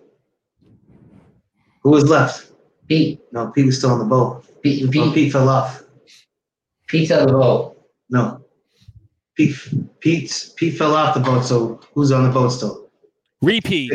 [1.81, 2.52] Who was left?
[2.88, 3.22] Pete.
[3.31, 4.45] No, Pete was still on the boat.
[4.61, 4.85] Pete.
[4.88, 5.14] Oh, Pete.
[5.14, 5.84] Pete fell off.
[6.88, 7.77] Pete's on the boat.
[8.10, 8.45] No.
[9.36, 9.56] Pete
[9.99, 12.90] Pete Pete fell off the boat, so who's on the boat still?
[13.41, 13.91] Repeat.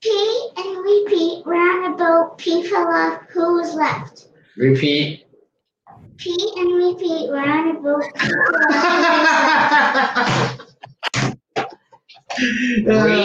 [0.00, 2.38] Pete and repeat were on a boat.
[2.38, 3.22] Pete fell off.
[3.30, 4.28] Who was left?
[4.56, 5.26] Repeat.
[6.16, 8.04] Pete and repeat were on a boat.
[8.14, 8.32] Pete
[12.86, 13.18] fell off.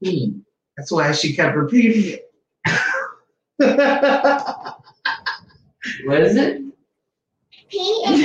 [0.00, 0.34] Repeat.
[0.76, 2.30] That's why she kept repeating it.
[6.04, 6.62] What is it?
[7.68, 8.24] Pete and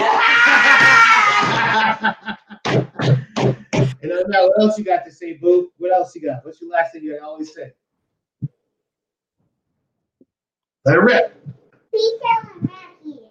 [4.01, 5.71] And now, what else you got to say, Boo?
[5.77, 6.43] What else you got?
[6.45, 7.71] What's your last thing you always say?
[10.85, 11.45] Let it rip.
[11.93, 13.29] Pete fell off here.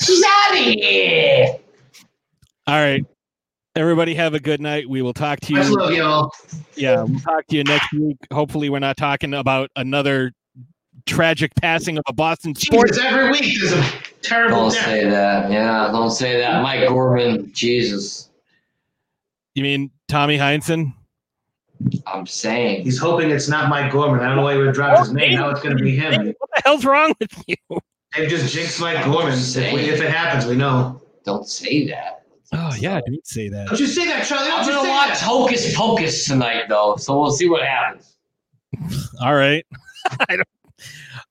[0.00, 1.58] She's out of here.
[2.66, 3.04] All right.
[3.76, 4.88] Everybody have a good night.
[4.88, 5.76] We will talk to Much you.
[5.76, 6.32] love, y'all.
[6.76, 8.16] Yeah, we'll talk to you next week.
[8.32, 10.32] Hopefully, we're not talking about another
[11.06, 12.98] tragic passing of a Boston sports.
[12.98, 13.84] Every week there's a
[14.22, 14.84] terrible Don't death.
[14.84, 15.50] say that.
[15.50, 16.62] Yeah, don't say that.
[16.62, 17.50] Mike Gorman.
[17.52, 18.30] Jesus.
[19.54, 20.92] You mean Tommy Heinsohn?
[22.06, 22.84] I'm saying.
[22.84, 24.20] He's hoping it's not Mike Gorman.
[24.20, 25.34] I don't know why he would drop his name.
[25.34, 26.34] Now it's going to be him.
[26.38, 27.56] What the hell's wrong with you?
[28.16, 29.34] They've just jinxed Mike Gorman.
[29.34, 31.02] If, we, if it happens, we know.
[31.24, 32.22] Don't say that.
[32.52, 33.66] Oh yeah, don't say that.
[33.68, 34.46] Don't you say that, Charlie?
[34.46, 35.20] Don't I'm you gonna watch that.
[35.20, 38.16] Hocus Pocus tonight, though, so we'll see what happens.
[39.20, 39.64] All right.
[40.28, 40.48] I don't,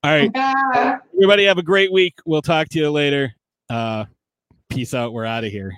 [0.03, 0.99] all right.
[1.15, 2.15] Everybody have a great week.
[2.25, 3.33] We'll talk to you later.
[3.69, 4.05] Uh,
[4.69, 5.13] peace out.
[5.13, 5.77] We're out of here.